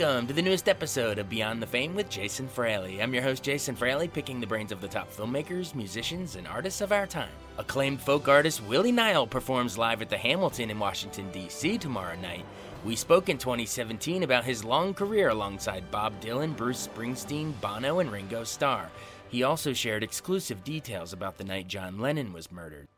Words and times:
Welcome 0.00 0.28
to 0.28 0.32
the 0.32 0.40
newest 0.40 0.66
episode 0.66 1.18
of 1.18 1.28
Beyond 1.28 1.60
the 1.60 1.66
Fame 1.66 1.94
with 1.94 2.08
Jason 2.08 2.48
Fraley. 2.48 3.02
I'm 3.02 3.12
your 3.12 3.22
host, 3.22 3.42
Jason 3.42 3.76
Fraley, 3.76 4.08
picking 4.08 4.40
the 4.40 4.46
brains 4.46 4.72
of 4.72 4.80
the 4.80 4.88
top 4.88 5.12
filmmakers, 5.12 5.74
musicians, 5.74 6.36
and 6.36 6.48
artists 6.48 6.80
of 6.80 6.90
our 6.90 7.06
time. 7.06 7.28
Acclaimed 7.58 8.00
folk 8.00 8.26
artist 8.26 8.62
Willie 8.64 8.92
Nile 8.92 9.26
performs 9.26 9.76
live 9.76 10.00
at 10.00 10.08
the 10.08 10.16
Hamilton 10.16 10.70
in 10.70 10.78
Washington, 10.78 11.30
D.C. 11.32 11.76
tomorrow 11.76 12.16
night. 12.16 12.46
We 12.82 12.96
spoke 12.96 13.28
in 13.28 13.36
2017 13.36 14.22
about 14.22 14.42
his 14.42 14.64
long 14.64 14.94
career 14.94 15.28
alongside 15.28 15.90
Bob 15.90 16.18
Dylan, 16.22 16.56
Bruce 16.56 16.88
Springsteen, 16.88 17.52
Bono, 17.60 17.98
and 17.98 18.10
Ringo 18.10 18.42
Starr. 18.42 18.88
He 19.28 19.42
also 19.42 19.74
shared 19.74 20.02
exclusive 20.02 20.64
details 20.64 21.12
about 21.12 21.36
the 21.36 21.44
night 21.44 21.68
John 21.68 21.98
Lennon 21.98 22.32
was 22.32 22.50
murdered. 22.50 22.88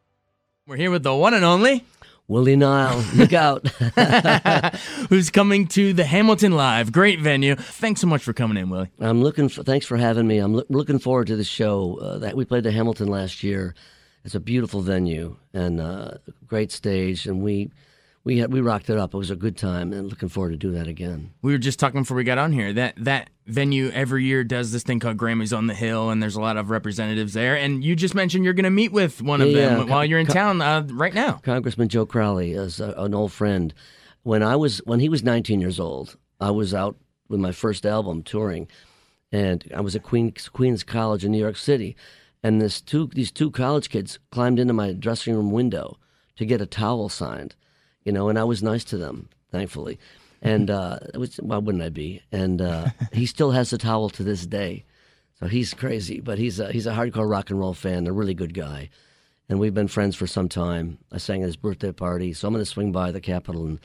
We're 0.69 0.77
here 0.77 0.93
with 0.93 1.03
the 1.03 1.17
one 1.17 1.35
and 1.35 1.45
only 1.45 1.85
Willie 2.29 2.57
Nile, 2.57 3.05
look 3.15 3.33
out. 3.33 3.67
who's 5.11 5.31
coming 5.31 5.67
to 5.69 5.93
the 5.93 6.05
Hamilton 6.05 6.53
Live. 6.53 6.93
Great 6.93 7.21
venue. 7.21 7.57
Thanks 7.57 8.01
so 8.01 8.07
much 8.07 8.23
for 8.23 8.33
coming 8.33 8.57
in, 8.57 8.71
Willie. 8.71 8.91
I'm 9.01 9.23
looking 9.23 9.49
for, 9.49 9.63
thanks 9.63 9.87
for 9.87 9.97
having 9.97 10.27
me. 10.27 10.39
I'm 10.39 10.55
loo- 10.55 10.67
looking 10.69 10.99
forward 10.99 11.27
to 11.27 11.37
the 11.37 11.45
show. 11.45 11.99
Uh, 12.01 12.19
that 12.19 12.37
we 12.37 12.45
played 12.45 12.65
the 12.65 12.71
Hamilton 12.71 13.09
last 13.09 13.43
year. 13.43 13.75
It's 14.25 14.35
a 14.37 14.41
beautiful 14.41 14.83
venue 14.83 15.37
and 15.53 15.81
uh, 15.81 16.13
great 16.47 16.71
stage, 16.71 17.27
and 17.27 17.43
we 17.43 17.71
we 18.25 18.39
had, 18.39 18.53
we 18.53 18.61
rocked 18.61 18.89
it 18.91 18.99
up. 18.99 19.15
It 19.15 19.19
was 19.19 19.31
a 19.31 19.37
good 19.37 19.57
time, 19.57 19.93
and 19.93 20.09
looking 20.09 20.29
forward 20.29 20.51
to 20.51 20.57
do 20.57 20.71
that 20.73 20.87
again. 20.87 21.33
We 21.43 21.53
were 21.53 21.59
just 21.59 21.79
talking 21.79 22.03
before 22.03 22.17
we 22.17 22.25
got 22.25 22.39
on 22.39 22.53
here 22.53 22.73
that 22.75 22.95
that 22.99 23.31
venue 23.47 23.91
every 23.91 24.25
year 24.25 24.45
does 24.45 24.71
this 24.73 24.83
thing 24.85 25.01
called 25.01 25.17
Grammys 25.17 25.57
on 25.57 25.67
the 25.67 25.75
Hill, 25.75 26.11
and 26.11 26.23
there's 26.23 26.37
a 26.37 26.41
lot 26.41 26.57
of 26.57 26.71
representatives 26.71 27.33
there. 27.33 27.57
And 27.57 27.83
you 27.85 27.97
just 27.97 28.15
mentioned 28.15 28.45
you're 28.45 28.55
going 28.55 28.65
to 28.65 28.71
meet 28.71 28.93
with 28.93 29.21
one 29.23 29.41
of 29.41 29.49
Yeah, 29.49 29.77
them 29.77 29.89
while 29.89 30.05
you're 30.05 30.21
in 30.21 30.27
co- 30.27 30.35
town 30.35 30.61
uh, 30.61 30.87
right 30.93 31.15
now. 31.15 31.41
Congressman 31.43 31.89
Joe 31.89 32.07
Crowley 32.07 32.53
is 32.53 32.79
a, 32.81 32.93
an 32.97 33.15
old 33.15 33.33
friend. 33.33 33.75
When 34.23 34.43
I 34.43 34.55
was 34.57 34.79
when 34.85 35.01
he 35.01 35.09
was 35.09 35.25
19 35.25 35.61
years 35.61 35.81
old, 35.81 36.17
I 36.41 36.51
was 36.53 36.73
out 36.73 36.97
with 37.29 37.41
my 37.41 37.51
first 37.51 37.85
album 37.85 38.23
touring, 38.23 38.69
and 39.33 39.65
I 39.75 39.81
was 39.81 39.97
at 39.97 40.05
Queens 40.05 40.49
Queens 40.49 40.85
College 40.85 41.25
in 41.25 41.33
New 41.33 41.39
York 41.39 41.57
City, 41.57 41.97
and 42.43 42.61
this 42.63 42.81
two 42.81 43.09
these 43.13 43.33
two 43.33 43.51
college 43.51 43.89
kids 43.89 44.21
climbed 44.31 44.61
into 44.61 44.73
my 44.75 44.93
dressing 44.93 45.35
room 45.35 45.51
window 45.51 45.99
to 46.37 46.47
get 46.47 46.61
a 46.61 46.67
towel 46.67 47.09
signed, 47.09 47.57
you 48.05 48.13
know, 48.13 48.29
and 48.29 48.39
I 48.39 48.45
was 48.45 48.63
nice 48.63 48.85
to 48.85 48.97
them, 48.97 49.29
thankfully, 49.51 49.99
and 50.41 50.71
uh, 50.71 50.99
why 51.41 51.59
wouldn't 51.59 51.85
I 51.85 51.89
be? 51.89 52.23
And 52.33 52.61
uh, 52.61 52.89
he 53.13 53.27
still 53.27 53.53
has 53.53 53.71
the 53.71 53.79
towel 53.79 54.11
to 54.11 54.23
this 54.23 54.47
day, 54.47 54.85
so 55.39 55.47
he's 55.47 55.75
crazy, 55.75 56.21
but 56.21 56.39
he's 56.39 56.61
a, 56.61 56.73
he's 56.73 56.87
a 56.87 56.93
hardcore 56.93 57.31
rock 57.31 57.51
and 57.51 57.59
roll 57.59 57.75
fan, 57.75 58.07
a 58.07 58.13
really 58.13 58.35
good 58.35 58.55
guy 58.55 58.91
and 59.53 59.61
we've 59.61 59.75
been 59.75 59.87
friends 59.87 60.17
for 60.17 60.27
some 60.27 60.49
time. 60.49 60.97
I 61.13 61.19
sang 61.19 61.43
at 61.43 61.47
his 61.47 61.57
birthday 61.57 61.93
party, 61.93 62.33
so 62.33 62.49
I'm 62.49 62.55
going 62.55 62.65
to 62.65 62.71
swing 62.71 62.91
by 62.91 63.11
the 63.11 63.21
Capitol 63.21 63.67
and 63.67 63.81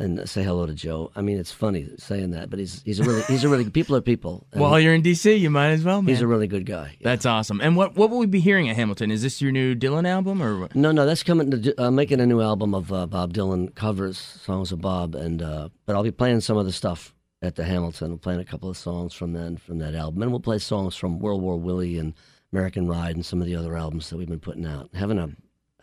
and 0.00 0.28
say 0.28 0.42
hello 0.42 0.66
to 0.66 0.72
Joe. 0.72 1.12
I 1.14 1.20
mean, 1.20 1.38
it's 1.38 1.52
funny 1.52 1.88
saying 1.98 2.30
that, 2.30 2.48
but 2.50 2.58
he's 2.58 2.82
he's 2.82 2.98
a 3.00 3.04
really 3.04 3.22
he's 3.22 3.44
a 3.44 3.48
really 3.48 3.68
people 3.68 3.94
are 3.94 4.00
people. 4.00 4.46
While 4.52 4.80
you're 4.80 4.94
in 4.94 5.02
DC, 5.02 5.38
you 5.38 5.50
might 5.50 5.68
as 5.68 5.84
well, 5.84 6.00
man. 6.00 6.08
he's 6.08 6.22
a 6.22 6.26
really 6.26 6.46
good 6.46 6.66
guy. 6.66 6.96
That's 7.02 7.26
awesome. 7.26 7.60
And 7.60 7.76
what 7.76 7.96
what 7.96 8.10
will 8.10 8.18
we 8.18 8.26
be 8.26 8.40
hearing 8.40 8.68
at 8.68 8.76
Hamilton? 8.76 9.10
Is 9.10 9.22
this 9.22 9.40
your 9.42 9.52
new 9.52 9.74
Dylan 9.74 10.08
album 10.08 10.42
or 10.42 10.58
what? 10.60 10.74
No, 10.74 10.90
no, 10.90 11.04
that's 11.06 11.22
coming. 11.22 11.50
To, 11.50 11.82
uh, 11.82 11.90
making 11.90 12.20
a 12.20 12.26
new 12.26 12.40
album 12.40 12.74
of 12.74 12.92
uh, 12.92 13.06
Bob 13.06 13.34
Dylan 13.34 13.74
covers 13.74 14.18
songs 14.18 14.72
of 14.72 14.80
Bob, 14.80 15.14
and 15.14 15.42
uh, 15.42 15.68
but 15.84 15.94
I'll 15.94 16.02
be 16.02 16.10
playing 16.10 16.40
some 16.40 16.56
of 16.56 16.64
the 16.64 16.72
stuff 16.72 17.14
at 17.42 17.56
the 17.56 17.64
Hamilton. 17.64 18.12
I'm 18.12 18.18
playing 18.18 18.40
a 18.40 18.44
couple 18.44 18.70
of 18.70 18.76
songs 18.76 19.12
from 19.12 19.34
then 19.34 19.58
from 19.58 19.78
that 19.78 19.94
album, 19.94 20.22
and 20.22 20.30
we'll 20.30 20.40
play 20.40 20.58
songs 20.58 20.96
from 20.96 21.18
World 21.18 21.42
War 21.42 21.58
Willie 21.58 21.98
and 21.98 22.14
American 22.52 22.88
Ride 22.88 23.14
and 23.14 23.24
some 23.24 23.40
of 23.40 23.46
the 23.46 23.56
other 23.56 23.76
albums 23.76 24.08
that 24.10 24.16
we've 24.16 24.28
been 24.28 24.40
putting 24.40 24.66
out. 24.66 24.90
Having 24.94 25.18
a 25.18 25.30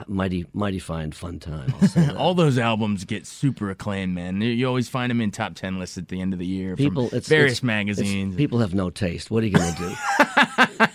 mighty 0.08 0.46
mighty 0.54 0.80
fine 0.80 1.12
fun 1.12 1.40
time. 1.40 1.74
I'll 1.82 1.88
say 1.88 2.02
that. 2.06 2.16
All 2.16 2.34
those 2.34 2.58
albums 2.58 3.06
get 3.06 3.26
super 3.26 3.70
acclaimed, 3.70 4.14
man. 4.14 4.42
You- 4.42 4.68
always 4.68 4.90
find 4.90 5.10
them 5.10 5.22
in 5.22 5.32
top 5.32 5.56
ten 5.56 5.80
lists 5.80 5.98
at 5.98 6.08
the 6.10 6.22
end 6.22 6.34
of 6.34 6.40
the 6.40 6.46
year 6.46 6.76
people 6.76 7.10
from 7.10 7.18
it's, 7.18 7.28
various 7.28 7.54
it's- 7.60 7.64
magazines. 7.64 8.34
it's- 8.34 8.38
people 8.38 8.60
have 8.60 8.74
no 8.74 8.90
taste. 8.90 9.32
What 9.32 9.44
are 9.44 9.48
you 9.48 9.54
going 9.54 9.74
to 9.74 9.80
do? 9.80 9.96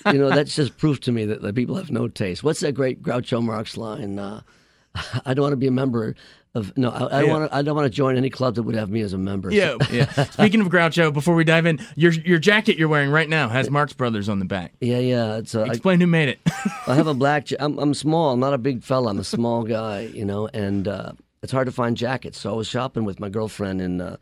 you 0.12 0.18
know, 0.18 0.30
that's 0.30 0.54
just 0.54 0.76
proof 0.76 1.00
to 1.00 1.12
me 1.12 1.24
that, 1.26 1.42
that 1.42 1.54
people 1.54 1.76
have 1.76 1.90
no 1.90 2.08
taste. 2.08 2.42
What's 2.44 2.60
that 2.60 2.72
great 2.72 3.02
Groucho 3.02 3.42
Marx 3.42 3.76
line? 3.76 4.18
Uh, 4.18 4.42
I 5.24 5.34
don't 5.34 5.42
want 5.42 5.52
to 5.52 5.56
be 5.56 5.66
a 5.68 5.72
member 5.72 6.14
of 6.54 6.76
no. 6.76 6.90
I, 6.90 7.04
I 7.04 7.22
Yeah. 7.22 7.30
want. 7.32 7.52
I 7.52 7.62
don't 7.62 7.74
want 7.74 7.86
to 7.86 7.96
join 7.96 8.16
any 8.16 8.28
club 8.30 8.56
that 8.56 8.62
would 8.64 8.74
have 8.74 8.90
me 8.90 9.00
as 9.00 9.12
a 9.12 9.18
member. 9.18 9.50
Yeah, 9.50 9.76
yeah. 9.90 10.10
Speaking 10.24 10.60
of 10.60 10.68
Groucho, 10.68 11.12
before 11.12 11.34
we 11.34 11.44
dive 11.44 11.64
in, 11.66 11.78
your 11.96 12.12
your 12.12 12.38
jacket 12.38 12.76
you're 12.78 12.88
wearing 12.88 13.10
right 13.10 13.28
now 13.28 13.48
has 13.48 13.70
Marx 13.70 13.92
Brothers 13.92 14.28
on 14.28 14.38
the 14.38 14.44
back. 14.44 14.74
yeah, 14.80 14.98
yeah. 14.98 15.36
It's. 15.36 15.54
Uh, 15.54 15.62
I, 15.62 15.66
Explain 15.68 16.00
who 16.00 16.06
made 16.06 16.28
it. 16.28 16.40
I 16.86 16.94
have 16.94 17.06
a 17.06 17.14
black. 17.14 17.48
I'm, 17.58 17.78
I'm 17.78 17.94
small. 17.94 18.32
I'm 18.32 18.40
not 18.40 18.52
a 18.54 18.58
big 18.58 18.82
fella. 18.82 19.10
I'm 19.10 19.18
a 19.18 19.24
small 19.24 19.62
guy. 19.78 20.02
You 20.12 20.24
know, 20.24 20.48
and 20.52 20.86
uh, 20.88 21.12
it's 21.42 21.52
hard 21.52 21.66
to 21.66 21.72
find 21.72 21.96
jackets. 21.96 22.38
So 22.38 22.52
I 22.52 22.56
was 22.56 22.66
shopping 22.68 23.04
with 23.04 23.18
my 23.18 23.28
girlfriend 23.30 23.80
in 23.80 24.00
uh, 24.00 24.16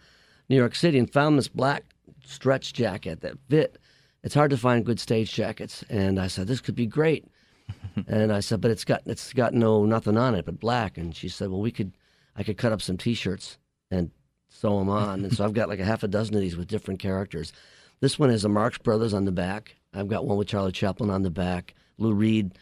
New 0.49 0.57
York 0.57 0.75
City 0.75 0.99
and 0.99 1.13
found 1.13 1.37
this 1.39 1.49
black 1.49 1.85
stretch 2.25 2.73
jacket 2.73 3.23
that 3.23 3.35
fit. 3.49 3.77
It's 4.23 4.35
hard 4.35 4.51
to 4.51 4.57
find 4.59 4.85
good 4.85 5.01
stage 5.01 5.33
jackets, 5.33 5.83
and 5.89 6.21
I 6.21 6.27
said 6.29 6.47
this 6.47 6.61
could 6.61 6.75
be 6.77 6.87
great. 6.87 7.25
and 8.07 8.33
I 8.33 8.41
said, 8.41 8.61
but 8.61 8.71
it's 8.71 8.85
got 8.85 9.03
it's 9.07 9.33
got 9.33 9.55
no 9.55 9.85
nothing 9.87 10.17
on 10.17 10.35
it 10.35 10.45
but 10.45 10.61
black. 10.61 10.99
And 10.99 11.15
she 11.17 11.29
said, 11.29 11.49
well, 11.51 11.61
we 11.61 11.71
could, 11.71 11.93
I 12.41 12.43
could 12.43 12.57
cut 12.57 12.73
up 12.73 12.81
some 12.81 12.97
T-shirts 12.97 13.59
and 13.91 14.11
sew 14.49 14.79
them 14.79 14.89
on. 14.89 15.25
and 15.27 15.37
so 15.37 15.45
I've 15.45 15.53
got 15.53 15.69
like 15.69 15.79
a 15.79 15.85
half 15.85 16.03
a 16.03 16.09
dozen 16.09 16.35
of 16.35 16.41
these 16.41 16.57
with 16.57 16.69
different 16.69 16.99
characters. 16.99 17.53
This 18.01 18.19
one 18.19 18.31
has 18.31 18.43
the 18.43 18.49
Marx 18.49 18.79
Brothers 18.79 19.13
on 19.13 19.27
the 19.27 19.31
back. 19.33 19.77
I've 19.93 20.09
got 20.09 20.25
one 20.27 20.39
with 20.39 20.49
Charlie 20.49 20.73
Chaplin 20.73 21.11
on 21.11 21.23
the 21.23 21.31
back. 21.31 21.75
Lou 21.99 22.15
Reed, 22.15 22.53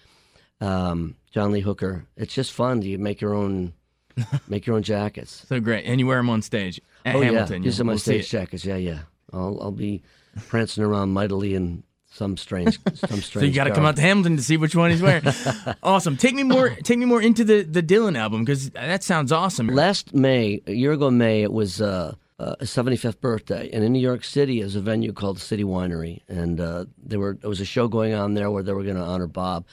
um, 0.61 1.15
John 1.31 1.53
Lee 1.53 1.61
Hooker. 1.61 2.05
It's 2.16 2.34
just 2.34 2.53
fun. 2.53 2.83
You 2.83 2.99
make 2.99 3.21
your 3.21 3.34
own, 3.34 3.72
make 4.49 4.66
your 4.66 4.75
own 4.75 4.83
jackets. 4.83 5.44
so 5.49 5.61
great, 5.61 5.84
and 5.84 6.00
you 6.00 6.09
wear 6.09 6.16
them 6.16 6.28
on 6.31 6.43
stage 6.43 6.81
at 7.06 7.15
oh 7.15 7.21
Hamilton. 7.21 7.62
yeah, 7.62 7.71
You'll- 7.71 7.81
are 7.81 7.84
my 7.84 7.93
we'll 7.93 7.99
stage 8.00 8.28
jackets. 8.31 8.65
Yeah, 8.65 8.77
yeah. 8.77 9.00
I'll 9.33 9.59
I'll 9.60 9.71
be 9.71 10.03
prancing 10.49 10.83
around 10.83 11.10
mightily 11.12 11.55
in 11.55 11.84
some 12.19 12.37
strange, 12.37 12.79
some 12.95 13.21
strange. 13.21 13.33
So 13.33 13.41
you 13.41 13.53
got 13.53 13.65
to 13.65 13.71
come 13.71 13.87
out 13.87 13.97
to 13.97 14.03
Hamilton 14.03 14.37
to 14.37 14.43
see 14.43 14.56
which 14.56 14.75
one 14.75 14.91
he's 14.91 15.01
wearing. 15.01 15.25
awesome. 15.83 16.17
Take 16.17 16.34
me 16.34 16.43
more. 16.43 16.71
Take 16.71 16.99
me 16.99 17.06
more 17.06 17.23
into 17.23 17.45
the 17.45 17.62
the 17.62 17.83
Dylan 17.83 18.19
album 18.19 18.45
because 18.45 18.71
that 18.71 19.03
sounds 19.05 19.31
awesome. 19.33 19.69
Last 19.69 20.15
May, 20.15 20.61
a 20.67 20.73
year 20.73 20.93
ago 20.93 21.11
May, 21.11 21.43
it 21.43 21.53
was 21.53 21.81
uh, 21.81 22.15
uh, 22.41 22.57
75th 22.61 23.21
birthday, 23.21 23.71
and 23.73 23.84
in 23.84 23.93
New 23.93 24.01
York 24.01 24.25
City 24.25 24.61
is 24.61 24.75
a 24.75 24.81
venue 24.81 25.12
called 25.12 25.39
City 25.39 25.65
Winery, 25.65 26.21
and 26.28 26.61
uh, 26.61 26.84
there 27.03 27.21
were 27.21 27.39
there 27.41 27.49
was 27.49 27.61
a 27.61 27.65
show 27.65 27.89
going 27.89 28.15
on 28.15 28.34
there 28.34 28.51
where 28.51 28.62
they 28.62 28.73
were 28.73 28.84
going 28.84 28.97
to 28.97 29.03
honor 29.03 29.28
Bob, 29.28 29.65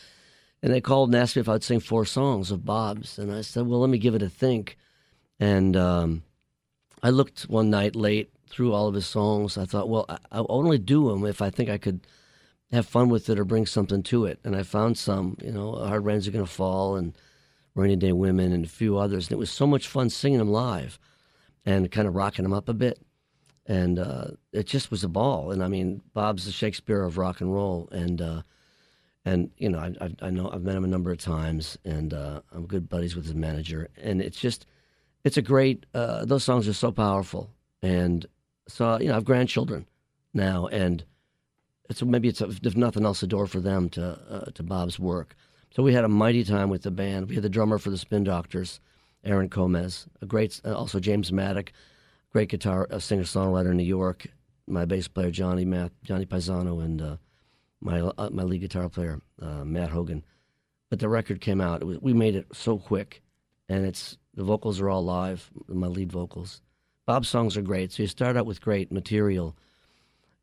and 0.62 0.72
they 0.72 0.82
called 0.82 1.10
and 1.10 1.16
asked 1.16 1.36
me 1.36 1.42
if 1.42 1.50
I'd 1.50 1.64
sing 1.64 1.80
four 1.80 2.06
songs 2.06 2.52
of 2.52 2.64
Bob's, 2.64 3.18
and 3.18 3.34
I 3.34 3.42
said, 3.42 3.66
well, 3.68 3.80
let 3.80 3.90
me 3.90 3.98
give 3.98 4.16
it 4.16 4.22
a 4.22 4.30
think, 4.30 4.78
and 5.40 5.76
um, 5.76 6.24
I 7.02 7.10
looked 7.10 7.44
one 7.44 7.72
night 7.72 7.96
late 7.96 8.30
through 8.50 8.74
all 8.74 8.88
of 8.88 8.94
his 8.94 9.08
songs. 9.08 9.58
I 9.58 9.66
thought, 9.66 9.90
well, 9.90 10.06
I, 10.08 10.18
I'll 10.32 10.46
only 10.50 10.78
do 10.78 11.10
them 11.10 11.26
if 11.26 11.42
I 11.42 11.50
think 11.50 11.70
I 11.70 11.78
could 11.78 12.02
have 12.72 12.86
fun 12.86 13.10
with 13.10 13.30
it 13.30 13.40
or 13.40 13.46
bring 13.46 13.66
something 13.66 14.04
to 14.04 14.26
it, 14.26 14.40
and 14.44 14.56
I 14.56 14.64
found 14.64 14.98
some, 14.98 15.38
you 15.42 15.52
know, 15.52 15.74
Hard 15.76 16.06
Rains 16.06 16.28
Are 16.28 16.32
Gonna 16.32 16.46
Fall 16.46 16.96
and 16.96 17.16
Rainy 17.76 17.98
Day 17.98 18.14
Women 18.14 18.54
and 18.54 18.66
a 18.66 18.70
few 18.70 18.98
others. 18.98 19.28
And 19.28 19.34
it 19.34 19.40
was 19.40 19.52
so 19.52 19.68
much 19.68 19.88
fun 19.88 20.10
singing 20.10 20.40
them 20.40 20.52
live 20.52 20.98
and 21.66 21.92
kind 21.92 22.08
of 22.08 22.16
rocking 22.16 22.44
them 22.44 22.54
up 22.54 22.70
a 22.70 22.74
bit. 22.74 23.00
And 23.68 24.00
uh, 24.00 24.28
it 24.54 24.66
just 24.66 24.92
was 24.92 25.04
a 25.04 25.10
ball. 25.10 25.52
And 25.52 25.64
I 25.64 25.68
mean, 25.68 26.02
Bob's 26.14 26.46
the 26.46 26.52
Shakespeare 26.52 27.04
of 27.04 27.18
rock 27.18 27.42
and 27.42 27.54
roll. 27.54 27.90
And, 27.92 28.22
uh, 28.22 28.42
and 29.26 29.52
you 29.58 29.70
know, 29.70 29.80
I, 29.80 29.94
I, 30.00 30.28
I 30.28 30.30
know 30.30 30.50
I've 30.52 30.64
met 30.64 30.76
him 30.76 30.84
a 30.84 30.88
number 30.88 31.12
of 31.12 31.18
times 31.18 31.78
and 31.84 32.14
uh, 32.14 32.42
I'm 32.52 32.66
good 32.66 32.88
buddies 32.88 33.16
with 33.16 33.26
his 33.26 33.36
manager. 33.36 33.90
And 33.98 34.22
it's 34.22 34.40
just, 34.40 34.66
it's 35.24 35.38
a 35.38 35.42
great, 35.42 35.86
uh, 35.94 36.26
those 36.26 36.44
songs 36.44 36.68
are 36.68 36.74
so 36.74 36.92
powerful. 36.92 37.50
And 37.82 38.26
so, 38.68 39.00
you 39.00 39.08
know, 39.08 39.14
I 39.14 39.16
have 39.16 39.26
grandchildren 39.26 39.88
now. 40.34 40.68
And 40.68 41.04
it's 41.90 42.02
maybe 42.04 42.28
it's, 42.28 42.42
if 42.42 42.76
nothing 42.76 43.06
else, 43.06 43.24
a 43.24 43.28
door 43.28 43.48
for 43.48 43.60
them 43.60 43.90
to, 43.90 44.20
uh, 44.30 44.52
to 44.52 44.64
Bob's 44.64 45.00
work. 45.00 45.36
So 45.76 45.84
we 45.84 45.94
had 45.94 46.06
a 46.06 46.10
mighty 46.10 46.44
time 46.44 46.70
with 46.70 46.84
the 46.84 46.92
band. 46.92 47.28
We 47.28 47.36
had 47.36 47.44
the 47.44 47.50
drummer 47.50 47.78
for 47.78 47.90
the 47.90 47.98
Spin 47.98 48.24
Doctors, 48.24 48.80
Aaron 49.24 49.50
Comess, 49.50 50.08
a 50.22 50.26
great, 50.26 50.62
uh, 50.64 50.74
also 50.74 51.00
James 51.00 51.32
Maddock, 51.32 51.72
great 52.32 52.50
guitar 52.50 52.88
singer 53.00 53.24
songwriter 53.24 53.72
in 53.72 53.78
New 53.78 53.84
York. 53.84 54.28
My 54.68 54.86
bass 54.86 55.08
player 55.08 55.32
Johnny 55.32 55.64
Matt, 55.64 55.92
Johnny 56.04 56.26
Pisano, 56.26 56.84
and 56.84 57.02
uh, 57.02 57.16
my 57.82 58.02
uh, 58.02 58.30
my 58.32 58.44
lead 58.44 58.62
guitar 58.62 58.90
player 58.90 59.22
uh, 59.42 59.64
Matt 59.64 59.92
Hogan. 59.92 60.26
But 60.90 61.00
the 61.00 61.08
record 61.08 61.40
came 61.40 61.62
out. 61.62 61.84
Was, 61.84 62.00
we 62.02 62.14
made 62.14 62.36
it 62.36 62.48
so 62.52 62.78
quick, 62.78 63.22
and 63.70 63.86
it's 63.86 64.18
the 64.34 64.44
vocals 64.44 64.82
are 64.82 64.90
all 64.90 65.04
live. 65.04 65.50
My 65.68 65.88
lead 65.88 66.12
vocals. 66.12 66.62
Bob's 67.06 67.30
songs 67.30 67.56
are 67.56 67.62
great. 67.62 67.92
So 67.92 68.04
you 68.04 68.08
start 68.08 68.36
out 68.36 68.48
with 68.48 68.60
great 68.60 68.92
material. 68.92 69.56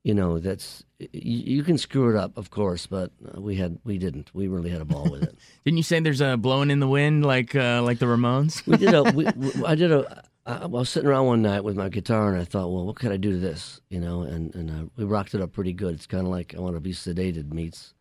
You 0.05 0.15
know 0.15 0.41
that's 0.41 0.85
you, 0.99 1.09
you 1.57 1.63
can 1.63 1.79
screw 1.79 2.11
it 2.11 2.17
up, 2.17 2.37
of 2.37 2.51
course, 2.51 2.87
but 2.87 3.13
uh, 3.25 3.41
we 3.41 3.57
had 3.57 3.79
we 3.85 3.99
didn't. 3.99 4.35
We 4.35 4.49
really 4.49 4.71
had 4.71 4.81
a 4.81 4.85
ball 4.85 5.09
with 5.11 5.23
it. 5.23 5.37
Didn't 5.65 5.77
you 5.77 5.85
say 5.85 6.01
there's 6.01 6.21
a 6.21 6.37
blowing 6.37 6.71
in 6.71 6.81
the 6.81 6.89
wind 6.89 7.25
like 7.25 7.55
uh, 7.55 7.83
like 7.83 8.01
the 8.01 8.07
Ramones? 8.07 8.67
we 8.67 8.77
did 8.77 8.95
a. 8.95 9.03
We, 9.13 9.27
we, 9.37 9.65
I 9.65 9.75
did 9.77 9.93
a. 9.93 10.25
I 10.45 10.67
was 10.67 10.89
sitting 10.89 11.09
around 11.09 11.27
one 11.27 11.43
night 11.43 11.63
with 11.63 11.77
my 11.77 11.89
guitar, 11.89 12.33
and 12.33 12.41
I 12.41 12.45
thought, 12.45 12.73
well, 12.73 12.85
what 12.85 12.97
could 12.97 13.13
I 13.13 13.17
do 13.17 13.31
to 13.31 13.39
this? 13.39 13.81
You 13.91 14.01
know, 14.01 14.23
and 14.23 14.53
and 14.57 14.71
uh, 14.71 14.89
we 14.97 15.05
rocked 15.05 15.35
it 15.35 15.41
up 15.41 15.53
pretty 15.53 15.73
good. 15.73 15.95
It's 15.95 16.07
kind 16.07 16.27
of 16.27 16.33
like 16.33 16.55
I 16.57 16.59
want 16.59 16.75
to 16.75 16.81
be 16.81 16.93
sedated 16.93 17.53
meets 17.53 17.95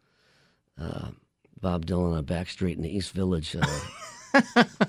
uh, 0.80 1.09
Bob 1.59 1.86
Dylan 1.86 2.18
on 2.18 2.25
Backstreet 2.25 2.75
in 2.75 2.81
the 2.81 2.95
East 2.95 3.12
Village 3.12 3.56
uh, 3.56 3.62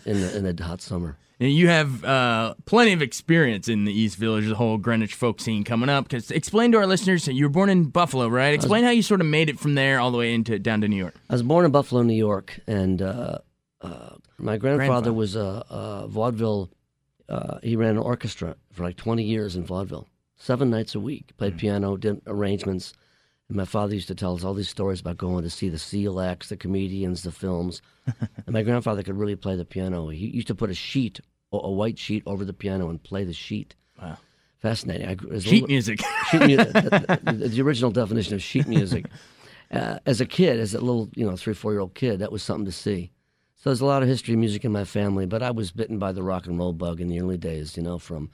in 0.04 0.20
the 0.20 0.36
in 0.36 0.56
the 0.56 0.64
hot 0.64 0.80
summer. 0.80 1.16
You 1.38 1.66
have 1.66 2.04
uh, 2.04 2.54
plenty 2.66 2.92
of 2.92 3.02
experience 3.02 3.68
in 3.68 3.84
the 3.84 3.92
East 3.92 4.16
Village, 4.16 4.46
the 4.46 4.54
whole 4.54 4.78
Greenwich 4.78 5.14
folk 5.14 5.40
scene 5.40 5.64
coming 5.64 5.88
up. 5.88 6.04
Because 6.04 6.30
explain 6.30 6.70
to 6.70 6.78
our 6.78 6.86
listeners, 6.86 7.26
you 7.26 7.44
were 7.46 7.50
born 7.50 7.68
in 7.68 7.86
Buffalo, 7.86 8.28
right? 8.28 8.54
Explain 8.54 8.82
was, 8.82 8.88
how 8.88 8.92
you 8.92 9.02
sort 9.02 9.20
of 9.20 9.26
made 9.26 9.48
it 9.48 9.58
from 9.58 9.74
there 9.74 9.98
all 9.98 10.12
the 10.12 10.18
way 10.18 10.32
into 10.34 10.60
down 10.60 10.82
to 10.82 10.88
New 10.88 10.96
York. 10.96 11.16
I 11.28 11.32
was 11.32 11.42
born 11.42 11.64
in 11.64 11.72
Buffalo, 11.72 12.02
New 12.02 12.14
York, 12.14 12.60
and 12.68 13.02
uh, 13.02 13.38
uh, 13.80 14.10
my 14.38 14.56
grandfather, 14.56 14.76
grandfather, 14.76 15.12
was 15.12 15.34
a, 15.34 15.64
a 15.68 16.06
vaudeville 16.06 16.70
uh, 17.32 17.58
he 17.62 17.76
ran 17.76 17.92
an 17.92 17.98
orchestra 17.98 18.56
for 18.72 18.82
like 18.82 18.96
20 18.96 19.22
years 19.22 19.56
in 19.56 19.64
vaudeville, 19.64 20.06
seven 20.36 20.68
nights 20.70 20.94
a 20.94 21.00
week. 21.00 21.34
Played 21.38 21.52
mm-hmm. 21.52 21.58
piano, 21.60 21.96
did 21.96 22.20
arrangements. 22.26 22.92
My 23.54 23.64
father 23.64 23.94
used 23.94 24.08
to 24.08 24.14
tell 24.14 24.34
us 24.34 24.44
all 24.44 24.54
these 24.54 24.68
stories 24.68 25.00
about 25.00 25.18
going 25.18 25.42
to 25.42 25.50
see 25.50 25.68
the 25.68 25.78
seal 25.78 26.20
acts, 26.20 26.48
the 26.48 26.56
comedians, 26.56 27.22
the 27.22 27.32
films. 27.32 27.82
and 28.06 28.48
my 28.48 28.62
grandfather 28.62 29.02
could 29.02 29.16
really 29.16 29.36
play 29.36 29.56
the 29.56 29.64
piano. 29.64 30.08
He 30.08 30.26
used 30.26 30.46
to 30.48 30.54
put 30.54 30.70
a 30.70 30.74
sheet, 30.74 31.20
a 31.52 31.70
white 31.70 31.98
sheet, 31.98 32.22
over 32.26 32.44
the 32.44 32.52
piano 32.52 32.88
and 32.88 33.02
play 33.02 33.24
the 33.24 33.32
sheet. 33.32 33.74
Wow. 34.00 34.16
Fascinating. 34.58 35.08
I, 35.08 35.38
sheet 35.38 35.52
little, 35.52 35.68
music. 35.68 36.00
sheet 36.30 36.46
music. 36.46 36.72
the, 36.72 37.20
the, 37.24 37.48
the, 37.48 37.62
original 37.62 37.90
definition 37.90 38.34
of 38.34 38.42
sheet 38.42 38.66
music. 38.66 39.06
Uh, 39.72 39.98
as 40.04 40.20
a 40.20 40.26
kid, 40.26 40.60
as 40.60 40.74
a 40.74 40.80
little, 40.80 41.08
you 41.14 41.24
know, 41.24 41.34
three, 41.34 41.54
four 41.54 41.72
year 41.72 41.80
old 41.80 41.94
kid, 41.94 42.18
that 42.18 42.30
was 42.30 42.42
something 42.42 42.66
to 42.66 42.70
see. 42.70 43.10
So 43.56 43.70
there's 43.70 43.80
a 43.80 43.86
lot 43.86 44.02
of 44.02 44.08
history 44.08 44.34
of 44.34 44.40
music 44.40 44.66
in 44.66 44.70
my 44.70 44.84
family, 44.84 45.24
but 45.24 45.42
I 45.42 45.50
was 45.50 45.70
bitten 45.70 45.98
by 45.98 46.12
the 46.12 46.22
rock 46.22 46.46
and 46.46 46.58
roll 46.58 46.74
bug 46.74 47.00
in 47.00 47.08
the 47.08 47.18
early 47.18 47.38
days, 47.38 47.74
you 47.74 47.82
know, 47.82 47.98
from 47.98 48.30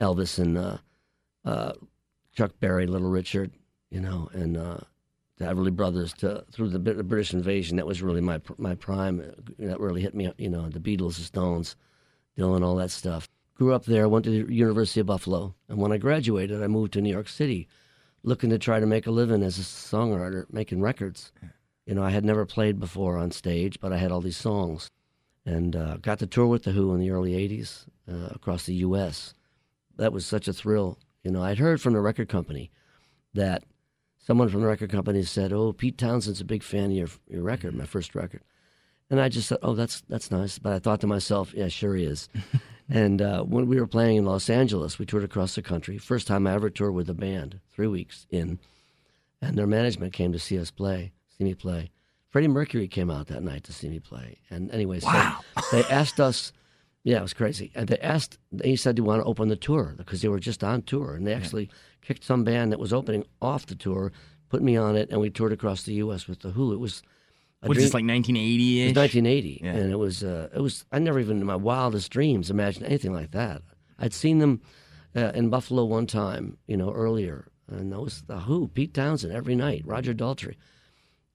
Elvis 0.00 0.40
and 0.40 0.58
uh, 0.58 0.78
uh, 1.44 1.74
Chuck 2.34 2.50
Berry, 2.58 2.88
Little 2.88 3.10
Richard, 3.10 3.52
you 3.90 4.00
know, 4.00 4.28
and 4.32 4.56
uh, 4.56 4.78
the 5.38 5.46
Everly 5.46 5.74
Brothers 5.74 6.12
to 6.14 6.44
through 6.52 6.68
the, 6.68 6.78
the, 6.78 7.02
British 7.02 7.32
invasion. 7.32 7.76
That 7.76 7.86
was 7.86 8.02
really 8.02 8.20
my 8.20 8.40
my 8.58 8.74
prime. 8.74 9.20
Uh, 9.20 9.66
that 9.66 9.80
really 9.80 10.02
hit 10.02 10.14
me, 10.14 10.30
you 10.38 10.48
know, 10.48 10.68
the 10.68 10.80
Beatles, 10.80 11.16
the 11.16 11.22
Stones, 11.22 11.76
Dylan, 12.38 12.64
all 12.64 12.76
that 12.76 12.90
stuff. 12.90 13.28
Grew 13.54 13.74
up 13.74 13.84
there, 13.84 14.08
went 14.08 14.24
to 14.24 14.30
the 14.30 14.52
University 14.52 15.00
of 15.00 15.06
Buffalo, 15.06 15.54
and 15.68 15.78
when 15.78 15.92
I 15.92 15.98
graduated, 15.98 16.62
I 16.62 16.66
moved 16.66 16.92
to 16.94 17.00
New 17.00 17.10
York 17.10 17.28
City, 17.28 17.68
looking 18.22 18.50
to 18.50 18.58
try 18.58 18.80
to 18.80 18.86
make 18.86 19.06
a 19.06 19.10
living 19.10 19.42
as 19.42 19.58
a 19.58 19.62
songwriter, 19.62 20.46
making 20.50 20.80
records. 20.80 21.32
You 21.86 21.94
know, 21.94 22.02
I 22.02 22.10
had 22.10 22.24
never 22.24 22.46
played 22.46 22.78
before 22.78 23.18
on 23.18 23.32
stage, 23.32 23.80
but 23.80 23.92
I 23.92 23.98
had 23.98 24.12
all 24.12 24.20
these 24.20 24.36
songs. 24.36 24.90
And 25.44 25.74
uh, 25.74 25.96
got 25.96 26.18
to 26.20 26.26
tour 26.26 26.46
with 26.46 26.64
The 26.64 26.72
Who 26.72 26.94
in 26.94 27.00
the 27.00 27.10
early 27.10 27.32
80s 27.32 27.86
uh, 28.08 28.28
across 28.30 28.64
the 28.64 28.74
U.S. 28.74 29.34
That 29.96 30.12
was 30.12 30.24
such 30.24 30.48
a 30.48 30.52
thrill. 30.52 30.98
You 31.24 31.30
know, 31.30 31.42
I'd 31.42 31.58
heard 31.58 31.80
from 31.80 31.94
the 31.94 32.00
record 32.00 32.28
company 32.28 32.70
that 33.34 33.64
someone 34.30 34.48
from 34.48 34.60
the 34.60 34.66
record 34.68 34.90
company 34.90 35.24
said, 35.24 35.52
"Oh, 35.52 35.72
Pete 35.72 35.98
Townshend's 35.98 36.40
a 36.40 36.44
big 36.44 36.62
fan 36.62 36.92
of 36.92 36.92
your 36.92 37.08
your 37.28 37.42
record, 37.42 37.74
my 37.74 37.84
first 37.84 38.14
record," 38.14 38.42
and 39.10 39.20
I 39.20 39.28
just 39.28 39.48
said, 39.48 39.58
"Oh, 39.60 39.74
that's 39.74 40.02
that's 40.08 40.30
nice." 40.30 40.56
But 40.56 40.72
I 40.72 40.78
thought 40.78 41.00
to 41.00 41.08
myself, 41.08 41.52
"Yeah, 41.52 41.66
sure 41.66 41.96
he 41.96 42.04
is." 42.04 42.28
and 42.88 43.20
uh, 43.20 43.42
when 43.42 43.66
we 43.66 43.80
were 43.80 43.88
playing 43.88 44.18
in 44.18 44.24
Los 44.24 44.48
Angeles, 44.48 45.00
we 45.00 45.04
toured 45.04 45.24
across 45.24 45.56
the 45.56 45.62
country. 45.62 45.98
First 45.98 46.28
time 46.28 46.46
I 46.46 46.54
ever 46.54 46.70
toured 46.70 46.94
with 46.94 47.10
a 47.10 47.14
band, 47.14 47.58
three 47.72 47.88
weeks 47.88 48.28
in, 48.30 48.60
and 49.42 49.58
their 49.58 49.66
management 49.66 50.12
came 50.12 50.30
to 50.30 50.38
see 50.38 50.60
us 50.60 50.70
play 50.70 51.12
see 51.40 51.44
me 51.44 51.54
play. 51.54 51.90
Freddie 52.28 52.48
Mercury 52.48 52.86
came 52.86 53.10
out 53.10 53.26
that 53.28 53.42
night 53.42 53.64
to 53.64 53.72
see 53.72 53.88
me 53.88 53.98
play. 53.98 54.38
And 54.50 54.70
anyway, 54.70 55.00
wow. 55.02 55.40
so 55.62 55.76
they 55.76 55.84
asked 55.90 56.20
us, 56.20 56.52
yeah, 57.02 57.18
it 57.18 57.22
was 57.22 57.34
crazy. 57.34 57.72
And 57.74 57.88
they 57.88 57.98
asked, 57.98 58.38
he 58.62 58.76
said, 58.76 58.94
do 58.94 59.00
you 59.00 59.04
want 59.04 59.22
to 59.22 59.26
open 59.26 59.48
the 59.48 59.56
tour? 59.56 59.94
Because 59.96 60.22
they 60.22 60.28
were 60.28 60.38
just 60.38 60.62
on 60.62 60.82
tour. 60.82 61.14
And 61.14 61.26
they 61.26 61.34
actually 61.34 61.64
yeah. 61.64 61.74
Kicked 62.02 62.24
some 62.24 62.44
band 62.44 62.72
that 62.72 62.78
was 62.78 62.92
opening 62.92 63.24
off 63.40 63.66
the 63.66 63.74
tour, 63.74 64.12
put 64.48 64.62
me 64.62 64.76
on 64.76 64.96
it, 64.96 65.10
and 65.10 65.20
we 65.20 65.30
toured 65.30 65.52
across 65.52 65.82
the 65.82 65.94
U.S. 65.94 66.26
with 66.26 66.40
The 66.40 66.50
Who. 66.50 66.72
It 66.72 66.78
was. 66.78 67.02
Which 67.62 67.76
is 67.76 67.92
like 67.92 68.06
1980 68.06 68.82
ish? 68.82 68.96
1980. 68.96 69.60
Yeah. 69.62 69.70
And 69.72 69.92
it 69.92 69.96
was, 69.96 70.24
uh, 70.24 70.48
it 70.54 70.60
was, 70.60 70.86
I 70.92 70.98
never 70.98 71.20
even 71.20 71.40
in 71.40 71.46
my 71.46 71.56
wildest 71.56 72.10
dreams 72.10 72.50
imagined 72.50 72.86
anything 72.86 73.12
like 73.12 73.32
that. 73.32 73.60
I'd 73.98 74.14
seen 74.14 74.38
them 74.38 74.62
uh, 75.14 75.32
in 75.34 75.50
Buffalo 75.50 75.84
one 75.84 76.06
time, 76.06 76.56
you 76.66 76.78
know, 76.78 76.90
earlier. 76.90 77.48
And 77.68 77.92
that 77.92 78.00
was 78.00 78.22
The 78.22 78.40
Who, 78.40 78.68
Pete 78.68 78.94
Townshend 78.94 79.34
every 79.34 79.54
night, 79.54 79.82
Roger 79.84 80.14
Daltrey. 80.14 80.56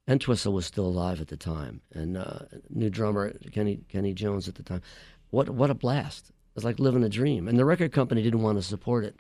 Entwistle 0.08 0.54
was 0.54 0.66
still 0.66 0.86
alive 0.86 1.20
at 1.20 1.30
the 1.30 1.38
time, 1.38 1.82
and 1.92 2.16
uh, 2.16 2.40
new 2.70 2.92
drummer 2.92 3.34
Kenny 3.52 3.80
Kenny 3.90 4.14
Jones 4.14 4.48
at 4.48 4.54
the 4.54 4.62
time. 4.62 4.84
What 5.32 5.50
what 5.50 5.72
a 5.72 5.74
blast! 5.74 6.30
It 6.30 6.54
was 6.54 6.64
like 6.64 6.80
living 6.80 7.04
a 7.04 7.10
dream. 7.10 7.48
And 7.48 7.58
the 7.58 7.66
record 7.66 7.92
company 7.92 8.22
didn't 8.22 8.44
want 8.44 8.60
to 8.60 8.62
support 8.62 9.04
it. 9.04 9.20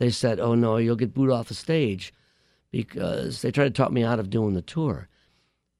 They 0.00 0.10
said, 0.10 0.40
"Oh 0.40 0.54
no, 0.54 0.78
you'll 0.78 0.96
get 0.96 1.12
booed 1.12 1.30
off 1.30 1.48
the 1.48 1.54
stage," 1.54 2.12
because 2.70 3.42
they 3.42 3.52
tried 3.52 3.64
to 3.64 3.70
talk 3.70 3.92
me 3.92 4.02
out 4.02 4.18
of 4.18 4.30
doing 4.30 4.54
the 4.54 4.62
tour. 4.62 5.08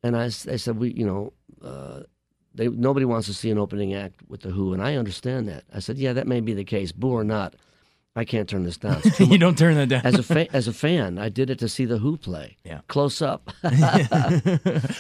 And 0.03 0.15
I, 0.15 0.29
they 0.29 0.59
said, 0.59 0.77
"We, 0.77 0.93
you 0.93 1.07
know, 1.07 1.33
uh, 1.65 2.03
they 2.55 2.69
nobody 2.69 3.07
wants 3.07 3.27
to 3.29 3.35
see 3.35 3.51
an 3.51 3.59
opening 3.59 3.95
act 3.95 4.21
with 4.29 4.43
the 4.43 4.51
Who," 4.51 4.75
and 4.75 4.83
I 4.83 4.97
understand 4.97 5.49
that. 5.49 5.65
I 5.75 5.79
said, 5.79 5.97
"Yeah, 5.97 6.13
that 6.13 6.27
may 6.27 6.41
be 6.41 6.53
the 6.53 6.65
case, 6.65 6.93
boo 6.93 7.09
or 7.09 7.25
not." 7.25 7.57
I 8.15 8.25
can't 8.25 8.47
turn 8.47 8.65
this 8.65 8.77
down. 8.77 9.01
you 9.19 9.39
don't 9.39 9.57
turn 9.57 9.77
that 9.77 9.89
down. 9.89 10.03
as 10.05 10.17
a 10.17 10.23
fa- 10.23 10.53
as 10.55 10.69
a 10.69 10.73
fan, 10.75 11.17
I 11.17 11.31
did 11.31 11.49
it 11.49 11.59
to 11.61 11.69
see 11.69 11.87
the 11.87 11.97
Who 11.97 12.19
play. 12.19 12.59
Yeah, 12.63 12.81
close 12.89 13.23
up. 13.23 13.51
what 13.63 13.73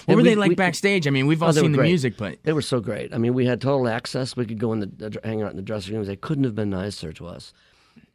were 0.09 0.17
we, 0.17 0.23
they 0.23 0.35
like 0.37 0.51
we, 0.51 0.55
backstage? 0.55 1.07
I 1.07 1.11
mean, 1.11 1.27
we've 1.27 1.43
all 1.43 1.51
oh, 1.51 1.53
seen 1.53 1.73
the 1.73 1.83
music, 1.83 2.17
but 2.17 2.39
they 2.45 2.55
were 2.55 2.63
so 2.63 2.81
great. 2.81 3.13
I 3.13 3.19
mean, 3.19 3.35
we 3.35 3.45
had 3.45 3.61
total 3.61 3.87
access. 3.89 4.35
We 4.35 4.47
could 4.47 4.59
go 4.59 4.73
in 4.73 4.81
the 4.81 5.21
hang 5.23 5.43
out 5.43 5.51
in 5.51 5.57
the 5.57 5.63
dressing 5.63 5.95
rooms. 5.95 6.07
They 6.07 6.17
couldn't 6.17 6.45
have 6.45 6.55
been 6.55 6.71
nicer 6.71 7.13
to 7.13 7.27
us. 7.27 7.53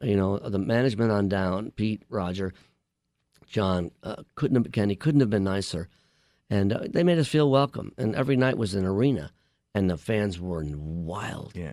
You 0.00 0.16
know, 0.16 0.38
the 0.38 0.58
management 0.58 1.10
on 1.10 1.28
down, 1.28 1.70
Pete, 1.72 2.02
Roger, 2.08 2.52
John, 3.46 3.90
uh, 4.02 4.22
couldn't 4.34 4.56
have, 4.56 4.72
Kenny 4.72 4.96
couldn't 4.96 5.20
have 5.20 5.30
been 5.30 5.44
nicer, 5.44 5.88
and 6.50 6.72
uh, 6.72 6.80
they 6.88 7.02
made 7.02 7.18
us 7.18 7.28
feel 7.28 7.50
welcome. 7.50 7.92
And 7.96 8.14
every 8.14 8.36
night 8.36 8.58
was 8.58 8.74
an 8.74 8.84
arena, 8.84 9.32
and 9.74 9.88
the 9.88 9.96
fans 9.96 10.38
were 10.40 10.64
wild. 10.64 11.52
Yeah, 11.54 11.72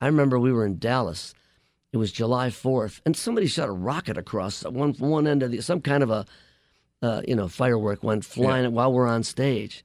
I 0.00 0.06
remember 0.06 0.38
we 0.38 0.52
were 0.52 0.66
in 0.66 0.78
Dallas 0.78 1.34
it 1.94 1.98
was 1.98 2.10
July 2.10 2.48
4th, 2.48 3.00
and 3.06 3.16
somebody 3.16 3.46
shot 3.46 3.68
a 3.68 3.72
rocket 3.72 4.18
across 4.18 4.64
one 4.64 4.94
one 4.94 5.28
end 5.28 5.44
of 5.44 5.52
the 5.52 5.60
some 5.60 5.80
kind 5.80 6.02
of 6.02 6.10
a 6.10 6.26
uh, 7.00 7.22
you 7.24 7.36
know 7.36 7.46
firework 7.46 8.02
went 8.02 8.24
flying 8.24 8.64
yeah. 8.64 8.70
while 8.70 8.92
we're 8.92 9.06
on 9.06 9.22
stage, 9.22 9.84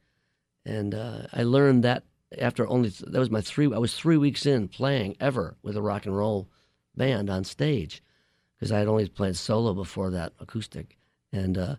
and 0.65 0.95
uh, 0.95 1.27
I 1.31 1.43
learned 1.43 1.83
that 1.83 2.05
after 2.39 2.67
only 2.67 2.89
that 2.89 3.19
was 3.19 3.29
my 3.29 3.41
three. 3.41 3.71
I 3.71 3.77
was 3.77 3.93
three 3.93 4.17
weeks 4.17 4.47
in 4.47 4.69
playing 4.69 5.17
ever 5.19 5.55
with 5.61 5.77
a 5.77 5.83
rock 5.83 6.07
and 6.07 6.17
roll 6.17 6.49
band 6.95 7.29
on 7.29 7.43
stage 7.43 8.03
because 8.55 8.71
I 8.71 8.79
had 8.79 8.87
only 8.87 9.07
played 9.07 9.37
solo 9.37 9.73
before 9.73 10.09
that 10.11 10.33
acoustic, 10.39 10.97
and 11.31 11.57
uh, 11.57 11.75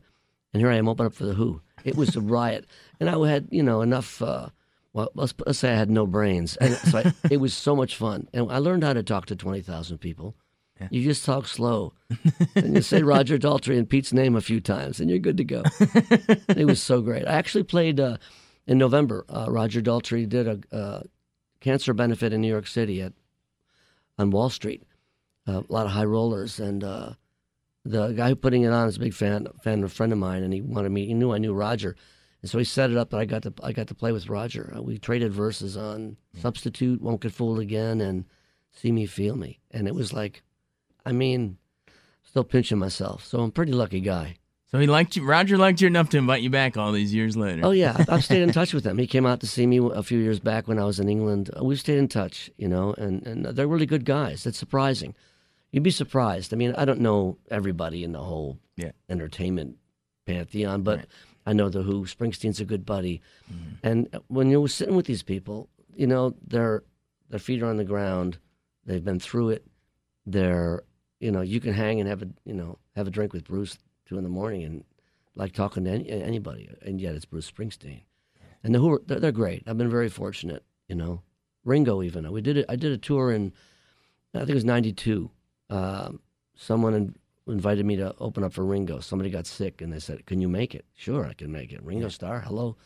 and 0.52 0.61
here 0.61 0.71
I 0.71 0.76
am 0.76 0.88
opening 0.88 1.09
up 1.09 1.14
for 1.14 1.25
the 1.25 1.35
Who. 1.35 1.61
It 1.85 1.97
was 1.97 2.17
a 2.17 2.21
riot, 2.21 2.67
and 2.99 3.09
I 3.09 3.29
had 3.29 3.49
you 3.50 3.62
know 3.62 3.83
enough 3.83 4.21
uh, 4.23 4.49
well, 4.93 5.11
let's, 5.14 5.35
let's 5.47 5.59
say 5.59 5.73
I 5.73 5.76
had 5.76 5.90
no 5.90 6.07
brains. 6.07 6.57
And 6.57 6.75
so 6.75 6.99
I, 6.99 7.12
it 7.31 7.38
was 7.38 7.55
so 7.55 7.76
much 7.76 7.97
fun. 7.97 8.29
And 8.33 8.50
I 8.50 8.59
learned 8.59 8.85
how 8.85 8.93
to 8.93 9.02
talk 9.02 9.26
to 9.26 9.37
20,000 9.37 9.99
people. 9.99 10.35
Yeah. 10.81 10.88
You 10.90 11.05
just 11.05 11.25
talk 11.25 11.47
slow. 11.47 11.93
and 12.55 12.75
you 12.75 12.83
say 12.83 13.02
Roger 13.02 13.38
Daltrey 13.38 13.79
and 13.79 13.88
Pete's 13.88 14.12
name 14.12 14.35
a 14.35 14.40
few 14.40 14.61
times, 14.61 14.99
and 14.99 15.11
you're 15.11 15.19
good 15.19 15.37
to 15.37 15.45
go. 15.45 15.62
it 16.49 16.67
was 16.67 16.83
so 16.83 17.02
great. 17.02 17.26
I 17.26 17.35
actually 17.35 17.64
played 17.64 18.00
uh, 18.00 18.17
in 18.67 18.79
November. 18.79 19.25
Uh, 19.29 19.47
Roger 19.49 19.81
Daltrey 19.81 20.29
did 20.29 20.49
a 20.49 20.76
uh, 20.76 21.02
cancer 21.61 21.93
benefit 21.93 22.33
in 22.33 22.40
New 22.40 22.49
York 22.49 22.67
City 22.67 23.02
at 23.02 23.12
on 24.19 24.31
Wall 24.31 24.50
Street. 24.50 24.83
Uh, 25.50 25.62
a 25.69 25.73
lot 25.73 25.87
of 25.87 25.92
high 25.92 26.04
rollers. 26.04 26.61
And 26.61 26.85
uh, 26.85 27.12
the 27.85 28.12
guy 28.12 28.35
putting 28.35 28.62
it 28.62 28.73
on 28.73 28.88
is 28.88 28.97
a 28.97 29.00
big 29.00 29.14
fan, 29.14 29.47
fan 29.62 29.78
of 29.83 29.90
a 29.90 29.95
friend 29.95 30.12
of 30.12 30.19
mine, 30.19 30.42
and 30.42 30.52
he 30.52 30.61
wanted 30.61 30.90
me, 30.90 31.07
he 31.07 31.14
knew 31.14 31.33
I 31.33 31.38
knew 31.38 31.52
Roger. 31.52 31.97
And 32.42 32.50
so 32.50 32.59
he 32.59 32.64
set 32.64 32.90
it 32.90 32.97
up 32.97 33.11
that 33.11 33.19
I 33.19 33.25
got 33.26 33.42
to 33.42 33.52
I 33.62 33.73
got 33.73 33.88
to 33.88 33.95
play 33.95 34.12
with 34.12 34.28
Roger. 34.28 34.73
Uh, 34.76 34.83
we 34.83 34.97
traded 34.99 35.33
verses 35.33 35.76
on 35.76 36.16
yeah. 36.33 36.40
"Substitute," 36.40 37.02
"Won't 37.02 37.21
Get 37.21 37.33
Fooled 37.33 37.59
Again," 37.59 38.00
and 38.00 38.25
"See 38.73 38.92
Me, 38.92 39.04
Feel 39.04 39.37
Me," 39.37 39.61
and 39.71 39.87
it 39.87 39.95
was 39.95 40.14
like, 40.14 40.42
I 41.04 41.12
mean, 41.12 41.59
still 42.23 42.45
pinching 42.45 42.78
myself. 42.78 43.26
So 43.26 43.40
I'm 43.40 43.49
a 43.50 43.52
pretty 43.52 43.73
lucky 43.73 44.00
guy. 44.00 44.37
So 44.71 44.78
he 44.78 44.87
liked 44.87 45.16
you. 45.16 45.25
Roger 45.25 45.59
liked 45.59 45.80
you 45.80 45.88
enough 45.88 46.11
to 46.11 46.19
invite 46.19 46.42
you 46.42 46.49
back 46.49 46.76
all 46.76 46.92
these 46.92 47.12
years 47.12 47.37
later. 47.37 47.62
Oh 47.64 47.73
yeah, 47.73 48.04
I've 48.09 48.25
stayed 48.25 48.42
in 48.42 48.52
touch 48.59 48.73
with 48.73 48.85
him. 48.85 48.99
He 48.99 49.07
came 49.07 49.26
out 49.26 49.40
to 49.40 49.47
see 49.47 49.66
me 49.66 49.78
a 49.78 50.02
few 50.02 50.19
years 50.19 50.38
back 50.38 50.69
when 50.69 50.78
I 50.78 50.85
was 50.85 51.00
in 51.00 51.09
England. 51.09 51.50
Uh, 51.54 51.64
We've 51.64 51.80
stayed 51.80 51.99
in 51.99 52.09
touch, 52.09 52.50
you 52.57 52.69
know, 52.69 52.95
and, 52.97 53.26
and 53.26 53.45
they're 53.45 53.66
really 53.66 53.85
good 53.85 54.04
guys. 54.04 54.47
It's 54.47 54.59
surprising. 54.59 55.14
You'd 55.73 55.83
be 55.85 55.91
surprised. 55.91 56.53
I 56.53 56.57
mean, 56.57 56.75
I 56.77 56.85
don't 56.85 57.00
know 57.00 57.39
everybody 57.50 58.03
in 58.05 58.12
the 58.12 58.23
whole 58.23 58.59
Yeah. 58.77 58.93
entertainment 59.09 59.77
pantheon, 60.27 60.83
but 60.83 61.07
I 61.47 61.53
know 61.53 61.69
the 61.69 61.83
Who. 61.83 62.05
Springsteen's 62.05 62.61
a 62.61 62.65
good 62.65 62.85
buddy, 62.85 63.21
mm-hmm. 63.53 63.75
and 63.83 64.21
when 64.29 64.50
you're 64.50 64.69
sitting 64.69 64.97
with 64.97 65.07
these 65.07 65.23
people, 65.23 65.69
you 65.95 66.07
know, 66.07 66.35
their 66.47 66.83
their 67.29 67.39
feet 67.39 67.62
are 67.62 67.67
on 67.67 67.77
the 67.77 67.85
ground. 67.85 68.39
They've 68.85 69.05
been 69.05 69.21
through 69.21 69.50
it. 69.50 69.67
They're, 70.27 70.83
you 71.21 71.31
know, 71.31 71.41
you 71.41 71.61
can 71.61 71.73
hang 71.73 72.00
and 72.00 72.09
have 72.09 72.23
a, 72.23 72.29
you 72.45 72.55
know, 72.55 72.79
have 72.97 73.07
a 73.07 73.11
drink 73.11 73.33
with 73.33 73.45
Bruce 73.45 73.79
two 74.07 74.19
in 74.19 74.25
the 74.25 74.31
morning 74.31 74.65
and 74.65 74.85
like 75.35 75.53
talking 75.53 75.85
to 75.85 75.91
any, 75.91 76.09
anybody, 76.11 76.69
and 76.83 77.00
yet 77.00 77.15
it's 77.15 77.25
Bruce 77.25 77.50
Springsteen. 77.50 78.03
And 78.62 78.75
the 78.75 78.79
Who, 78.81 78.93
are, 78.95 79.03
they're, 79.07 79.21
they're 79.21 79.33
great. 79.33 79.62
I've 79.67 79.79
been 79.79 79.91
very 79.91 80.09
fortunate, 80.09 80.65
you 80.89 80.95
know. 80.95 81.23
Ringo, 81.65 82.03
even 82.03 82.31
we 82.33 82.41
did 82.41 82.57
it. 82.57 82.67
I 82.69 82.77
did 82.77 82.91
a 82.93 82.99
tour 82.99 83.31
in, 83.33 83.53
I 84.35 84.39
think 84.39 84.50
it 84.50 84.55
was 84.55 84.65
'92. 84.65 85.31
Um, 85.71 86.21
someone 86.55 86.95
in, 86.95 87.15
invited 87.47 87.87
me 87.87 87.97
to 87.97 88.15
open 88.19 88.45
up 88.45 88.53
for 88.53 88.65
Ringo. 88.65 89.00
Somebody 89.00 89.31
got 89.31 89.47
sick, 89.47 89.81
and 89.81 89.93
they 89.93 89.99
said, 89.99 90.27
"Can 90.27 90.41
you 90.41 90.49
make 90.49 90.75
it?" 90.75 90.85
Sure, 90.95 91.25
I 91.25 91.33
can 91.33 91.50
make 91.50 91.73
it. 91.73 91.83
Ringo 91.83 92.09
Starr, 92.09 92.41
hello. 92.41 92.77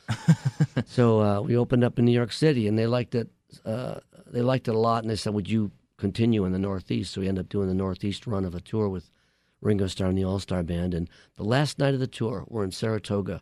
so 0.87 1.21
uh, 1.21 1.41
we 1.41 1.57
opened 1.57 1.83
up 1.83 1.99
in 1.99 2.05
New 2.05 2.13
York 2.13 2.33
City, 2.33 2.69
and 2.69 2.79
they 2.79 2.87
liked 2.87 3.15
it. 3.15 3.29
Uh, 3.65 4.01
they 4.27 4.43
liked 4.43 4.69
it 4.69 4.75
a 4.75 4.79
lot, 4.79 5.03
and 5.03 5.11
they 5.11 5.17
said, 5.17 5.35
"Would 5.35 5.51
you 5.51 5.73
continue 5.97 6.45
in 6.45 6.53
the 6.53 6.59
Northeast?" 6.59 7.13
So 7.13 7.21
we 7.21 7.29
ended 7.29 7.47
up 7.47 7.49
doing 7.49 7.69
the 7.69 7.75
Northeast 7.75 8.27
run 8.27 8.45
of 8.45 8.55
a 8.55 8.61
tour 8.61 8.89
with 8.89 9.11
Ringo 9.61 9.87
Starr 9.87 10.09
and 10.09 10.19
the 10.19 10.25
All 10.25 10.39
Star 10.39 10.63
Band. 10.63 10.95
And 10.95 11.09
the 11.37 11.43
last 11.43 11.79
night 11.79 11.95
of 11.95 12.01
the 12.01 12.07
tour, 12.07 12.45
we're 12.49 12.65
in 12.65 12.71
Saratoga, 12.71 13.41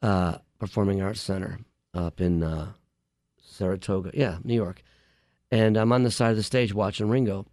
uh, 0.00 0.38
Performing 0.58 1.02
Arts 1.02 1.20
Center 1.20 1.58
up 1.92 2.20
in 2.20 2.42
uh, 2.42 2.72
Saratoga, 3.42 4.10
yeah, 4.14 4.38
New 4.44 4.54
York. 4.54 4.82
And 5.50 5.76
I'm 5.76 5.92
on 5.92 6.02
the 6.02 6.10
side 6.10 6.30
of 6.30 6.36
the 6.36 6.42
stage 6.42 6.72
watching 6.74 7.08
Ringo. 7.08 7.46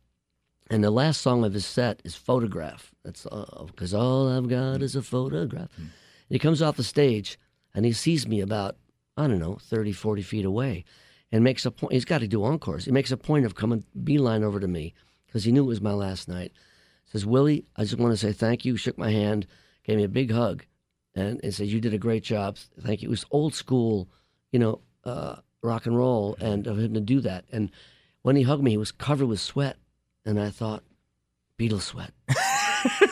And 0.73 0.83
the 0.83 0.89
last 0.89 1.21
song 1.21 1.45
of 1.45 1.53
his 1.53 1.67
set 1.67 2.01
is 2.03 2.15
Photograph. 2.15 2.95
That's 3.05 3.27
all, 3.27 3.67
because 3.67 3.93
all 3.93 4.27
I've 4.27 4.49
got 4.49 4.81
is 4.81 4.95
a 4.95 5.03
photograph. 5.03 5.69
And 5.77 5.91
he 6.29 6.39
comes 6.39 6.63
off 6.63 6.77
the 6.77 6.83
stage 6.83 7.37
and 7.75 7.85
he 7.85 7.91
sees 7.91 8.27
me 8.27 8.41
about, 8.41 8.77
I 9.15 9.27
don't 9.27 9.37
know, 9.37 9.59
30, 9.61 9.91
40 9.91 10.23
feet 10.23 10.45
away 10.45 10.83
and 11.31 11.43
makes 11.43 11.67
a 11.67 11.69
point. 11.69 11.93
He's 11.93 12.05
got 12.05 12.21
to 12.21 12.27
do 12.27 12.43
encores. 12.43 12.85
He 12.85 12.91
makes 12.91 13.11
a 13.11 13.17
point 13.17 13.45
of 13.45 13.53
coming 13.53 13.83
beeline 14.03 14.43
over 14.43 14.59
to 14.59 14.67
me 14.67 14.95
because 15.27 15.43
he 15.43 15.51
knew 15.51 15.63
it 15.63 15.67
was 15.67 15.79
my 15.79 15.93
last 15.93 16.27
night. 16.27 16.51
Says, 17.05 17.23
Willie, 17.23 17.67
I 17.75 17.83
just 17.83 17.99
want 17.99 18.11
to 18.11 18.17
say 18.17 18.33
thank 18.33 18.65
you. 18.65 18.75
Shook 18.75 18.97
my 18.97 19.11
hand, 19.11 19.45
gave 19.83 19.97
me 19.97 20.03
a 20.03 20.09
big 20.09 20.31
hug, 20.31 20.65
and, 21.13 21.39
and 21.43 21.53
said, 21.53 21.67
You 21.67 21.81
did 21.81 21.93
a 21.93 21.99
great 21.99 22.23
job. 22.23 22.57
Thank 22.81 23.03
you. 23.03 23.09
It 23.09 23.11
was 23.11 23.25
old 23.29 23.53
school, 23.53 24.09
you 24.51 24.57
know, 24.57 24.81
uh, 25.03 25.35
rock 25.61 25.85
and 25.85 25.95
roll, 25.95 26.35
and 26.41 26.65
of 26.65 26.79
him 26.79 26.95
to 26.95 26.99
do 26.99 27.21
that. 27.21 27.45
And 27.51 27.69
when 28.23 28.35
he 28.35 28.41
hugged 28.41 28.63
me, 28.63 28.71
he 28.71 28.77
was 28.77 28.91
covered 28.91 29.27
with 29.27 29.39
sweat. 29.39 29.77
And 30.25 30.39
I 30.39 30.49
thought, 30.49 30.83
Beatle 31.59 31.81
sweat. 31.81 32.11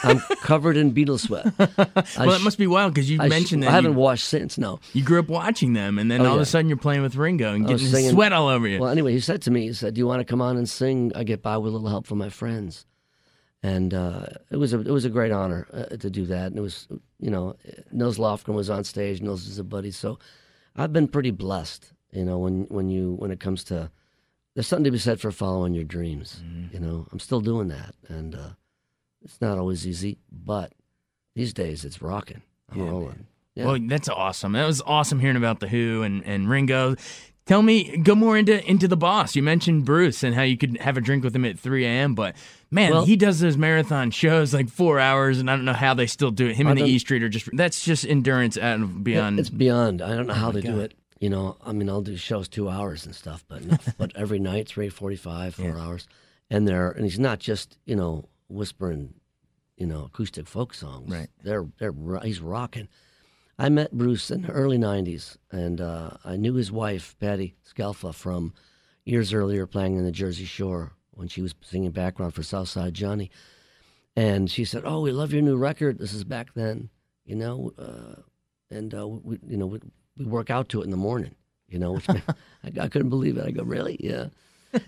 I'm 0.03 0.19
covered 0.41 0.75
in 0.77 0.93
Beatle 0.93 1.19
sweat. 1.19 1.45
Well, 2.17 2.31
it 2.35 2.41
must 2.41 2.57
be 2.57 2.67
wild 2.67 2.93
because 2.93 3.09
you 3.09 3.21
I 3.21 3.27
sh- 3.27 3.29
mentioned 3.29 3.63
I 3.65 3.71
haven't 3.71 3.93
you, 3.93 3.97
washed 3.97 4.25
since. 4.27 4.57
No. 4.57 4.79
you 4.91 5.01
grew 5.03 5.19
up 5.19 5.29
watching 5.29 5.71
them, 5.73 5.97
and 5.97 6.11
then 6.11 6.21
Oh, 6.21 6.25
all 6.31 6.35
of 6.35 6.41
a 6.41 6.45
sudden 6.45 6.67
you're 6.67 6.77
playing 6.77 7.01
with 7.03 7.15
Ringo 7.15 7.53
and 7.53 7.65
I 7.65 7.69
getting 7.69 7.87
singing- 7.87 8.11
sweat 8.11 8.33
all 8.33 8.49
over 8.49 8.67
you. 8.67 8.79
Well, 8.81 8.89
anyway, 8.89 9.13
he 9.13 9.21
said 9.21 9.41
to 9.43 9.51
me, 9.51 9.67
he 9.67 9.73
said, 9.73 9.93
"Do 9.93 9.99
you 9.99 10.07
want 10.07 10.19
to 10.19 10.25
come 10.25 10.41
on 10.41 10.57
and 10.57 10.67
sing? 10.69 11.13
I 11.15 11.23
get 11.23 11.41
by 11.41 11.55
with 11.57 11.71
a 11.71 11.75
little 11.77 11.87
help 11.89 12.05
from 12.05 12.17
my 12.17 12.27
friends." 12.29 12.85
And 13.63 13.93
uh, 13.93 14.25
it 14.49 14.57
was 14.57 14.73
a 14.73 14.79
it 14.81 14.89
was 14.91 15.05
a 15.05 15.09
great 15.09 15.31
honor 15.31 15.67
uh, 15.71 15.95
to 15.95 16.09
do 16.09 16.25
that. 16.25 16.47
And 16.47 16.57
it 16.57 16.61
was, 16.61 16.87
you 17.19 17.29
know, 17.29 17.55
Nils 17.93 18.17
Lofgren 18.17 18.55
was 18.55 18.69
on 18.69 18.83
stage. 18.83 19.21
Nils 19.21 19.47
is 19.47 19.57
a 19.59 19.63
buddy, 19.63 19.91
so 19.91 20.19
I've 20.75 20.91
been 20.91 21.07
pretty 21.07 21.31
blessed. 21.31 21.93
You 22.11 22.25
know, 22.25 22.39
when 22.39 22.63
when 22.65 22.89
you 22.89 23.13
when 23.13 23.31
it 23.31 23.39
comes 23.39 23.63
to 23.65 23.89
there's 24.53 24.67
something 24.67 24.85
to 24.85 24.91
be 24.91 24.97
said 24.97 25.19
for 25.19 25.31
following 25.31 25.73
your 25.73 25.83
dreams. 25.83 26.41
Mm-hmm. 26.43 26.73
You 26.73 26.79
know, 26.79 27.07
I'm 27.11 27.19
still 27.19 27.41
doing 27.41 27.69
that, 27.69 27.95
and 28.07 28.35
uh, 28.35 28.49
it's 29.23 29.39
not 29.41 29.57
always 29.57 29.87
easy, 29.87 30.17
but 30.31 30.73
these 31.35 31.53
days 31.53 31.85
it's 31.85 32.01
rocking. 32.01 32.41
I'm 32.71 32.87
rolling. 32.89 33.27
Yeah. 33.55 33.65
Well, 33.65 33.77
that's 33.81 34.07
awesome. 34.07 34.53
That 34.53 34.65
was 34.65 34.81
awesome 34.81 35.19
hearing 35.19 35.35
about 35.35 35.59
the 35.59 35.67
Who 35.67 36.03
and, 36.03 36.23
and 36.25 36.49
Ringo. 36.49 36.95
Tell 37.47 37.61
me, 37.61 37.97
go 37.97 38.15
more 38.15 38.37
into 38.37 38.63
into 38.69 38.87
the 38.87 38.95
boss. 38.95 39.35
You 39.35 39.43
mentioned 39.43 39.83
Bruce 39.83 40.23
and 40.23 40.33
how 40.35 40.43
you 40.43 40.57
could 40.57 40.77
have 40.77 40.95
a 40.95 41.01
drink 41.01 41.23
with 41.23 41.35
him 41.35 41.43
at 41.43 41.59
3 41.59 41.85
a.m. 41.85 42.15
But 42.15 42.35
man, 42.69 42.91
Well- 42.91 43.05
he 43.05 43.17
does 43.17 43.39
those 43.39 43.57
marathon 43.57 44.11
shows 44.11 44.53
like 44.53 44.69
four 44.69 44.99
hours, 44.99 45.39
and 45.39 45.49
I 45.49 45.55
don't 45.55 45.65
know 45.65 45.73
how 45.73 45.93
they 45.93 46.07
still 46.07 46.31
do 46.31 46.47
it. 46.47 46.55
Him 46.55 46.67
and 46.67 46.77
the 46.79 46.83
E 46.85 46.99
Street 46.99 47.23
are 47.23 47.29
just 47.29 47.49
that's 47.53 47.83
just 47.83 48.05
endurance 48.05 48.57
out 48.57 48.75
and 48.75 49.03
beyond. 49.03 49.39
It's 49.39 49.49
beyond. 49.49 50.01
I 50.01 50.15
don't 50.15 50.27
know 50.27 50.33
how 50.33 50.49
Oh 50.49 50.51
they 50.51 50.61
do 50.61 50.79
it. 50.79 50.93
You 51.21 51.29
know, 51.29 51.55
I 51.63 51.71
mean, 51.71 51.87
I'll 51.87 52.01
do 52.01 52.17
shows 52.17 52.47
two 52.47 52.67
hours 52.67 53.05
and 53.05 53.13
stuff, 53.13 53.45
but 53.47 53.63
no, 53.63 53.77
but 53.99 54.11
every 54.15 54.39
night 54.39 54.61
it's 54.61 54.71
three 54.71 54.89
forty-five, 54.89 55.53
four 55.53 55.77
hours, 55.77 56.07
and 56.49 56.67
they're 56.67 56.89
and 56.89 57.05
he's 57.05 57.19
not 57.19 57.39
just 57.39 57.77
you 57.85 57.95
know 57.95 58.27
whispering, 58.49 59.13
you 59.77 59.85
know, 59.85 60.05
acoustic 60.05 60.47
folk 60.47 60.73
songs. 60.73 61.11
Right. 61.11 61.29
They're 61.43 61.67
they're 61.77 61.93
he's 62.23 62.41
rocking. 62.41 62.87
I 63.59 63.69
met 63.69 63.91
Bruce 63.91 64.31
in 64.31 64.41
the 64.41 64.49
early 64.49 64.79
'90s, 64.79 65.37
and 65.51 65.79
uh, 65.79 66.17
I 66.25 66.37
knew 66.37 66.55
his 66.55 66.71
wife 66.71 67.15
Patti 67.19 67.55
Scialfa 67.63 68.15
from 68.15 68.55
years 69.05 69.31
earlier, 69.31 69.67
playing 69.67 69.97
in 69.97 70.03
the 70.03 70.11
Jersey 70.11 70.45
Shore 70.45 70.93
when 71.11 71.27
she 71.27 71.43
was 71.43 71.53
singing 71.61 71.91
background 71.91 72.33
for 72.33 72.41
Southside 72.41 72.95
Johnny. 72.95 73.29
And 74.15 74.49
she 74.49 74.65
said, 74.65 74.81
"Oh, 74.85 75.01
we 75.01 75.11
love 75.11 75.33
your 75.33 75.43
new 75.43 75.55
record. 75.55 75.99
This 75.99 76.13
is 76.13 76.23
back 76.23 76.55
then, 76.55 76.89
you 77.25 77.35
know." 77.35 77.73
Uh, 77.77 78.21
and 78.71 78.91
uh, 78.95 79.07
we, 79.07 79.37
you 79.47 79.57
know, 79.57 79.67
we, 79.67 79.79
we 80.25 80.31
work 80.31 80.49
out 80.49 80.69
to 80.69 80.81
it 80.81 80.85
in 80.85 80.91
the 80.91 80.97
morning. 80.97 81.35
You 81.67 81.79
know, 81.79 81.93
which 81.93 82.09
I, 82.09 82.23
I 82.63 82.87
couldn't 82.87 83.09
believe 83.09 83.37
it. 83.37 83.45
I 83.45 83.51
go, 83.51 83.63
"Really? 83.63 83.97
Yeah." 83.99 84.27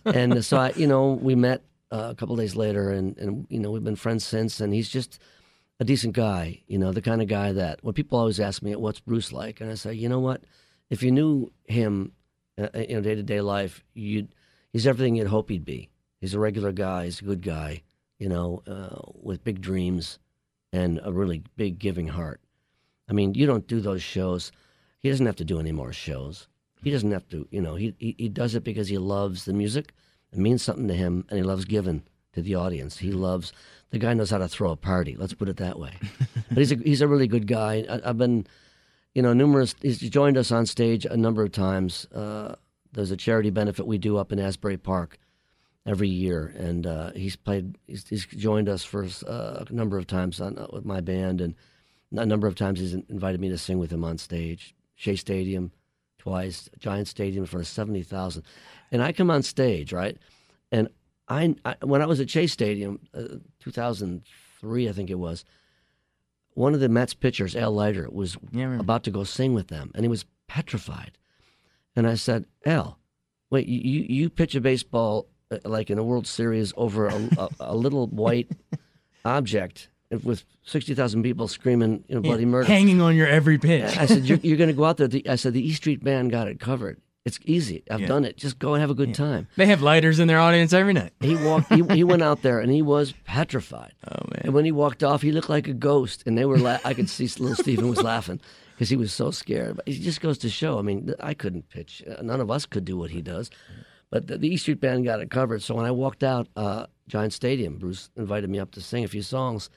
and 0.05 0.43
so 0.43 0.57
I, 0.57 0.71
you 0.75 0.87
know, 0.87 1.13
we 1.13 1.35
met 1.35 1.61
uh, 1.91 2.09
a 2.11 2.15
couple 2.15 2.35
days 2.35 2.55
later, 2.55 2.91
and 2.91 3.17
and 3.17 3.47
you 3.49 3.59
know, 3.59 3.71
we've 3.71 3.83
been 3.83 3.95
friends 3.95 4.23
since. 4.23 4.59
And 4.59 4.73
he's 4.73 4.89
just 4.89 5.19
a 5.79 5.83
decent 5.85 6.13
guy. 6.13 6.61
You 6.67 6.77
know, 6.77 6.91
the 6.91 7.01
kind 7.01 7.21
of 7.21 7.27
guy 7.27 7.51
that 7.53 7.83
when 7.83 7.93
people 7.93 8.19
always 8.19 8.39
ask 8.39 8.61
me, 8.61 8.75
"What's 8.75 8.99
Bruce 8.99 9.31
like?" 9.31 9.61
and 9.61 9.71
I 9.71 9.75
say, 9.75 9.93
"You 9.93 10.09
know 10.09 10.19
what? 10.19 10.43
If 10.89 11.03
you 11.03 11.11
knew 11.11 11.51
him, 11.65 12.11
uh, 12.57 12.67
you 12.75 12.95
know, 12.95 13.01
day 13.01 13.15
to 13.15 13.23
day 13.23 13.41
life, 13.41 13.83
you'd 13.93 14.33
he's 14.71 14.87
everything 14.87 15.15
you'd 15.15 15.27
hope 15.27 15.49
he'd 15.49 15.65
be. 15.65 15.89
He's 16.19 16.33
a 16.33 16.39
regular 16.39 16.71
guy. 16.71 17.05
He's 17.05 17.21
a 17.21 17.25
good 17.25 17.41
guy. 17.41 17.83
You 18.19 18.29
know, 18.29 18.61
uh, 18.67 19.11
with 19.21 19.43
big 19.43 19.61
dreams 19.61 20.19
and 20.71 20.99
a 21.03 21.11
really 21.11 21.43
big 21.55 21.77
giving 21.79 22.07
heart. 22.07 22.41
I 23.07 23.13
mean, 23.13 23.35
you 23.35 23.45
don't 23.45 23.67
do 23.67 23.79
those 23.79 24.01
shows. 24.01 24.51
He 25.03 25.09
doesn't 25.09 25.25
have 25.25 25.35
to 25.35 25.45
do 25.45 25.59
any 25.59 25.73
more 25.73 25.93
shows. 25.93 26.47
He 26.81 26.89
doesn't 26.89 27.11
have 27.11 27.27
to, 27.29 27.47
you 27.51 27.61
know, 27.61 27.75
he, 27.75 27.93
he, 27.99 28.15
he 28.17 28.29
does 28.29 28.55
it 28.55 28.63
because 28.63 28.87
he 28.87 28.97
loves 28.97 29.45
the 29.45 29.53
music. 29.53 29.93
It 30.31 30.39
means 30.39 30.63
something 30.63 30.87
to 30.87 30.93
him, 30.93 31.25
and 31.29 31.37
he 31.37 31.43
loves 31.43 31.65
giving 31.65 32.03
to 32.33 32.41
the 32.41 32.55
audience. 32.55 32.97
He 32.97 33.11
loves, 33.11 33.53
the 33.91 33.99
guy 33.99 34.13
knows 34.13 34.31
how 34.31 34.39
to 34.39 34.47
throw 34.47 34.71
a 34.71 34.77
party. 34.77 35.15
Let's 35.17 35.33
put 35.33 35.49
it 35.49 35.57
that 35.57 35.77
way. 35.77 35.91
but 36.49 36.57
he's 36.57 36.71
a, 36.71 36.75
he's 36.75 37.01
a 37.01 37.07
really 37.07 37.27
good 37.27 37.47
guy. 37.47 37.85
I, 37.89 38.09
I've 38.09 38.17
been, 38.17 38.47
you 39.13 39.21
know, 39.21 39.33
numerous, 39.33 39.75
he's 39.81 39.99
joined 39.99 40.37
us 40.37 40.51
on 40.51 40.65
stage 40.65 41.05
a 41.05 41.17
number 41.17 41.43
of 41.43 41.51
times. 41.51 42.05
Uh, 42.05 42.55
there's 42.93 43.11
a 43.11 43.17
charity 43.17 43.49
benefit 43.49 43.85
we 43.85 43.97
do 43.97 44.17
up 44.17 44.31
in 44.31 44.39
Asbury 44.39 44.77
Park 44.77 45.19
every 45.85 46.09
year, 46.09 46.53
and 46.57 46.87
uh, 46.87 47.11
he's 47.11 47.35
played. 47.35 47.77
He's, 47.87 48.07
he's 48.07 48.25
joined 48.25 48.69
us 48.69 48.83
for 48.83 49.05
uh, 49.27 49.65
a 49.67 49.73
number 49.73 49.97
of 49.97 50.07
times 50.07 50.39
on, 50.39 50.57
uh, 50.57 50.67
with 50.71 50.85
my 50.85 51.01
band, 51.01 51.41
and 51.41 51.55
a 52.13 52.25
number 52.25 52.47
of 52.47 52.55
times 52.55 52.79
he's 52.79 52.93
invited 52.93 53.41
me 53.41 53.49
to 53.49 53.57
sing 53.57 53.79
with 53.79 53.91
him 53.91 54.03
on 54.03 54.17
stage. 54.17 54.75
Shea 54.95 55.15
Stadium, 55.15 55.71
twice, 56.17 56.69
Giant 56.79 57.07
Stadium 57.07 57.45
for 57.45 57.63
seventy 57.63 58.03
thousand, 58.03 58.43
and 58.91 59.01
I 59.01 59.11
come 59.11 59.29
on 59.31 59.43
stage 59.43 59.91
right, 59.93 60.17
and 60.71 60.89
I, 61.27 61.55
I 61.65 61.75
when 61.83 62.01
I 62.01 62.05
was 62.05 62.19
at 62.19 62.29
Shea 62.29 62.47
Stadium, 62.47 62.99
uh, 63.13 63.37
two 63.59 63.71
thousand 63.71 64.23
three, 64.59 64.87
I 64.89 64.91
think 64.91 65.09
it 65.09 65.19
was. 65.19 65.43
One 66.55 66.75
of 66.75 66.79
the 66.79 66.89
Mets 66.89 67.15
pitchers, 67.15 67.55
Al 67.55 67.73
Leiter, 67.73 68.07
was 68.11 68.37
Yeah, 68.51 68.79
about 68.79 69.03
to 69.05 69.11
go 69.11 69.23
sing 69.23 69.53
with 69.55 69.69
them, 69.69 69.91
and 69.95 70.05
he 70.05 70.09
was 70.09 70.25
petrified. 70.47 71.17
And 71.95 72.07
I 72.07 72.13
said, 72.13 72.45
Al, 72.65 72.99
wait, 73.49 73.67
you, 73.67 73.79
you 73.79 74.05
you 74.07 74.29
pitch 74.29 74.53
a 74.55 74.61
baseball 74.61 75.27
uh, 75.51 75.57
like 75.65 75.89
in 75.89 75.97
a 75.97 76.03
World 76.03 76.27
Series 76.27 76.71
over 76.77 77.07
a, 77.07 77.29
a, 77.37 77.49
a 77.59 77.75
little 77.75 78.07
white 78.07 78.51
object 79.25 79.89
with 80.23 80.43
60,000 80.65 81.23
people 81.23 81.47
screaming, 81.47 82.03
you 82.07 82.15
know, 82.15 82.21
bloody 82.21 82.45
murder. 82.45 82.67
hanging 82.67 83.01
on 83.01 83.15
your 83.15 83.27
every 83.27 83.57
pitch. 83.57 83.97
I 83.97 84.05
said, 84.05 84.25
you're, 84.25 84.37
you're 84.43 84.57
going 84.57 84.69
to 84.69 84.75
go 84.75 84.85
out 84.85 84.97
there. 84.97 85.07
The, 85.07 85.27
I 85.29 85.35
said, 85.35 85.53
the 85.53 85.65
E 85.65 85.71
Street 85.73 86.03
Band 86.03 86.31
got 86.31 86.47
it 86.47 86.59
covered. 86.59 86.99
It's 87.25 87.39
easy. 87.45 87.83
I've 87.89 88.01
Yeah. 88.01 88.07
done 88.07 88.25
it. 88.25 88.35
Just 88.35 88.59
go 88.59 88.73
and 88.73 88.81
have 88.81 88.89
a 88.89 88.93
good 88.93 89.15
time. 89.15 89.47
They 89.55 89.67
have 89.67 89.81
lighters 89.81 90.19
in 90.19 90.27
their 90.27 90.39
audience 90.39 90.73
every 90.73 90.91
night. 90.91 91.13
He 91.21 91.35
walked. 91.37 91.71
He, 91.73 91.81
he 91.95 92.03
went 92.03 92.21
out 92.21 92.41
there 92.41 92.59
and 92.59 92.69
he 92.69 92.81
was 92.81 93.13
petrified. 93.23 93.93
Oh 94.11 94.25
man. 94.29 94.41
And 94.43 94.53
when 94.53 94.65
he 94.65 94.73
walked 94.73 95.03
off, 95.03 95.21
he 95.21 95.31
looked 95.31 95.49
like 95.49 95.69
a 95.69 95.73
ghost. 95.73 96.23
And 96.25 96.37
they 96.37 96.43
were. 96.45 96.57
La- 96.57 96.79
I 96.83 96.93
could 96.93 97.09
see 97.09 97.25
little 97.41 97.55
Steven 97.55 97.87
was 97.87 98.03
laughing 98.03 98.41
because 98.75 98.89
he 98.89 98.97
was 98.97 99.13
so 99.13 99.31
scared. 99.31 99.77
But 99.77 99.87
it 99.87 99.93
just 100.01 100.19
goes 100.19 100.37
to 100.39 100.49
show. 100.49 100.77
I 100.77 100.81
mean, 100.81 101.13
I 101.21 101.33
couldn't 101.33 101.69
pitch. 101.69 102.03
Uh, 102.05 102.21
None 102.21 102.41
of 102.41 102.51
us 102.51 102.65
could 102.65 102.83
do 102.83 102.97
what 102.97 103.09
he 103.11 103.21
does. 103.21 103.49
But 104.09 104.27
the, 104.27 104.37
the 104.37 104.49
E 104.49 104.57
Street 104.57 104.81
Band 104.81 105.05
got 105.05 105.21
it 105.21 105.31
covered. 105.31 105.63
So 105.63 105.73
when 105.75 105.85
I 105.85 105.91
walked 105.91 106.23
out, 106.23 106.49
uh, 106.57 106.87
Giant 107.07 107.31
Stadium, 107.31 107.77
Bruce 107.77 108.09
invited 108.17 108.49
me 108.49 108.59
up 108.59 108.71
to 108.71 108.81
sing 108.81 109.05
a 109.05 109.07
few 109.07 109.21
songs. 109.21 109.69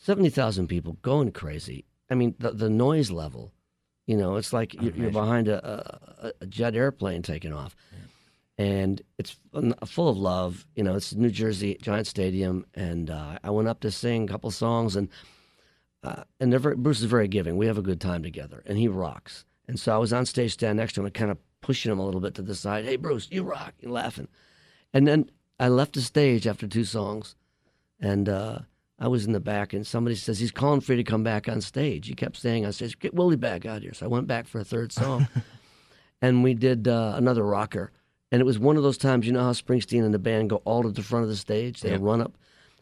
70,000 0.00 0.66
people 0.66 0.94
going 1.02 1.30
crazy. 1.30 1.84
I 2.10 2.14
mean, 2.14 2.34
the, 2.38 2.50
the 2.52 2.70
noise 2.70 3.10
level, 3.10 3.52
you 4.06 4.16
know, 4.16 4.36
it's 4.36 4.52
like 4.52 4.74
you're, 4.74 4.94
you're 4.94 5.10
behind 5.10 5.46
a, 5.46 5.64
a, 6.26 6.32
a 6.40 6.46
jet 6.46 6.74
airplane 6.74 7.22
taking 7.22 7.52
off. 7.52 7.76
And 8.56 9.00
it's 9.18 9.38
full 9.86 10.08
of 10.08 10.18
love. 10.18 10.66
You 10.74 10.84
know, 10.84 10.94
it's 10.94 11.14
New 11.14 11.30
Jersey 11.30 11.78
Giant 11.80 12.06
Stadium. 12.06 12.66
And 12.74 13.08
uh, 13.08 13.38
I 13.42 13.50
went 13.50 13.68
up 13.68 13.80
to 13.80 13.90
sing 13.90 14.24
a 14.24 14.26
couple 14.26 14.50
songs. 14.50 14.96
And, 14.96 15.08
uh, 16.02 16.24
and 16.40 16.52
very, 16.58 16.76
Bruce 16.76 17.00
is 17.00 17.06
very 17.06 17.28
giving. 17.28 17.56
We 17.56 17.66
have 17.66 17.78
a 17.78 17.82
good 17.82 18.00
time 18.00 18.22
together. 18.22 18.62
And 18.66 18.76
he 18.76 18.88
rocks. 18.88 19.44
And 19.68 19.78
so 19.78 19.94
I 19.94 19.98
was 19.98 20.12
on 20.12 20.26
stage, 20.26 20.52
stand 20.52 20.78
next 20.78 20.94
to 20.94 21.00
him, 21.00 21.06
and 21.06 21.14
kind 21.14 21.30
of 21.30 21.38
pushing 21.60 21.92
him 21.92 21.98
a 21.98 22.04
little 22.04 22.20
bit 22.20 22.34
to 22.34 22.42
the 22.42 22.54
side. 22.54 22.84
Hey, 22.84 22.96
Bruce, 22.96 23.28
you 23.30 23.44
rock. 23.44 23.74
You're 23.80 23.92
laughing. 23.92 24.28
And 24.92 25.06
then 25.06 25.30
I 25.58 25.68
left 25.68 25.94
the 25.94 26.02
stage 26.02 26.46
after 26.46 26.66
two 26.66 26.84
songs. 26.84 27.36
And 28.00 28.28
uh, 28.28 28.58
I 29.00 29.08
was 29.08 29.24
in 29.26 29.32
the 29.32 29.40
back, 29.40 29.72
and 29.72 29.86
somebody 29.86 30.14
says 30.14 30.38
he's 30.38 30.50
calling 30.52 30.80
for 30.82 30.92
you 30.92 30.98
to 31.02 31.10
come 31.10 31.24
back 31.24 31.48
on 31.48 31.60
stage. 31.62 32.06
He 32.06 32.14
kept 32.14 32.36
saying 32.36 32.66
on 32.66 32.72
stage. 32.72 32.98
Get 32.98 33.14
Willie 33.14 33.36
back 33.36 33.64
out 33.64 33.80
here. 33.82 33.94
So 33.94 34.04
I 34.04 34.08
went 34.08 34.26
back 34.26 34.46
for 34.46 34.60
a 34.60 34.64
third 34.64 34.92
song, 34.92 35.26
and 36.22 36.42
we 36.42 36.54
did 36.54 36.86
uh, 36.86 37.14
another 37.16 37.42
rocker. 37.44 37.92
And 38.32 38.40
it 38.40 38.44
was 38.44 38.58
one 38.58 38.76
of 38.76 38.82
those 38.82 38.98
times, 38.98 39.26
you 39.26 39.32
know 39.32 39.42
how 39.42 39.52
Springsteen 39.52 40.04
and 40.04 40.14
the 40.14 40.18
band 40.18 40.50
go 40.50 40.56
all 40.64 40.82
to 40.82 40.90
the 40.90 41.02
front 41.02 41.22
of 41.24 41.28
the 41.30 41.36
stage. 41.36 41.80
They 41.80 41.90
Yeah. 41.92 41.98
run 42.00 42.20
up. 42.20 42.36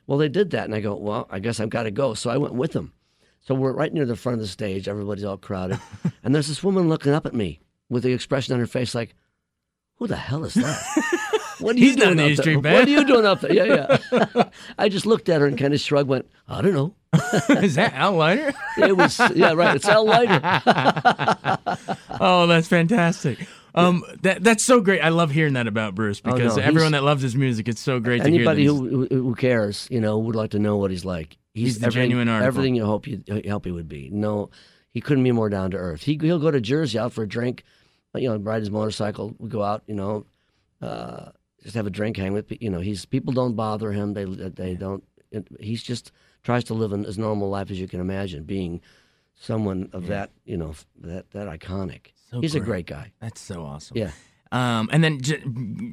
Well, 0.07 0.19
they 0.19 0.29
did 0.29 0.51
that, 0.51 0.65
and 0.65 0.75
I 0.75 0.81
go, 0.81 0.95
well, 0.97 1.27
I 1.31 1.39
guess 1.39 1.61
I've 1.61 1.71
got 1.71 1.85
to 1.85 1.91
go. 1.91 2.15
So 2.15 2.31
I 2.31 2.37
went 2.37 2.55
with 2.55 2.73
them. 2.73 2.93
So 3.41 3.55
we're 3.55 3.73
right 3.73 3.93
near 3.93 4.05
the 4.05 4.17
front 4.17 4.35
of 4.35 4.41
the 4.41 4.49
stage. 4.49 4.89
Everybody's 4.89 5.25
all 5.25 5.37
crowded, 5.39 5.79
and 6.25 6.35
there's 6.35 6.49
this 6.49 6.63
woman 6.65 6.89
looking 6.89 7.13
up 7.13 7.25
at 7.27 7.35
me 7.35 7.61
with 7.89 8.03
the 8.03 8.13
expression 8.13 8.53
on 8.55 8.61
her 8.61 8.67
face 8.67 8.95
like, 8.95 9.15
"Who 9.97 10.07
the 10.09 10.17
hell 10.17 10.45
is 10.45 10.55
that?" 10.55 10.83
What 11.61 11.77
are 11.77 11.79
He's 11.79 11.97
you 11.97 11.97
not 11.97 12.17
doing 12.17 12.19
an 12.19 12.25
up 12.25 12.25
A 12.25 12.35
there? 12.35 12.43
Street 12.43 12.57
What 12.57 12.67
are 12.87 12.91
you 12.91 13.05
doing 13.05 13.27
up 13.27 13.41
there? 13.41 13.53
Yeah, 13.53 13.99
yeah. 14.13 14.45
I 14.79 14.89
just 14.89 15.07
looked 15.07 15.29
at 15.29 15.41
her 15.41 15.47
and 15.47 15.59
kind 15.59 15.75
of 15.75 15.81
shrugged, 15.81 16.09
went, 16.09 16.31
I 16.49 16.63
don't 16.63 16.73
know. 16.75 16.95
Is 17.63 17.75
that 17.77 17.95
Al 17.95 18.13
Leiter? 18.15 18.53
It 18.79 18.97
was, 18.97 19.19
yeah, 19.35 19.53
right. 19.55 19.77
It's 19.77 19.89
Al 19.89 20.05
Leiter. 20.05 20.41
oh, 22.21 22.47
that's 22.47 22.69
fantastic. 22.69 23.47
Um, 23.75 24.05
that 24.23 24.43
that's 24.43 24.65
so 24.65 24.81
great. 24.81 25.01
I 25.01 25.11
love 25.11 25.31
hearing 25.31 25.53
that 25.55 25.67
about 25.67 25.95
Bruce 25.95 26.21
Oh, 26.25 26.31
no, 26.31 26.37
because 26.37 26.55
he's- 26.57 26.67
everyone 26.67 26.93
that 26.93 27.05
loves 27.05 27.23
his 27.23 27.37
music, 27.37 27.69
it's 27.69 27.81
so 27.81 28.01
great 28.01 28.23
to 28.23 28.29
hear. 28.31 28.41
Anybody 28.41 28.65
who, 28.65 29.07
who 29.07 29.35
cares, 29.35 29.87
you 29.91 30.01
know, 30.01 30.19
would 30.19 30.35
like 30.37 30.51
to 30.53 30.59
know 30.59 30.77
what 30.77 30.91
he's 30.91 31.05
like. 31.05 31.37
He's 31.55 31.79
the 31.79 31.87
everything, 31.87 32.11
genuine 32.11 32.29
article. 32.29 32.47
Everything 32.47 32.75
you 32.77 32.85
hope 32.85 33.07
you 33.07 33.23
hope 33.49 33.65
he 33.65 33.71
would 33.73 33.89
be. 33.89 34.11
No, 34.11 34.51
he 34.91 35.01
couldn't 35.01 35.25
be 35.25 35.33
more 35.33 35.49
down 35.49 35.71
to 35.73 35.77
earth. 35.77 36.03
He 36.03 36.19
he'll 36.21 36.39
go 36.39 36.51
to 36.51 36.61
Jersey 36.61 36.99
out 36.99 37.13
for 37.13 37.23
a 37.25 37.29
drink, 37.29 37.65
you 38.15 38.29
know, 38.29 38.37
ride 38.37 38.61
his 38.61 38.71
motorcycle. 38.71 39.35
We 39.39 39.49
go 39.49 39.63
out, 39.63 39.83
you 39.87 39.95
know, 39.95 40.25
uh, 40.81 41.31
just 41.63 41.75
have 41.75 41.87
a 41.87 41.91
drink, 41.91 42.17
hang 42.17 42.33
with. 42.33 42.53
You 42.61 42.71
know, 42.71 42.81
he's 42.81 43.05
people 43.05 43.33
don't 43.33 43.55
bother 43.55 43.93
him. 43.93 44.15
They 44.15 44.25
they 44.25 44.75
don't. 44.75 45.05
He's 45.61 45.83
just 45.83 46.13
tries 46.43 46.65
to 46.65 46.75
live 46.75 46.93
an, 46.93 47.05
as 47.05 47.19
normal 47.19 47.51
life 47.51 47.71
as 47.71 47.79
you 47.79 47.89
can 47.89 48.01
imagine, 48.01 48.45
being 48.45 48.81
someone 49.35 49.91
of 49.93 50.07
that, 50.07 50.31
you 50.45 50.57
know, 50.57 50.75
that 51.01 51.31
that 51.33 51.49
iconic. 51.49 52.13
So 52.31 52.41
he's 52.41 52.55
a 52.55 52.61
great. 52.61 52.87
great 52.87 52.87
guy. 52.87 53.13
That's 53.21 53.41
so 53.41 53.65
awesome. 53.65 53.97
Yeah. 53.97 54.11
Um, 54.51 54.89
and 54.93 55.05
then 55.05 55.21
j- 55.21 55.43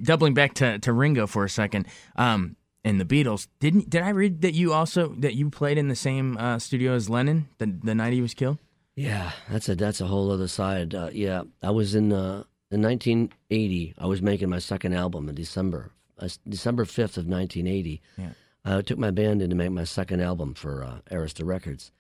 doubling 0.04 0.34
back 0.34 0.54
to, 0.56 0.80
to 0.80 0.94
Ringo 0.94 1.28
for 1.28 1.44
a 1.44 1.50
second, 1.50 1.88
um, 2.16 2.56
and 2.86 3.02
the 3.02 3.06
Beatles. 3.06 3.48
Didn't 3.60 3.90
did 3.90 4.02
I 4.02 4.10
read 4.10 4.42
that 4.42 4.54
you 4.54 4.72
also 4.72 5.10
that 5.18 5.34
you 5.36 5.50
played 5.50 5.78
in 5.78 5.90
the 5.90 5.96
same 5.96 6.38
uh, 6.38 6.60
studio 6.60 6.94
as 6.94 7.10
Lennon 7.10 7.50
the 7.58 7.66
the 7.84 7.96
night 7.96 8.14
he 8.14 8.22
was 8.22 8.34
killed? 8.34 8.60
Yeah, 8.96 9.32
that's 9.50 9.68
a 9.68 9.76
that's 9.76 10.00
a 10.00 10.06
whole 10.06 10.32
other 10.32 10.48
side. 10.48 10.96
Uh, 10.96 11.10
yeah, 11.12 11.44
I 11.62 11.72
was 11.72 11.96
in 11.96 12.14
uh, 12.14 12.44
in 12.72 12.82
1980. 12.82 13.94
I 13.98 14.06
was 14.06 14.22
making 14.22 14.50
my 14.50 14.60
second 14.60 14.94
album 14.94 15.30
in 15.30 15.36
December, 15.36 15.92
uh, 16.20 16.30
December 16.48 16.86
5th 16.86 17.18
of 17.18 17.28
1980. 17.28 18.02
Yeah. 18.18 18.30
I 18.64 18.82
took 18.82 18.98
my 18.98 19.12
band 19.12 19.42
in 19.42 19.50
to 19.52 19.56
make 19.56 19.72
my 19.72 19.84
second 19.84 20.22
album 20.22 20.56
for 20.56 20.84
uh, 20.84 21.00
Arista 21.12 21.46
Records, 21.46 21.92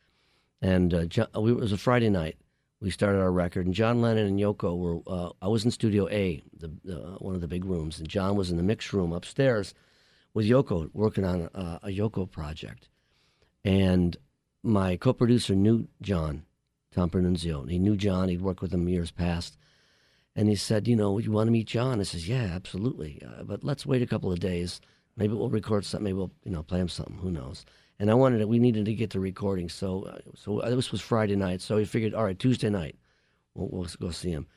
and 0.62 0.94
uh, 0.94 1.02
it 1.02 1.30
was 1.36 1.72
a 1.72 1.78
Friday 1.78 2.10
night. 2.10 2.38
We 2.82 2.90
started 2.90 3.20
our 3.20 3.32
record, 3.32 3.68
and 3.68 3.76
John 3.76 4.02
Lennon 4.02 4.26
and 4.26 4.40
Yoko 4.40 4.78
were. 4.78 5.00
Uh, 5.06 5.30
I 5.42 5.48
was 5.48 5.64
in 5.64 5.70
Studio 5.72 6.10
A, 6.10 6.44
the, 6.58 6.70
one 7.20 7.36
of 7.36 7.42
the 7.42 7.48
big 7.48 7.66
rooms, 7.66 8.00
and 8.00 8.08
John 8.08 8.36
was 8.36 8.50
in 8.50 8.58
the 8.58 8.64
mix 8.64 8.92
room 8.94 9.14
upstairs 9.14 9.76
with 10.34 10.48
Yoko 10.48 10.90
working 10.94 11.24
on 11.24 11.50
a, 11.54 11.80
a 11.84 11.90
Yoko 11.90 12.30
project, 12.30 12.90
and 13.64 14.18
my 14.64 14.98
co-producer 14.98 15.54
knew 15.54 15.88
John, 16.02 16.46
Tom 16.92 17.12
Panunzio. 17.12 17.62
and 17.62 17.70
He 17.70 17.78
knew 17.78 17.96
John. 17.96 18.30
He'd 18.30 18.42
worked 18.42 18.62
with 18.64 18.74
him 18.74 18.90
years 18.90 19.12
past. 19.12 19.56
And 20.36 20.50
he 20.50 20.56
said, 20.56 20.88
you 20.88 20.96
know, 20.96 21.18
you 21.18 21.32
want 21.32 21.48
to 21.48 21.52
meet 21.52 21.68
John? 21.68 22.00
I 22.00 22.04
says, 22.04 22.28
yeah, 22.28 22.50
absolutely. 22.54 23.22
Uh, 23.26 23.44
but 23.44 23.64
let's 23.64 23.86
wait 23.86 24.02
a 24.02 24.08
couple 24.08 24.32
of 24.32 24.40
days. 24.40 24.82
Maybe 25.16 25.34
we'll 25.34 25.50
record 25.50 25.86
something. 25.86 26.04
Maybe 26.04 26.18
we'll, 26.18 26.32
you 26.44 26.52
know, 26.52 26.64
play 26.64 26.80
him 26.80 26.90
something. 26.90 27.18
Who 27.20 27.32
knows? 27.32 27.66
And 28.00 28.12
I 28.12 28.16
wanted 28.16 28.40
to, 28.40 28.48
we 28.48 28.60
needed 28.60 28.86
to 28.86 28.94
get 28.94 29.12
the 29.12 29.22
recording. 29.22 29.70
So, 29.70 30.04
uh, 30.04 30.18
so 30.36 30.60
uh, 30.60 30.70
this 30.76 30.92
was 30.92 31.00
Friday 31.00 31.38
night. 31.38 31.62
So 31.62 31.78
we 31.78 31.86
figured, 31.86 32.14
all 32.14 32.26
right, 32.26 32.38
Tuesday 32.38 32.70
night, 32.70 32.98
we'll, 33.54 33.70
we'll 33.72 33.90
go 34.02 34.12
see 34.12 34.32
him. 34.32 34.48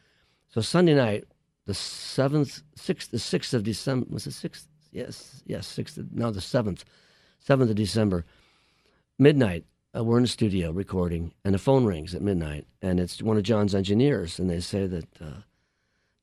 So 0.48 0.60
Sunday 0.60 0.94
night, 0.94 1.24
the 1.66 1.74
seventh, 1.74 2.62
sixth, 2.74 3.12
the 3.12 3.18
sixth 3.20 3.54
of 3.54 3.62
December, 3.62 4.06
was 4.10 4.26
it 4.26 4.32
sixth? 4.32 4.66
Yes, 4.90 5.42
yes, 5.46 5.66
sixth. 5.66 5.98
No, 6.12 6.30
the 6.30 6.40
seventh, 6.40 6.84
seventh 7.38 7.70
of 7.70 7.76
December, 7.76 8.24
midnight. 9.18 9.64
Uh, 9.96 10.02
we're 10.02 10.16
in 10.16 10.22
the 10.24 10.28
studio 10.28 10.70
recording, 10.70 11.32
and 11.44 11.54
the 11.54 11.58
phone 11.58 11.84
rings 11.84 12.14
at 12.14 12.22
midnight, 12.22 12.66
and 12.82 12.98
it's 12.98 13.22
one 13.22 13.36
of 13.36 13.42
John's 13.42 13.74
engineers, 13.74 14.38
and 14.38 14.50
they 14.50 14.60
say 14.60 14.86
that 14.86 15.06
uh, 15.20 15.42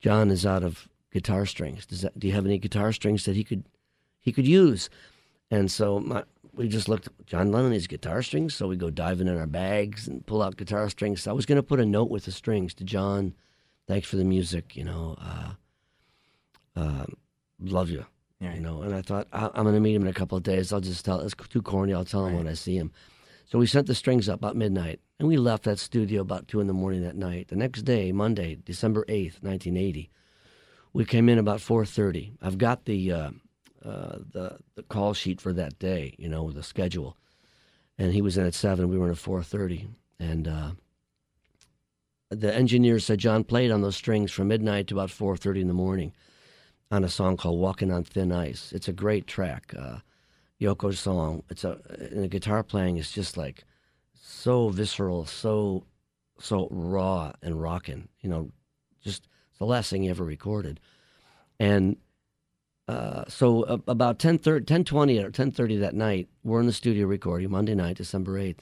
John 0.01 0.29
is 0.31 0.45
out 0.45 0.63
of 0.63 0.87
guitar 1.11 1.45
strings. 1.45 1.85
Does 1.85 2.01
that, 2.01 2.17
do 2.19 2.27
you 2.27 2.33
have 2.33 2.45
any 2.45 2.57
guitar 2.57 2.91
strings 2.91 3.25
that 3.25 3.35
he 3.35 3.43
could 3.43 3.63
he 4.19 4.31
could 4.31 4.47
use? 4.47 4.89
And 5.51 5.71
so 5.71 5.99
my, 5.99 6.23
we 6.53 6.67
just 6.67 6.87
looked. 6.89 7.07
John 7.25 7.51
Lennon 7.51 7.71
needs 7.71 7.87
guitar 7.87 8.21
strings, 8.23 8.53
so 8.55 8.67
we 8.67 8.75
go 8.77 8.89
diving 8.89 9.27
in 9.27 9.37
our 9.37 9.47
bags 9.47 10.07
and 10.07 10.25
pull 10.25 10.41
out 10.41 10.57
guitar 10.57 10.89
strings. 10.89 11.21
So 11.23 11.31
I 11.31 11.33
was 11.33 11.45
going 11.45 11.57
to 11.57 11.63
put 11.63 11.79
a 11.79 11.85
note 11.85 12.09
with 12.09 12.25
the 12.25 12.31
strings 12.31 12.73
to 12.75 12.83
John. 12.83 13.33
Thanks 13.87 14.07
for 14.07 14.15
the 14.17 14.23
music, 14.23 14.75
you 14.75 14.83
know. 14.83 15.15
Uh, 15.19 15.51
uh, 16.75 17.05
love 17.59 17.89
you, 17.89 18.05
Yeah. 18.39 18.53
you 18.55 18.59
know. 18.61 18.81
And 18.81 18.93
I 18.95 19.01
thought 19.01 19.27
I, 19.31 19.49
I'm 19.53 19.63
going 19.63 19.75
to 19.75 19.81
meet 19.81 19.95
him 19.95 20.01
in 20.03 20.07
a 20.07 20.13
couple 20.13 20.37
of 20.37 20.43
days. 20.43 20.73
I'll 20.73 20.81
just 20.81 21.05
tell. 21.05 21.19
It's 21.21 21.35
too 21.49 21.61
corny. 21.61 21.93
I'll 21.93 22.05
tell 22.05 22.25
him 22.25 22.35
when 22.35 22.47
I 22.47 22.53
see 22.53 22.75
him. 22.75 22.91
So 23.47 23.59
we 23.59 23.67
sent 23.67 23.85
the 23.85 23.95
strings 23.95 24.27
up 24.27 24.39
about 24.39 24.55
midnight, 24.55 24.99
and 25.19 25.27
we 25.27 25.37
left 25.37 25.63
that 25.63 25.77
studio 25.77 26.21
about 26.21 26.47
two 26.47 26.59
in 26.59 26.67
the 26.67 26.73
morning 26.73 27.03
that 27.03 27.15
night. 27.15 27.49
The 27.49 27.55
next 27.55 27.83
day, 27.83 28.11
Monday, 28.11 28.55
December 28.55 29.05
eighth, 29.07 29.39
nineteen 29.43 29.77
eighty, 29.77 30.09
we 30.93 31.05
came 31.05 31.29
in 31.29 31.37
about 31.37 31.61
four 31.61 31.85
thirty. 31.85 32.33
I've 32.41 32.57
got 32.57 32.85
the 32.85 33.11
uh, 33.11 33.29
uh, 33.83 34.17
the 34.31 34.57
the 34.73 34.83
call 34.83 35.13
sheet 35.13 35.39
for 35.39 35.53
that 35.53 35.77
day, 35.77 36.15
you 36.17 36.27
know, 36.27 36.49
the 36.51 36.63
schedule, 36.63 37.17
and 37.99 38.13
he 38.13 38.21
was 38.21 38.35
in 38.37 38.47
at 38.47 38.55
seven. 38.55 38.89
We 38.89 38.97
were 38.97 39.05
in 39.05 39.11
at 39.11 39.17
four 39.19 39.43
thirty, 39.43 39.87
and 40.19 40.47
uh, 40.47 40.71
the 42.31 42.53
engineer 42.53 42.97
said 42.97 43.19
John 43.19 43.43
played 43.43 43.69
on 43.69 43.81
those 43.81 43.95
strings 43.95 44.31
from 44.31 44.47
midnight 44.47 44.87
to 44.87 44.95
about 44.95 45.11
four 45.11 45.37
thirty 45.37 45.61
in 45.61 45.67
the 45.67 45.73
morning 45.73 46.13
on 46.89 47.03
a 47.03 47.09
song 47.09 47.37
called 47.37 47.59
"Walking 47.59 47.91
on 47.91 48.05
Thin 48.05 48.31
Ice." 48.31 48.73
It's 48.73 48.87
a 48.87 48.93
great 48.93 49.27
track. 49.27 49.71
Uh, 49.77 49.99
Yoko's 50.61 50.99
song. 50.99 51.43
It's 51.49 51.63
a 51.63 51.79
and 52.11 52.23
the 52.23 52.27
guitar 52.27 52.63
playing 52.63 52.97
is 52.97 53.11
just 53.11 53.37
like 53.37 53.63
so 54.13 54.69
visceral, 54.69 55.25
so 55.25 55.85
so 56.39 56.67
raw 56.71 57.33
and 57.41 57.61
rocking. 57.61 58.07
You 58.21 58.29
know, 58.29 58.51
just 59.01 59.27
the 59.59 59.65
last 59.65 59.89
thing 59.89 60.03
he 60.03 60.09
ever 60.09 60.23
recorded. 60.23 60.79
And 61.59 61.97
uh, 62.87 63.23
so 63.27 63.63
about 63.87 64.19
10, 64.19 64.39
10.20 64.39 65.23
or 65.23 65.31
10.30 65.31 65.79
that 65.79 65.95
night, 65.95 66.27
we're 66.43 66.59
in 66.59 66.67
the 66.67 66.73
studio 66.73 67.07
recording, 67.07 67.49
Monday 67.49 67.73
night, 67.73 67.97
December 67.97 68.37
8th, 68.39 68.59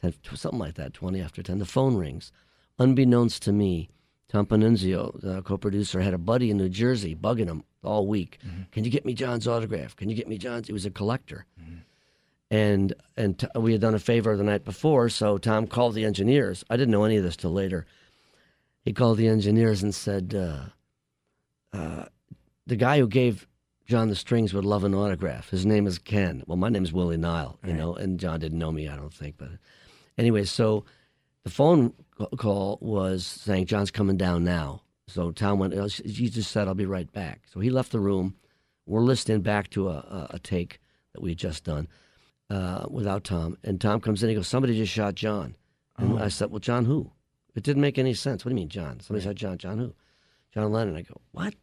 10, 0.00 0.14
something 0.34 0.58
like 0.58 0.74
that, 0.76 0.94
20 0.94 1.20
after 1.20 1.42
10. 1.42 1.58
The 1.58 1.66
phone 1.66 1.96
rings. 1.96 2.32
Unbeknownst 2.78 3.42
to 3.42 3.52
me, 3.52 3.90
Tom 4.28 4.46
Panunzio, 4.46 5.20
the 5.20 5.42
co-producer, 5.42 6.00
had 6.00 6.14
a 6.14 6.18
buddy 6.18 6.50
in 6.50 6.56
New 6.56 6.68
Jersey 6.68 7.14
bugging 7.14 7.48
him 7.48 7.64
all 7.84 8.06
week. 8.06 8.38
Can 8.72 8.84
you 8.84 8.90
get 8.90 9.04
me 9.04 9.14
John's 9.14 9.46
autograph? 9.48 9.96
Can 9.96 10.08
you 10.08 10.16
get 10.16 10.28
me 10.28 10.38
John's? 10.38 10.66
He 10.66 10.72
was 10.72 10.86
a 10.86 10.90
collector. 10.90 11.46
And 12.50 12.94
and 13.16 13.38
t- 13.38 13.46
we 13.56 13.72
had 13.72 13.80
done 13.82 13.94
a 13.94 13.98
favor 13.98 14.34
the 14.34 14.42
night 14.42 14.64
before, 14.64 15.10
so 15.10 15.36
Tom 15.36 15.66
called 15.66 15.94
the 15.94 16.06
engineers. 16.06 16.64
I 16.70 16.76
didn't 16.78 16.92
know 16.92 17.04
any 17.04 17.18
of 17.18 17.22
this 17.22 17.36
till 17.36 17.52
later. 17.52 17.84
He 18.84 18.94
called 18.94 19.18
the 19.18 19.28
engineers 19.28 19.82
and 19.82 19.94
said, 19.94 20.34
uh, 20.34 21.76
uh, 21.76 22.06
"The 22.66 22.76
guy 22.76 23.00
who 23.00 23.06
gave 23.06 23.46
John 23.86 24.08
the 24.08 24.16
strings 24.16 24.54
would 24.54 24.64
love 24.64 24.84
an 24.84 24.94
autograph. 24.94 25.50
His 25.50 25.66
name 25.66 25.86
is 25.86 25.98
Ken. 25.98 26.42
Well, 26.46 26.56
my 26.56 26.70
name 26.70 26.84
is 26.84 26.92
Willie 26.92 27.16
Nile, 27.18 27.58
you 27.64 27.72
know, 27.74 27.94
and 27.94 28.18
John 28.20 28.38
didn't 28.40 28.58
know 28.58 28.72
me, 28.72 28.88
I 28.88 28.96
don't 28.96 29.12
think. 29.12 29.36
But 29.38 29.48
anyway, 30.18 30.44
so 30.44 30.84
the 31.44 31.50
phone 31.50 31.92
call 32.38 32.78
was 32.80 33.26
saying 33.26 33.66
John's 33.66 33.90
coming 33.90 34.16
down 34.16 34.44
now. 34.44 34.82
So 35.08 35.30
Tom 35.32 35.58
went. 35.58 35.74
"Oh, 35.74 35.86
He 35.88 36.28
just 36.28 36.50
said, 36.50 36.68
"I'll 36.68 36.74
be 36.74 36.86
right 36.86 37.10
back." 37.12 37.42
So 37.52 37.60
he 37.60 37.70
left 37.70 37.92
the 37.92 38.00
room. 38.00 38.36
We're 38.86 39.00
listening 39.00 39.40
back 39.42 39.70
to 39.70 39.88
a, 39.88 39.96
a, 39.96 40.26
a 40.34 40.38
take 40.38 40.80
that 41.12 41.20
we 41.20 41.30
had 41.30 41.38
just 41.38 41.64
done 41.64 41.88
uh, 42.50 42.86
without 42.88 43.24
Tom. 43.24 43.56
And 43.64 43.80
Tom 43.80 44.00
comes 44.00 44.22
in. 44.22 44.28
and 44.28 44.36
He 44.36 44.36
goes, 44.36 44.48
"Somebody 44.48 44.76
just 44.76 44.92
shot 44.92 45.14
John." 45.14 45.56
And 45.96 46.18
I 46.18 46.28
said, 46.28 46.50
"Well, 46.50 46.60
John 46.60 46.84
who?" 46.84 47.10
It 47.54 47.64
didn't 47.64 47.82
make 47.82 47.98
any 47.98 48.14
sense. 48.14 48.44
What 48.44 48.50
do 48.50 48.54
you 48.54 48.60
mean, 48.60 48.68
John? 48.68 49.00
Somebody 49.00 49.24
shot 49.24 49.34
John. 49.34 49.58
John 49.58 49.78
who? 49.78 49.94
John 50.54 50.70
Lennon. 50.72 50.96
I 50.96 51.02
go, 51.02 51.20
"What?" 51.32 51.54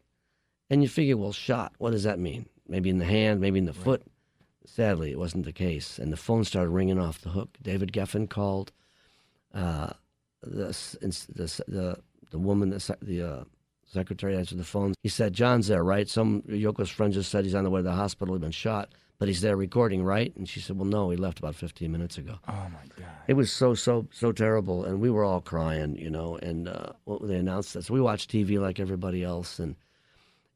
And 0.69 0.81
you 0.81 0.89
figure, 0.89 1.15
well, 1.15 1.31
shot. 1.31 1.73
What 1.77 1.91
does 1.91 2.03
that 2.03 2.17
mean? 2.19 2.47
Maybe 2.67 2.89
in 2.89 2.97
the 2.97 3.05
hand, 3.05 3.39
maybe 3.39 3.59
in 3.59 3.65
the 3.65 3.73
foot. 3.73 4.01
sadly, 4.65 5.11
it 5.11 5.19
wasn't 5.19 5.45
the 5.45 5.53
case. 5.53 5.99
And 5.99 6.11
the 6.11 6.17
phone 6.17 6.43
started 6.43 6.71
ringing 6.71 6.99
off 6.99 7.21
the 7.21 7.29
hook. 7.29 7.57
David 7.61 7.91
Geffen 7.91 8.27
called. 8.27 8.71
Uh, 9.53 9.91
the, 10.41 10.67
the, 11.01 11.63
the, 11.67 11.99
the 12.35 12.39
woman, 12.39 12.69
the, 12.69 12.97
the 13.01 13.23
uh, 13.23 13.43
secretary 13.85 14.35
answered 14.35 14.57
the 14.57 14.65
phone. 14.65 14.93
He 15.01 15.07
said, 15.07 15.31
John's 15.31 15.67
there, 15.67 15.85
right? 15.85 16.09
Some 16.09 16.41
Yoko's 16.41 16.89
friend 16.89 17.13
just 17.13 17.31
said 17.31 17.45
he's 17.45 17.55
on 17.55 17.63
the 17.63 17.69
way 17.69 17.79
to 17.79 17.83
the 17.83 17.93
hospital. 17.93 18.35
He's 18.35 18.41
been 18.41 18.51
shot, 18.51 18.89
but 19.19 19.29
he's 19.29 19.39
there 19.39 19.55
recording, 19.55 20.03
right? 20.03 20.35
And 20.35 20.47
she 20.47 20.59
said, 20.59 20.77
Well, 20.77 20.85
no, 20.85 21.09
he 21.11 21.15
left 21.15 21.39
about 21.39 21.55
15 21.55 21.89
minutes 21.89 22.17
ago. 22.17 22.35
Oh, 22.49 22.51
my 22.51 22.85
God. 22.97 23.07
It 23.29 23.35
was 23.35 23.53
so, 23.53 23.73
so, 23.73 24.09
so 24.11 24.33
terrible. 24.33 24.83
And 24.83 24.99
we 24.99 25.09
were 25.09 25.23
all 25.23 25.39
crying, 25.39 25.95
you 25.95 26.09
know. 26.09 26.35
And 26.35 26.67
uh, 26.67 26.91
they 27.21 27.35
announced 27.37 27.73
that, 27.73 27.83
so 27.83 27.93
we 27.93 28.01
watched 28.01 28.29
TV 28.29 28.59
like 28.59 28.81
everybody 28.81 29.23
else. 29.23 29.57
And, 29.57 29.77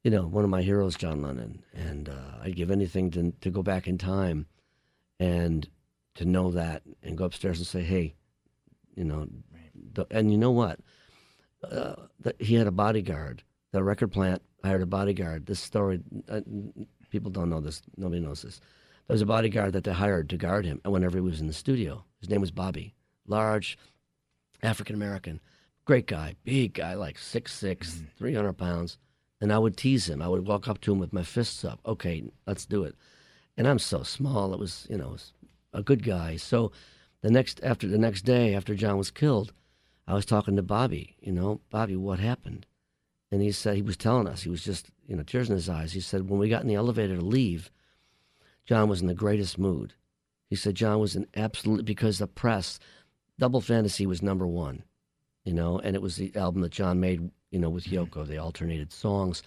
you 0.04 0.12
know, 0.12 0.24
one 0.24 0.44
of 0.44 0.50
my 0.50 0.62
heroes, 0.62 0.98
John 0.98 1.22
Lennon. 1.22 1.64
And 1.74 2.10
uh, 2.10 2.44
I'd 2.44 2.58
give 2.58 2.72
anything 2.72 3.10
to, 3.12 3.32
to 3.40 3.50
go 3.50 3.64
back 3.64 3.88
in 3.88 3.98
time 3.98 4.48
and 5.18 5.66
to 6.16 6.26
know 6.26 6.52
that 6.52 6.82
and 7.02 7.18
go 7.18 7.24
upstairs 7.24 7.60
and 7.60 7.68
say, 7.68 7.84
Hey, 7.84 8.16
you 8.96 9.06
know, 9.06 9.30
and 10.12 10.30
you 10.30 10.38
know 10.38 10.52
what? 10.52 10.82
Uh, 11.64 11.96
the, 12.20 12.36
he 12.40 12.56
had 12.56 12.68
a 12.68 12.72
bodyguard. 12.72 13.44
The 13.72 13.84
record 13.84 14.12
plant 14.12 14.42
hired 14.64 14.82
a 14.82 14.88
bodyguard. 14.88 15.46
This 15.46 15.60
story, 15.60 16.02
uh, 16.28 16.42
people 17.10 17.32
don't 17.32 17.50
know 17.50 17.62
this. 17.62 17.82
Nobody 17.98 18.22
knows 18.22 18.42
this. 18.42 18.60
There 19.08 19.14
was 19.14 19.22
a 19.22 19.28
bodyguard 19.28 19.74
that 19.74 19.84
they 19.84 19.92
hired 19.92 20.30
to 20.30 20.38
guard 20.38 20.66
him 20.66 20.82
and 20.84 20.94
whenever 20.94 21.18
he 21.18 21.22
was 21.22 21.42
in 21.42 21.48
the 21.48 21.54
studio. 21.54 22.04
His 22.20 22.30
name 22.30 22.42
was 22.42 22.52
Bobby. 22.52 22.94
Large, 23.28 23.78
African 24.62 24.96
American, 24.96 25.40
great 25.86 26.08
guy, 26.08 26.36
big 26.44 26.74
guy, 26.74 26.94
like 26.94 27.18
6'6", 27.18 27.78
mm-hmm. 27.78 28.06
300 28.18 28.54
pounds. 28.54 28.98
And 29.42 29.54
I 29.54 29.58
would 29.58 29.78
tease 29.78 30.10
him. 30.10 30.22
I 30.22 30.28
would 30.28 30.46
walk 30.46 30.68
up 30.68 30.82
to 30.82 30.92
him 30.92 31.00
with 31.00 31.14
my 31.14 31.24
fists 31.24 31.64
up. 31.64 31.80
Okay, 31.86 32.24
let's 32.46 32.66
do 32.66 32.84
it. 32.84 32.96
And 33.58 33.68
I'm 33.68 33.80
so 33.80 34.04
small. 34.04 34.54
It 34.54 34.60
was, 34.60 34.86
you 34.90 34.98
know, 34.98 35.10
was 35.10 35.34
a 35.74 35.82
good 35.82 36.04
guy. 36.04 36.36
So 36.36 36.72
the 37.22 37.32
next 37.32 37.60
after 37.64 37.88
the 37.88 37.98
next 37.98 38.24
day 38.24 38.54
after 38.54 38.76
John 38.76 38.98
was 38.98 39.12
killed, 39.12 39.54
I 40.10 40.16
was 40.16 40.26
talking 40.26 40.56
to 40.56 40.64
Bobby, 40.64 41.16
you 41.22 41.32
know, 41.32 41.62
Bobby, 41.70 41.96
what 41.96 42.18
happened? 42.18 42.66
And 43.32 43.44
he 43.44 43.52
said, 43.52 43.76
he 43.76 43.84
was 43.84 43.96
telling 43.96 44.28
us, 44.28 44.42
he 44.42 44.50
was 44.50 44.64
just, 44.64 44.90
you 45.06 45.16
know, 45.16 45.22
tears 45.22 45.52
in 45.52 45.56
his 45.56 45.70
eyes. 45.70 45.92
He 45.92 46.00
said, 46.00 46.28
when 46.28 46.40
we 46.40 46.50
got 46.50 46.64
in 46.64 46.68
the 46.68 46.74
elevator 46.74 47.16
to 47.16 47.22
leave, 47.22 47.70
John 48.66 48.90
was 48.90 49.02
in 49.02 49.08
the 49.08 49.14
greatest 49.14 49.60
mood. 49.60 49.94
He 50.50 50.56
said, 50.56 50.74
John 50.74 50.98
was 50.98 51.16
in 51.16 51.28
absolute, 51.36 51.86
because 51.86 52.18
the 52.18 52.26
press, 52.26 52.80
Double 53.38 53.62
Fantasy 53.62 54.08
was 54.08 54.24
number 54.24 54.48
one, 54.48 54.82
you 55.46 55.54
know, 55.54 55.78
and 55.78 55.96
it 55.96 56.02
was 56.02 56.16
the 56.16 56.36
album 56.36 56.64
that 56.64 56.72
John 56.72 57.00
made, 57.00 57.30
you 57.52 57.60
know, 57.60 57.70
with 57.70 57.86
Yoko. 57.86 58.26
They 58.26 58.40
alternated 58.40 58.92
songs. 58.92 59.44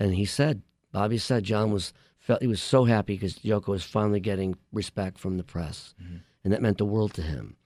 And 0.00 0.12
he 0.12 0.24
said, 0.24 0.62
Bobby 0.90 1.18
said, 1.18 1.44
John 1.44 1.70
was, 1.70 1.92
felt, 2.18 2.42
he 2.42 2.48
was 2.48 2.60
so 2.60 2.84
happy 2.84 3.14
because 3.14 3.38
Yoko 3.38 3.68
was 3.68 3.84
finally 3.84 4.18
getting 4.18 4.56
respect 4.72 5.20
from 5.20 5.36
the 5.36 5.44
press. 5.44 5.94
Mm-hmm. 6.02 6.16
And 6.42 6.52
that 6.52 6.62
meant 6.62 6.78
the 6.78 6.84
world 6.84 7.14
to 7.14 7.22
him 7.22 7.58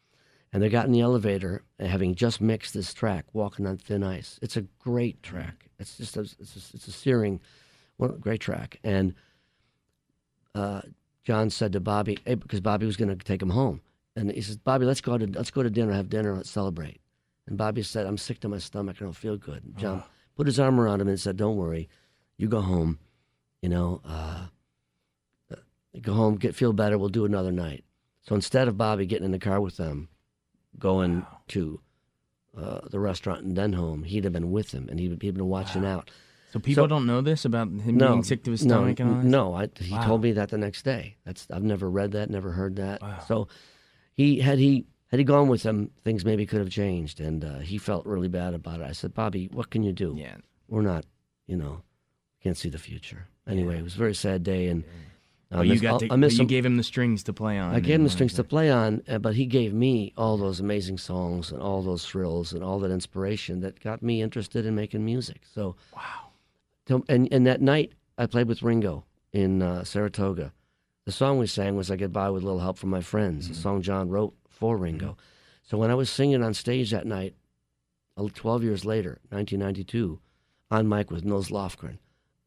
and 0.53 0.63
they 0.63 0.69
got 0.69 0.87
in 0.87 0.93
the 0.93 1.01
elevator, 1.01 1.63
having 1.79 2.15
just 2.15 2.41
mixed 2.41 2.75
this 2.75 2.95
track, 2.95 3.27
"Walking 3.33 3.67
on 3.67 3.77
Thin 3.77 4.03
Ice." 4.03 4.39
It's 4.43 4.57
a 4.57 4.63
great 4.79 5.23
track. 5.23 5.69
It's 5.79 5.97
just 5.97 6.17
a, 6.17 6.21
it's 6.21 6.57
a, 6.57 6.77
it's 6.77 6.89
a 6.89 6.93
searing, 6.93 7.41
well, 7.99 8.11
great 8.11 8.41
track. 8.41 8.81
And 8.83 9.15
uh, 10.55 10.83
John 11.25 11.51
said 11.51 11.73
to 11.73 11.81
Bobby, 11.81 12.19
hey, 12.25 12.35
because 12.35 12.61
Bobby 12.61 12.87
was 12.87 12.97
going 12.97 13.17
to 13.17 13.25
take 13.25 13.43
him 13.43 13.51
home, 13.51 13.81
and 14.17 14.33
he 14.33 14.41
says, 14.41 14.57
"Bobby, 14.57 14.87
let's 14.87 15.01
go 15.01 15.19
to 15.19 15.27
let's 15.27 15.51
go 15.51 15.63
to 15.63 15.71
dinner, 15.71 15.93
have 15.93 16.09
dinner, 16.09 16.35
let's 16.35 16.51
celebrate." 16.51 17.01
And 17.47 17.59
Bobby 17.59 17.83
said, 17.83 18.07
"I'm 18.07 18.19
sick 18.19 18.41
to 18.41 18.49
my 18.49 18.59
stomach. 18.59 18.97
I 19.01 19.05
don't 19.05 19.13
feel 19.13 19.37
good." 19.37 19.65
And 19.65 19.77
John 19.77 20.03
oh. 20.05 20.11
put 20.37 20.47
his 20.47 20.59
arm 20.59 20.81
around 20.81 21.01
him 21.01 21.09
and 21.09 21.21
said, 21.21 21.37
"Don't 21.37 21.57
worry, 21.57 21.89
you 22.39 22.49
go 22.49 22.61
home. 22.61 22.99
You 23.63 23.69
know, 23.69 24.01
uh, 24.05 24.47
uh 25.53 25.57
go 26.01 26.15
home, 26.15 26.37
get 26.37 26.55
feel 26.55 26.73
better. 26.73 26.99
We'll 26.99 27.11
do 27.11 27.27
another 27.27 27.53
night." 27.53 27.85
So 28.23 28.35
instead 28.35 28.67
of 28.67 28.77
Bobby 28.77 29.07
getting 29.07 29.27
in 29.27 29.33
the 29.33 29.39
car 29.39 29.61
with 29.61 29.77
them, 29.77 30.09
going 30.79 31.21
wow. 31.21 31.39
to 31.49 31.81
uh, 32.57 32.81
the 32.91 33.01
restaurant 33.01 33.43
and 33.43 33.57
then 33.57 33.73
home, 33.73 34.05
he'd 34.05 34.25
have 34.25 34.33
been 34.33 34.51
with 34.51 34.73
him 34.73 34.89
and 34.89 34.99
he'd, 34.99 35.21
he'd 35.23 35.35
been 35.35 35.47
watching 35.47 35.83
wow. 35.83 35.99
out. 35.99 36.11
So 36.53 36.59
people 36.59 36.85
so, 36.85 36.89
don't 36.89 37.07
know 37.07 37.21
this 37.21 37.45
about 37.45 37.69
him 37.69 37.97
no, 37.99 38.09
being 38.09 38.25
sick 38.25 38.43
to 38.45 38.51
his 38.51 38.63
stomach 38.63 38.99
no, 38.99 39.05
and 39.05 39.15
all 39.15 39.23
this? 39.23 39.31
No, 39.31 39.55
I, 39.55 39.69
he 39.81 39.95
wow. 39.95 40.07
told 40.07 40.23
me 40.23 40.33
that 40.33 40.49
the 40.49 40.57
next 40.59 40.83
day. 40.83 41.17
That's 41.25 41.47
I've 41.51 41.63
never 41.63 41.91
read 41.91 42.13
that, 42.13 42.31
never 42.31 42.53
heard 42.53 42.77
that. 42.77 43.03
So 43.27 43.49
he 44.15 44.41
had 44.41 44.59
he 44.59 44.87
had 45.09 45.19
he 45.21 45.25
gone 45.25 45.49
with 45.49 45.63
him, 45.63 45.91
things 46.05 46.25
maybe 46.25 46.47
could 46.47 46.61
have 46.61 46.71
changed, 46.71 47.21
and 47.21 47.45
uh, 47.45 47.59
he 47.59 47.77
felt 47.77 48.07
really 48.07 48.29
bad 48.29 48.55
about 48.55 48.81
it. 48.81 48.87
I 48.87 48.93
said, 48.93 49.13
Bobby, 49.13 49.49
what 49.53 49.69
can 49.69 49.83
you 49.83 49.93
do? 49.93 50.15
Yeah, 50.17 50.37
we're 50.69 50.83
not, 50.83 51.05
you 51.47 51.57
know, 51.57 51.83
can't 52.43 52.57
see 52.57 52.71
the 52.71 52.79
future. 52.79 53.29
Anyway, 53.47 53.75
yeah. 53.75 53.81
it 53.81 53.85
was 53.85 53.95
a 53.95 53.99
very 53.99 54.15
sad 54.15 54.43
day, 54.43 54.69
and. 54.69 54.85
Yeah 54.85 55.08
Oh, 55.51 55.63
you 55.63 55.81
got 55.81 56.01
to, 56.01 56.07
you 56.07 56.13
him. 56.13 56.47
gave 56.47 56.67
him 56.67 56.77
the 56.77 56.83
strings 56.83 57.23
to 57.23 57.33
play 57.33 57.59
on. 57.59 57.75
I 57.75 57.81
gave 57.81 57.95
him 57.95 58.05
the 58.05 58.11
strings 58.11 58.35
to 58.35 58.45
play 58.45 58.71
on, 58.71 59.03
uh, 59.09 59.17
but 59.19 59.35
he 59.35 59.47
gave 59.47 59.73
me 59.73 60.13
all 60.15 60.37
those 60.37 60.61
amazing 60.61 60.99
songs 60.99 61.51
and 61.53 61.63
all 61.63 61.83
those 61.83 62.05
thrills 62.05 62.53
and 62.53 62.63
all 62.63 62.79
that 62.81 62.91
inspiration 62.91 63.61
that 63.61 63.81
got 63.81 64.03
me 64.03 64.21
interested 64.21 64.67
in 64.67 64.75
making 64.75 65.07
music. 65.07 65.43
So, 65.55 65.77
wow. 65.97 67.03
And 67.09 67.29
and 67.33 67.47
that 67.47 67.63
night 67.63 67.93
I 68.19 68.27
played 68.27 68.49
with 68.49 68.63
Ringo 68.63 69.05
in 69.33 69.63
uh, 69.63 69.85
Saratoga. 69.85 70.53
The 71.07 71.13
song 71.13 71.39
we 71.39 71.47
sang 71.47 71.77
was 71.77 71.91
"I 71.91 71.97
Get 71.97 72.13
By 72.13 72.29
with 72.29 72.43
a 72.43 72.47
Little 72.47 72.61
Help 72.61 72.77
from 72.77 72.91
My 72.91 73.01
Friends," 73.01 73.45
mm-hmm. 73.45 73.53
a 73.55 73.57
song 73.57 73.81
John 73.81 74.11
wrote 74.11 74.35
for 74.51 74.77
Ringo. 74.77 75.13
Mm-hmm. 75.13 75.21
So 75.63 75.79
when 75.79 75.91
I 75.91 75.95
was 75.95 76.11
singing 76.11 76.43
on 76.43 76.53
stage 76.53 76.91
that 76.91 77.07
night, 77.07 77.35
12 78.17 78.65
years 78.65 78.85
later, 78.85 79.21
1992, 79.31 80.19
on 80.71 80.89
mic 80.89 81.11
with 81.11 81.25
Nils 81.25 81.51
Lofgren, 81.51 81.99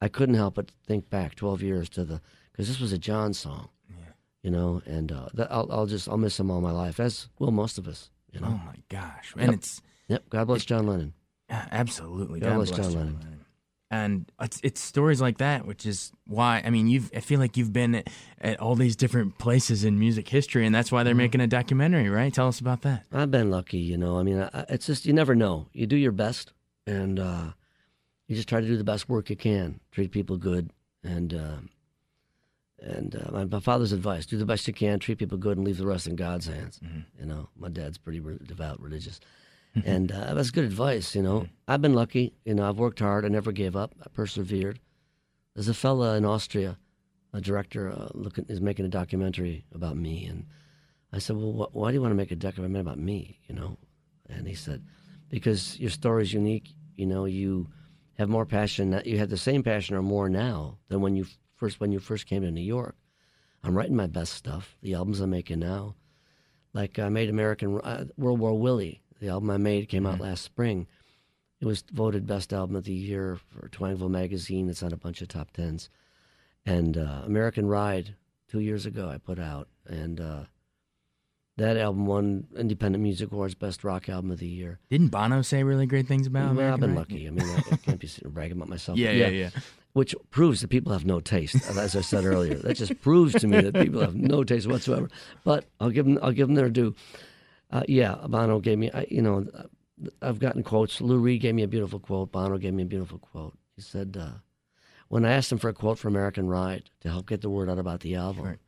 I 0.02 0.08
couldn't 0.08 0.36
help 0.36 0.56
but 0.56 0.72
think 0.86 1.10
back 1.10 1.36
12 1.36 1.62
years 1.62 1.90
to 1.90 2.04
the 2.04 2.22
because 2.52 2.68
this 2.68 2.80
was 2.80 2.94
a 2.94 2.98
John 2.98 3.34
song. 3.34 3.70
Yeah. 3.90 4.14
You 4.44 4.52
know, 4.52 4.82
and 4.86 5.12
uh, 5.12 5.30
that, 5.34 5.52
I'll, 5.52 5.68
I'll 5.72 5.86
just 5.86 6.08
I'll 6.08 6.18
miss 6.18 6.40
him 6.40 6.52
all 6.52 6.62
my 6.62 6.72
life, 6.72 7.00
as 7.00 7.28
will 7.40 7.52
most 7.52 7.78
of 7.78 7.88
us. 7.88 8.10
You 8.32 8.40
know? 8.40 8.48
Oh 8.48 8.66
my 8.66 8.76
gosh, 8.90 9.34
and 9.38 9.54
it's 9.54 9.82
yep. 10.08 10.30
God 10.30 10.48
bless 10.48 10.66
John 10.66 10.88
Lennon. 10.88 11.14
Absolutely, 11.50 12.40
God, 12.40 12.50
God 12.50 12.56
bless, 12.56 12.70
John, 12.70 12.84
John 12.84 12.94
Lennon. 12.94 13.20
Lennon. 13.20 13.46
And 13.94 14.32
it's 14.40 14.62
it's 14.64 14.80
stories 14.80 15.20
like 15.20 15.40
that, 15.40 15.68
which 15.68 15.86
is 15.86 16.14
why 16.26 16.62
I 16.66 16.70
mean 16.70 16.88
you've 16.88 17.12
I 17.14 17.20
feel 17.20 17.42
like 17.42 17.58
you've 17.58 17.74
been 17.74 17.96
at, 17.96 18.08
at 18.40 18.60
all 18.62 18.76
these 18.76 18.96
different 18.96 19.38
places 19.38 19.84
in 19.84 20.00
music 20.00 20.30
history, 20.30 20.66
and 20.66 20.74
that's 20.74 20.94
why 20.94 21.04
they're 21.04 21.12
mm-hmm. 21.12 21.18
making 21.18 21.42
a 21.42 21.48
documentary, 21.48 22.10
right? 22.10 22.34
Tell 22.34 22.48
us 22.48 22.62
about 22.62 22.84
that. 22.84 23.04
I've 23.12 23.32
been 23.32 23.52
lucky, 23.52 23.80
you 23.80 23.98
know. 23.98 24.18
I 24.18 24.24
mean, 24.24 24.40
I, 24.42 24.66
it's 24.70 24.86
just 24.86 25.06
you 25.06 25.12
never 25.12 25.36
know. 25.36 25.68
You 25.74 25.88
do 25.88 25.98
your 25.98 26.14
best, 26.14 26.54
and 26.88 27.20
uh, 27.20 27.52
you 28.30 28.36
just 28.38 28.48
try 28.48 28.62
to 28.62 28.68
do 28.68 28.78
the 28.78 28.86
best 28.86 29.10
work 29.10 29.30
you 29.30 29.36
can, 29.36 29.82
treat 29.92 30.12
people 30.12 30.38
good, 30.38 30.72
and 31.04 31.34
uh, 31.34 31.58
and 32.82 33.16
uh, 33.16 33.32
my, 33.32 33.46
my, 33.46 33.60
father's 33.60 33.92
advice: 33.92 34.26
do 34.26 34.38
the 34.38 34.46
best 34.46 34.68
you 34.68 34.74
can, 34.74 35.00
treat 35.00 35.20
people 35.20 35.38
good, 35.38 35.58
and 35.58 35.66
leave 35.66 35.78
the 35.78 35.86
rest 35.86 36.08
in 36.08 36.16
God's 36.16 36.48
hands. 36.48 36.80
Mm-hmm. 36.84 37.00
You 37.20 37.26
know, 37.26 37.50
my 37.56 37.70
dad's 37.70 37.98
pretty 37.98 38.20
re- 38.20 38.40
devout, 38.44 38.82
religious, 38.82 39.20
mm-hmm. 39.76 39.90
and 39.90 40.12
uh, 40.12 40.34
that's 40.34 40.52
good 40.52 40.66
advice. 40.66 41.16
You 41.16 41.22
know, 41.22 41.42
mm-hmm. 41.42 41.54
I've 41.68 41.82
been 41.82 41.94
lucky. 41.94 42.34
You 42.44 42.56
know, 42.56 42.68
I've 42.68 42.78
worked 42.78 43.00
hard. 43.00 43.26
I 43.26 43.28
never 43.28 43.52
gave 43.52 43.76
up. 43.76 43.94
I 44.04 44.10
persevered. 44.10 44.80
There's 45.54 45.68
a 45.68 45.74
fella 45.74 46.16
in 46.16 46.26
Austria, 46.26 46.78
a 47.34 47.42
director, 47.42 47.90
uh, 47.90 48.10
looking 48.14 48.46
is 48.50 48.62
making 48.62 48.86
a 48.86 48.90
documentary 48.90 49.66
about 49.74 49.98
me, 49.98 50.26
and 50.26 50.48
I 51.14 51.20
said, 51.20 51.38
"Well, 51.38 51.52
wh- 51.54 51.76
why 51.76 51.92
do 51.92 51.96
you 51.96 52.02
want 52.02 52.12
to 52.12 52.18
make 52.18 52.32
a 52.32 52.36
documentary 52.36 52.82
about 52.82 53.00
me?" 53.00 53.40
You 53.48 53.56
know, 53.56 53.78
and 54.28 54.48
he 54.48 54.56
said, 54.56 54.84
"Because 55.30 55.80
your 55.80 55.92
story 55.92 56.24
is 56.24 56.34
unique. 56.34 56.74
You 56.96 57.06
know, 57.06 57.26
you." 57.26 57.68
have 58.18 58.30
more 58.30 58.46
passion. 58.46 59.02
You 59.04 59.18
have 59.18 59.30
the 59.30 59.38
same 59.38 59.64
passion 59.64 59.96
or 59.96 60.04
more 60.04 60.30
now 60.30 60.78
than 60.90 61.02
when 61.02 61.16
you 61.16 61.26
first 61.62 61.80
when 61.80 61.92
you 61.92 62.00
first 62.00 62.26
came 62.26 62.42
to 62.42 62.50
New 62.50 62.60
York. 62.60 62.96
I'm 63.64 63.78
writing 63.78 63.96
my 63.96 64.08
best 64.08 64.34
stuff, 64.34 64.76
the 64.82 64.96
albums 64.96 65.20
I'm 65.20 65.30
making 65.30 65.60
now. 65.60 65.94
Like 66.74 66.98
I 66.98 67.08
made 67.10 67.30
American 67.30 67.80
uh, 67.82 68.06
World 68.18 68.40
War 68.40 68.58
Willie, 68.58 69.04
the 69.20 69.30
album 69.30 69.52
I 69.52 69.58
made 69.58 69.88
came 69.88 70.08
out 70.08 70.16
mm-hmm. 70.16 70.24
last 70.24 70.44
spring. 70.44 70.88
It 71.60 71.68
was 71.68 71.84
voted 71.92 72.26
best 72.26 72.52
album 72.52 72.76
of 72.76 72.86
the 72.86 72.94
year 72.94 73.38
for 73.50 73.70
Twangville 73.70 74.10
magazine. 74.10 74.70
It's 74.70 74.82
on 74.82 74.92
a 74.92 74.98
bunch 74.98 75.22
of 75.22 75.28
top 75.28 75.52
tens. 75.52 75.92
And 76.66 76.98
uh, 76.98 77.22
American 77.26 77.68
Ride, 77.68 78.16
two 78.48 78.62
years 78.62 78.88
ago, 78.88 79.08
I 79.08 79.20
put 79.20 79.38
out, 79.38 79.68
and 79.86 80.20
uh, 80.20 80.44
that 81.58 81.78
album 81.78 82.08
won 82.08 82.48
Independent 82.58 83.04
Music 83.04 83.32
Awards 83.32 83.54
Best 83.54 83.84
Rock 83.84 84.10
Album 84.10 84.32
of 84.32 84.40
the 84.40 84.48
Year. 84.48 84.80
Didn't 84.90 85.10
Bono 85.10 85.44
say 85.44 85.62
really 85.62 85.86
great 85.86 86.08
things 86.08 86.26
about 86.26 86.46
well, 86.46 86.52
American 86.54 86.74
I've 86.74 86.80
been 86.80 86.96
Ride? 86.96 86.98
lucky. 86.98 87.28
I 87.28 87.30
mean, 87.30 87.48
I, 87.48 87.64
I 87.72 87.76
can't 87.86 88.00
be 88.00 88.10
bragging 88.26 88.58
about 88.58 88.70
myself. 88.70 88.98
yeah, 88.98 89.12
yeah, 89.12 89.28
yeah, 89.28 89.50
yeah 89.54 89.62
which 89.94 90.16
proves 90.30 90.62
that 90.62 90.70
people 90.70 90.94
have 90.94 91.06
no 91.06 91.20
taste. 91.20 91.56
As 91.70 91.96
I 91.96 92.02
said 92.02 92.26
earlier, 92.26 92.56
that 92.56 92.78
just 92.78 93.00
proves 93.02 93.34
to 93.36 93.48
me 93.48 93.62
that 93.62 93.74
people 93.74 94.02
have 94.02 94.16
no 94.16 94.44
taste 94.44 94.68
whatsoever. 94.68 95.10
But 95.44 95.66
I'll 95.80 95.90
give 95.90 96.06
them, 96.06 96.20
I'll 96.22 96.32
give 96.32 96.48
them 96.48 96.56
their 96.56 96.70
due. 96.70 96.96
Uh, 97.70 97.84
yeah, 97.88 98.16
Bono 98.28 98.60
gave 98.60 98.78
me, 98.78 98.92
I, 98.92 99.06
you 99.10 99.22
know, 99.22 99.48
I've 100.22 100.40
gotten 100.40 100.64
quotes. 100.64 101.02
Lou 101.02 101.18
Reed 101.18 101.42
gave 101.42 101.56
me 101.56 101.64
a 101.64 101.68
beautiful 101.68 102.00
quote. 102.00 102.32
Bono 102.32 102.58
gave 102.58 102.74
me 102.74 102.84
a 102.84 102.88
beautiful 102.88 103.20
quote. 103.20 103.58
He 103.76 103.82
said, 103.82 104.18
uh, 104.20 104.40
when 105.08 105.26
I 105.26 105.34
asked 105.34 105.52
him 105.52 105.58
for 105.58 105.70
a 105.70 105.74
quote 105.74 106.00
for 106.00 106.08
American 106.08 106.48
Ride 106.48 106.90
to 107.02 107.10
help 107.10 107.28
get 107.28 107.42
the 107.42 107.50
word 107.50 107.70
out 107.70 107.80
about 107.80 108.00
the 108.00 108.16
album, 108.16 108.46
right. 108.46 108.60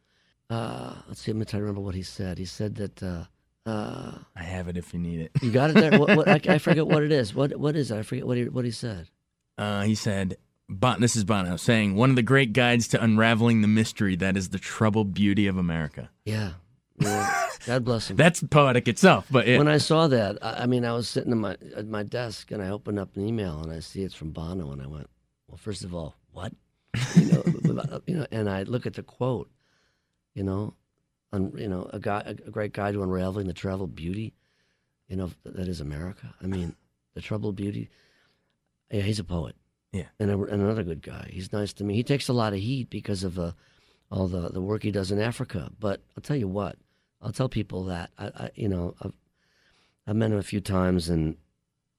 uh, 0.50 0.96
let's 1.08 1.22
see, 1.22 1.32
I'm 1.32 1.38
going 1.38 1.46
to 1.46 1.52
try 1.52 1.60
to 1.60 1.64
remember 1.64 1.82
what 1.82 1.96
he 1.96 2.04
said. 2.04 2.38
He 2.38 2.46
said 2.46 2.76
that. 2.76 3.02
Uh, 3.02 3.24
uh, 3.66 4.18
I 4.36 4.44
have 4.44 4.68
it 4.68 4.76
if 4.76 4.94
you 4.94 5.00
need 5.00 5.22
it. 5.22 5.32
you 5.42 5.52
got 5.52 5.70
it 5.70 5.74
there. 5.76 5.98
what, 5.98 6.18
what, 6.18 6.28
I, 6.28 6.42
I, 6.56 6.58
forget 6.58 6.86
what 6.86 7.02
it 7.02 7.14
is. 7.14 7.34
What 7.34 7.56
what 7.56 7.78
is 7.78 7.92
it? 7.92 7.98
I 7.98 8.02
forget 8.02 8.28
what 8.28 8.36
he 8.36 8.50
what 8.50 8.66
he 8.66 8.72
said. 8.72 9.10
Uh, 9.58 9.84
he 9.84 9.96
said 9.96 10.36
Bon, 10.70 11.02
this 11.02 11.16
is 11.16 11.24
Bono 11.24 11.58
saying 11.58 11.96
one 11.96 12.10
of 12.10 12.16
the 12.16 12.24
great 12.24 12.54
guides 12.54 12.88
to 12.90 13.04
unraveling 13.04 13.62
the 13.62 13.68
mystery 13.68 14.16
that 14.16 14.38
is 14.38 14.50
the 14.50 14.60
troubled 14.60 15.14
beauty 15.14 15.48
of 15.48 15.58
America. 15.58 16.10
Yeah. 16.26 16.54
God 17.66 17.84
bless 17.84 18.10
him. 18.10 18.18
That's 18.18 18.42
poetic 18.44 18.88
itself, 18.88 19.28
but 19.30 19.48
yeah. 19.48 19.58
When 19.58 19.68
I 19.68 19.78
saw 19.78 20.08
that, 20.08 20.38
I, 20.42 20.64
I 20.64 20.66
mean, 20.66 20.86
I 20.86 20.94
was 20.94 21.10
sitting 21.10 21.32
at 21.32 21.38
my 21.38 21.58
at 21.76 21.88
my 21.88 22.04
desk 22.04 22.52
and 22.52 22.62
I 22.62 22.70
opened 22.70 23.00
up 23.00 23.16
an 23.16 23.28
email 23.28 23.62
and 23.62 23.72
I 23.72 23.80
see 23.80 24.04
it's 24.04 24.16
from 24.16 24.32
Bono 24.32 24.72
and 24.72 24.82
I 24.82 24.88
went, 24.88 25.10
well, 25.48 25.58
first 25.58 25.84
of 25.84 25.94
all, 25.94 26.16
what? 26.32 26.54
You 27.16 27.26
know, 27.26 27.44
you 28.08 28.16
know, 28.16 28.28
and 28.32 28.50
I 28.50 28.64
look 28.64 28.86
at 28.86 28.94
the 28.94 29.04
quote, 29.04 29.50
you 30.36 30.44
know, 30.44 30.76
un, 31.32 31.52
you 31.58 31.68
know, 31.68 31.90
a 31.92 32.00
guy, 32.00 32.22
a 32.26 32.34
great 32.34 32.74
guide 32.74 32.94
to 32.94 33.04
unraveling 33.04 33.48
the 33.48 33.54
troubled 33.54 33.96
beauty, 33.96 34.34
you 35.08 35.16
know, 35.16 35.32
that 35.44 35.68
is 35.68 35.82
America. 35.82 36.34
I 36.42 36.48
mean, 36.48 36.76
the 37.16 37.22
troubled 37.22 37.56
beauty. 37.56 37.90
Yeah, 38.92 39.02
he's 39.02 39.20
a 39.20 39.24
poet. 39.24 39.56
Yeah. 39.94 40.08
and, 40.20 40.30
a, 40.32 40.34
and 40.34 40.62
another 40.62 40.84
good 40.84 41.02
guy. 41.02 41.30
He's 41.32 41.54
nice 41.54 41.72
to 41.74 41.84
me. 41.84 41.94
He 41.96 42.04
takes 42.04 42.28
a 42.28 42.34
lot 42.34 42.52
of 42.54 42.60
heat 42.60 42.90
because 42.90 43.24
of 43.24 43.38
uh, 43.40 43.52
all 44.12 44.28
the 44.28 44.50
the 44.50 44.62
work 44.62 44.84
he 44.84 44.92
does 44.92 45.12
in 45.12 45.22
Africa. 45.22 45.72
But 45.80 46.02
I'll 46.18 46.22
tell 46.24 46.36
you 46.36 46.48
what, 46.48 46.78
I'll 47.22 47.32
tell 47.32 47.48
people 47.48 47.86
that 47.86 48.10
I, 48.18 48.26
I 48.26 48.50
you 48.56 48.68
know 48.68 48.96
I've, 49.02 49.14
I've 50.08 50.16
met 50.16 50.32
him 50.32 50.38
a 50.40 50.44
few 50.44 50.60
times, 50.62 51.10
and 51.10 51.38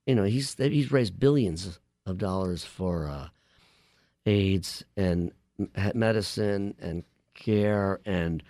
you 0.07 0.15
know 0.15 0.25
he's 0.25 0.55
he's 0.59 0.91
raised 0.93 1.19
billions 1.19 1.79
of 2.05 2.19
dollars 2.19 2.65
for 2.65 3.09
uh, 3.09 3.29
AIDS 4.27 4.85
and 4.97 5.33
medicine 5.95 6.75
and 6.81 7.05
care, 7.35 8.01
and 8.05 8.43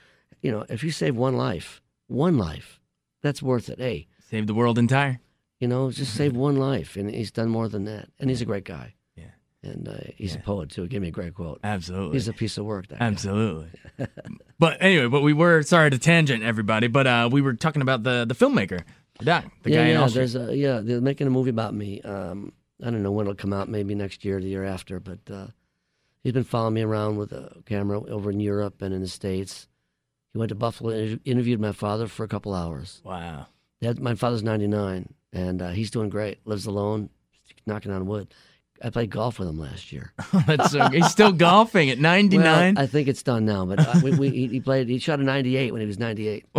you 0.43 0.51
know 0.51 0.65
if 0.69 0.83
you 0.83 0.91
save 0.91 1.17
one 1.17 1.37
life, 1.37 1.83
one 2.07 2.39
life, 2.39 2.81
that's 3.23 3.43
worth 3.43 3.69
it. 3.69 3.79
Hey, 3.79 4.09
Save 4.31 4.47
the 4.47 4.55
world 4.55 4.79
entire. 4.79 5.21
you 5.61 5.69
know, 5.69 5.91
just 5.91 6.15
save 6.15 6.35
one 6.49 6.57
life, 6.57 6.97
and 6.97 7.11
he's 7.11 7.31
done 7.31 7.49
more 7.51 7.69
than 7.69 7.85
that. 7.85 8.09
And 8.19 8.31
he's 8.31 8.41
a 8.41 8.47
great 8.47 8.65
guy. 8.65 8.95
And 9.65 9.89
uh, 9.89 9.95
he's 10.17 10.35
Yeah. 10.35 10.41
a 10.41 10.43
poet 10.43 10.71
too. 10.71 10.87
Give 10.87 11.01
me 11.01 11.09
a 11.09 11.11
great 11.11 11.35
quote. 11.35 11.59
Absolutely. 11.65 12.17
He's 12.17 12.29
a 12.29 12.33
piece 12.33 12.59
of 12.59 12.67
work. 12.67 12.89
That. 12.89 13.01
Absolutely. 13.01 13.71
but 14.59 14.77
anyway, 14.83 15.07
but 15.07 15.23
we 15.23 15.33
were 15.33 15.63
sorry 15.63 15.91
to 15.91 15.99
tangent 15.99 16.43
everybody, 16.43 16.87
but 16.87 17.07
uh, 17.07 17.29
we 17.33 17.41
were 17.41 17.55
talking 17.55 17.83
about 17.83 18.03
the 18.03 18.25
the 18.27 18.35
filmmaker, 18.35 18.83
the 19.19 19.25
doc, 19.25 19.45
the 19.63 19.71
yeah, 19.71 19.85
guy 19.85 19.91
yeah. 19.93 20.07
There's 20.09 20.37
a 20.37 20.55
yeah. 20.55 20.81
They're 20.83 21.01
making 21.01 21.27
a 21.27 21.31
movie 21.31 21.51
about 21.51 21.75
me. 21.75 22.01
Um, 22.03 22.53
I 22.83 22.91
don't 22.91 23.03
know 23.03 23.13
when 23.13 23.27
it'll 23.27 23.37
come 23.37 23.53
out. 23.53 23.69
Maybe 23.69 23.95
next 23.95 24.25
year, 24.25 24.41
the 24.41 24.49
year 24.49 24.65
after. 24.65 25.01
But 25.01 25.21
uh, 25.33 25.47
he's 26.23 26.33
been 26.35 26.45
following 26.45 26.75
me 26.75 26.83
around 26.83 27.17
with 27.17 27.33
a 27.33 27.63
camera 27.65 28.01
over 28.03 28.31
in 28.31 28.41
Europe 28.41 28.83
and 28.83 28.93
in 28.95 29.01
the 29.01 29.09
states. 29.09 29.67
He 30.33 30.39
went 30.39 30.49
to 30.49 30.57
Buffalo, 30.57 30.91
and 30.91 31.21
interviewed 31.25 31.61
my 31.61 31.73
father 31.73 32.09
for 32.09 32.25
a 32.25 32.29
couple 32.29 32.53
hours. 32.55 33.01
Wow. 33.05 33.47
Dad, 33.81 34.01
my 34.01 34.17
father's 34.17 34.43
99, 34.43 35.15
and 35.33 35.63
uh, 35.63 35.71
he's 35.71 35.91
doing 35.93 36.09
great. 36.09 36.45
Lives 36.45 36.67
alone, 36.67 37.09
knocking 37.67 37.93
on 37.93 38.07
wood. 38.07 38.35
I 38.83 38.91
played 38.91 39.11
golf 39.11 39.39
with 39.39 39.49
him 39.49 39.59
last 39.59 39.93
year. 39.93 40.13
That's 40.47 40.73
so, 40.73 40.89
he's 40.89 41.11
still 41.11 41.33
golfing 41.49 41.91
at 41.91 41.99
99. 41.99 42.75
Well, 42.75 42.83
I 42.83 42.87
think 42.87 43.09
it's 43.09 43.23
done 43.23 43.45
now, 43.47 43.65
but 43.65 43.81
uh, 43.81 44.01
we, 44.03 44.11
we, 44.13 44.31
he 44.31 44.47
he 44.49 44.61
played. 44.61 44.89
He 44.89 44.99
shot 44.99 45.21
a 45.21 45.23
98 45.23 45.73
when 45.73 45.81
he 45.81 45.87
was 45.87 45.99
98. 45.99 46.45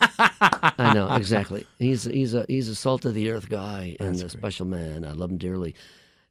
I 0.00 0.92
know 0.94 1.14
exactly. 1.14 1.66
He's 1.78 2.04
he's 2.04 2.34
a 2.34 2.44
he's 2.48 2.68
a 2.68 2.74
salt 2.74 3.04
of 3.04 3.14
the 3.14 3.30
earth 3.30 3.48
guy 3.48 3.96
and 4.00 4.10
That's 4.10 4.20
a 4.20 4.24
great. 4.24 4.40
special 4.40 4.66
man. 4.66 5.04
I 5.04 5.12
love 5.12 5.30
him 5.30 5.38
dearly. 5.38 5.74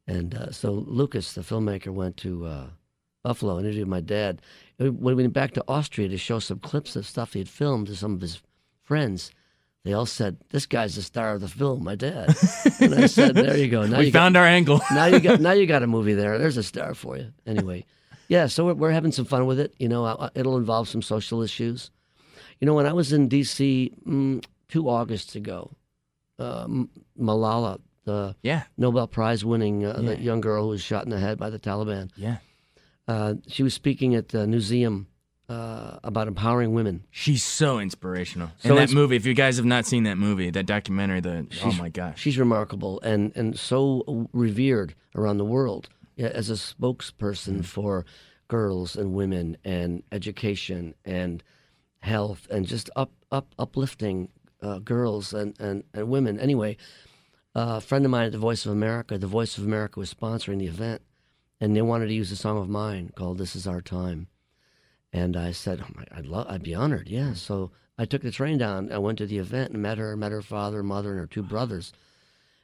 And 0.08 0.34
uh, 0.34 0.52
so 0.52 0.72
Lucas, 0.72 1.34
the 1.34 1.42
filmmaker, 1.42 1.90
went 1.90 2.18
to 2.18 2.46
uh, 2.46 2.68
Buffalo 3.24 3.58
and 3.58 3.66
interviewed 3.68 3.88
my 3.88 4.02
dad. 4.02 4.42
When 4.78 4.98
we 5.00 5.14
went 5.16 5.34
back 5.34 5.52
to 5.54 5.64
Austria 5.68 6.08
to 6.10 6.18
show 6.18 6.40
some 6.40 6.60
clips 6.60 6.96
of 6.96 7.06
stuff 7.06 7.34
he 7.34 7.40
had 7.40 7.50
filmed 7.50 7.88
to 7.88 7.96
some 7.96 8.14
of 8.14 8.22
his 8.22 8.42
friends, 8.84 9.32
they 9.86 9.94
all 9.94 10.06
said, 10.06 10.38
"This 10.50 10.66
guy's 10.66 10.96
the 10.96 11.02
star 11.02 11.34
of 11.34 11.42
the 11.42 11.48
film." 11.48 11.84
My 11.84 11.96
dad. 11.96 12.36
and 12.82 12.96
I 12.96 13.06
said, 13.08 13.36
"There 13.36 13.58
you 13.58 13.68
go. 13.70 13.86
Now 13.86 14.00
we 14.00 14.06
you 14.08 14.12
got- 14.12 14.20
found 14.20 14.38
our 14.38 14.46
angle. 14.46 14.82
now 14.92 15.06
you 15.06 15.20
got 15.20 15.40
now 15.40 15.52
you 15.54 15.66
got 15.66 15.84
a 15.84 15.88
movie 15.96 16.14
there. 16.14 16.38
There's 16.38 16.58
a 16.58 16.64
star 16.64 16.94
for 16.94 17.18
you. 17.18 17.32
Anyway, 17.46 17.86
yeah. 18.28 18.48
So 18.48 18.66
we're, 18.66 18.74
we're 18.74 18.92
having 18.92 19.12
some 19.12 19.26
fun 19.26 19.46
with 19.46 19.60
it. 19.60 19.74
You 19.80 19.88
know, 19.90 20.30
it'll 20.36 20.58
involve 20.58 20.90
some 20.90 21.02
social 21.02 21.42
issues. 21.42 21.92
You 22.60 22.66
know, 22.66 22.74
when 22.74 22.86
I 22.86 22.94
was 22.94 23.14
in 23.14 23.30
D.C. 23.30 23.94
Mm, 24.06 24.44
two 24.68 24.90
Augusts 24.90 25.36
ago, 25.36 25.72
uh, 26.40 26.68
Malala, 27.18 27.80
the 28.04 28.36
yeah. 28.44 28.64
Nobel 28.78 29.08
Prize 29.08 29.46
winning 29.46 29.86
uh, 29.86 29.98
Yeah. 30.02 30.10
that 30.10 30.22
young 30.22 30.42
girl 30.42 30.64
who 30.64 30.70
was 30.70 30.82
shot 30.82 31.06
in 31.06 31.10
the 31.10 31.20
head 31.20 31.38
by 31.38 31.50
the 31.50 31.58
Taliban, 31.60 32.12
Yeah. 32.18 32.38
uh, 33.08 33.36
she 33.48 33.64
was 33.64 33.74
speaking 33.74 34.14
at 34.14 34.30
the 34.30 34.46
museum 34.46 35.08
uh, 35.50 35.98
about 36.04 36.28
empowering 36.28 36.74
women. 36.74 37.04
She's 37.10 37.44
so 37.44 37.80
inspirational. 37.80 38.52
So 38.60 38.70
and 38.70 38.78
that 38.78 38.84
it's- 38.84 38.94
movie, 38.94 39.16
if 39.16 39.26
you 39.26 39.34
guys 39.34 39.58
have 39.58 39.66
not 39.66 39.86
seen 39.86 40.04
that 40.04 40.18
movie, 40.18 40.52
that 40.52 40.68
documentary, 40.68 41.20
the 41.22 41.48
oh 41.64 41.74
my 41.74 41.90
gosh. 41.90 42.22
She's 42.22 42.38
remarkable 42.38 43.02
and, 43.02 43.36
and 43.36 43.58
so 43.58 44.28
revered 44.32 44.94
around 45.16 45.40
the 45.40 45.46
world 45.46 45.90
yeah, 46.16 46.28
as 46.28 46.50
a 46.50 46.54
spokesperson 46.54 47.66
for 47.66 48.06
girls 48.48 48.96
and 48.96 49.14
women 49.14 49.58
and 49.66 50.04
education 50.12 50.94
and 51.04 51.44
health 52.00 52.48
and 52.52 52.66
just 52.68 52.90
up, 52.96 53.12
up 53.32 53.48
uplifting 53.58 54.30
uh, 54.62 54.80
girls 54.80 55.34
and, 55.34 55.60
and, 55.60 55.84
and 55.94 56.10
women. 56.10 56.40
Anyway, 56.40 56.78
uh, 57.56 57.76
a 57.78 57.82
friend 57.82 58.06
of 58.06 58.12
mine 58.12 58.28
at 58.28 58.32
the 58.32 58.38
Voice 58.38 58.66
of 58.66 58.72
America, 58.72 59.18
the 59.18 59.28
Voice 59.28 59.58
of 59.58 59.64
America 59.66 60.00
was 60.00 60.14
sponsoring 60.14 60.60
the 60.60 60.68
event, 60.68 61.02
and 61.60 61.76
they 61.76 61.82
wanted 61.82 62.08
to 62.08 62.14
use 62.14 62.32
a 62.32 62.36
song 62.36 62.58
of 62.58 62.70
mine 62.70 63.12
called 63.16 63.38
"This 63.38 63.56
Is 63.56 63.66
Our 63.68 63.82
Time." 63.82 64.28
And 65.12 65.36
I 65.36 65.52
said, 65.52 65.82
oh 65.84 65.92
my, 65.96 66.04
I'd 66.16 66.28
love, 66.28 66.48
I'd 66.50 66.64
be 66.64 66.76
honored, 66.76 67.08
yeah. 67.08 67.34
So 67.34 67.72
I 67.98 68.06
took 68.06 68.22
the 68.22 68.32
train 68.32 68.58
down. 68.58 68.92
I 68.92 68.98
went 69.00 69.18
to 69.18 69.26
the 69.26 69.40
event 69.40 69.72
and 69.74 69.82
met 69.82 69.98
her, 69.98 70.16
met 70.16 70.32
her 70.32 70.42
father, 70.42 70.84
mother, 70.84 71.12
and 71.12 71.20
her 71.20 71.26
two 71.28 71.44
brothers, 71.44 71.92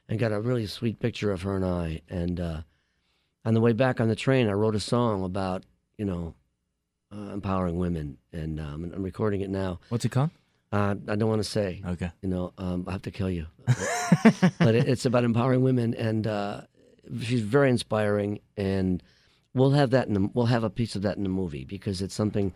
and 0.08 0.18
got 0.18 0.32
a 0.32 0.40
really 0.40 0.66
sweet 0.66 1.00
picture 1.00 1.32
of 1.32 1.42
her 1.42 1.56
and 1.56 1.64
I. 1.64 2.02
And 2.08 2.38
uh, 2.40 2.60
on 3.44 3.54
the 3.54 3.60
way 3.60 3.72
back 3.72 4.00
on 4.00 4.08
the 4.08 4.16
train, 4.16 4.48
I 4.48 4.52
wrote 4.52 4.76
a 4.76 4.80
song 4.80 5.24
about, 5.24 5.64
you 5.98 6.04
know, 6.04 6.34
uh, 7.12 7.32
empowering 7.32 7.78
women, 7.78 8.18
and 8.32 8.60
um, 8.60 8.92
I'm 8.94 9.02
recording 9.02 9.40
it 9.40 9.50
now. 9.50 9.80
What's 9.88 10.04
it 10.04 10.10
called? 10.10 10.30
Uh, 10.72 10.96
I 11.08 11.14
don't 11.16 11.28
want 11.28 11.42
to 11.42 11.48
say, 11.48 11.80
Okay. 11.86 12.10
you 12.22 12.28
know, 12.28 12.52
um, 12.58 12.84
I 12.88 12.92
have 12.92 13.02
to 13.02 13.10
kill 13.12 13.30
you. 13.30 13.46
but 14.58 14.74
it, 14.74 14.88
it's 14.88 15.06
about 15.06 15.22
empowering 15.24 15.62
women, 15.62 15.94
and 15.94 16.26
uh, 16.26 16.62
she's 17.20 17.42
very 17.42 17.70
inspiring. 17.70 18.40
And 18.56 19.02
we'll 19.56 19.70
have 19.70 19.90
that 19.90 20.06
in 20.06 20.14
the, 20.14 20.30
we'll 20.34 20.46
have 20.46 20.62
a 20.62 20.70
piece 20.70 20.94
of 20.94 21.02
that 21.02 21.16
in 21.16 21.22
the 21.22 21.28
movie 21.28 21.64
because 21.64 22.02
it's 22.02 22.14
something 22.14 22.52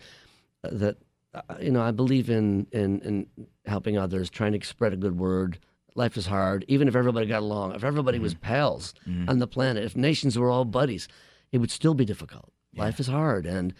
uh, 0.62 0.68
that 0.72 0.96
uh, 1.34 1.40
you 1.60 1.72
know 1.72 1.82
I 1.82 1.90
believe 1.90 2.30
in 2.30 2.66
in 2.70 3.00
in 3.00 3.26
helping 3.64 3.98
others, 3.98 4.30
trying 4.30 4.52
to 4.52 4.64
spread 4.64 4.92
a 4.92 4.96
good 4.96 5.18
word. 5.18 5.58
Life 5.96 6.16
is 6.16 6.26
hard, 6.26 6.64
even 6.68 6.86
if 6.86 6.94
everybody 6.94 7.26
got 7.26 7.42
along. 7.42 7.74
If 7.74 7.82
everybody 7.82 8.20
was 8.20 8.34
mm-hmm. 8.34 8.44
pals 8.44 8.94
mm-hmm. 9.08 9.28
on 9.28 9.40
the 9.40 9.48
planet, 9.48 9.82
if 9.82 9.96
nations 9.96 10.38
were 10.38 10.50
all 10.50 10.64
buddies, 10.64 11.08
it 11.50 11.58
would 11.58 11.70
still 11.70 11.94
be 11.94 12.04
difficult. 12.04 12.52
Life 12.76 13.00
is 13.00 13.08
hard, 13.08 13.46
and 13.46 13.74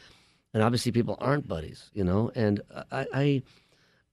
and 0.53 0.63
obviously 0.63 0.91
people 0.91 1.17
aren't 1.21 1.47
buddies, 1.47 1.91
you 1.93 2.03
know. 2.03 2.33
And 2.35 2.61
I, 2.91 3.07
I 3.15 3.43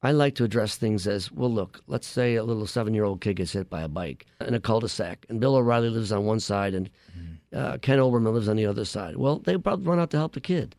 I 0.04 0.12
like 0.12 0.36
to 0.36 0.44
address 0.44 0.76
things 0.76 1.08
as 1.08 1.32
well. 1.32 1.52
Look, 1.52 1.82
let's 1.88 2.06
say 2.06 2.36
a 2.36 2.44
little 2.44 2.68
seven-year-old 2.68 3.22
kid 3.22 3.38
gets 3.38 3.54
hit 3.54 3.70
by 3.70 3.82
a 3.82 3.88
bike 3.88 4.28
in 4.46 4.54
a 4.54 4.60
cul-de-sac, 4.60 5.26
and 5.30 5.40
Bill 5.40 5.56
O'Reilly 5.56 5.90
lives 5.90 6.12
on 6.12 6.26
one 6.26 6.40
side, 6.40 6.76
and 6.76 6.90
mm-hmm. 7.18 7.34
Uh, 7.54 7.78
Ken 7.82 8.00
Olbermann 8.00 8.34
lives 8.34 8.50
on 8.50 8.58
the 8.58 8.66
other 8.66 8.86
side. 8.86 9.16
Well, 9.16 9.40
they 9.40 9.58
probably 9.58 9.86
run 9.86 10.00
out 10.00 10.12
to 10.12 10.18
help 10.18 10.34
the 10.34 10.42
kid. 10.42 10.76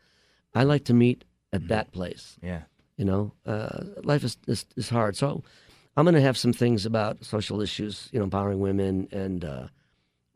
I 0.55 0.65
like 0.65 0.85
to 0.85 0.95
meet 0.95 1.25
at 1.53 1.69
that 1.69 1.93
place. 1.93 2.37
Yeah. 2.43 2.63
You 2.97 3.05
know, 3.05 3.33
uh, 3.47 3.85
life 4.03 4.25
is, 4.25 4.37
is 4.47 4.67
is 4.77 4.89
hard, 4.89 5.17
so 5.17 5.45
I'm 5.97 6.05
going 6.05 6.15
to 6.15 6.21
have 6.21 6.37
some 6.37 6.53
things 6.53 6.85
about 6.85 7.25
social 7.25 7.61
issues, 7.61 8.09
you 8.13 8.19
know, 8.19 8.25
empowering 8.25 8.59
women 8.61 9.09
and 9.13 9.45
uh, 9.45 9.69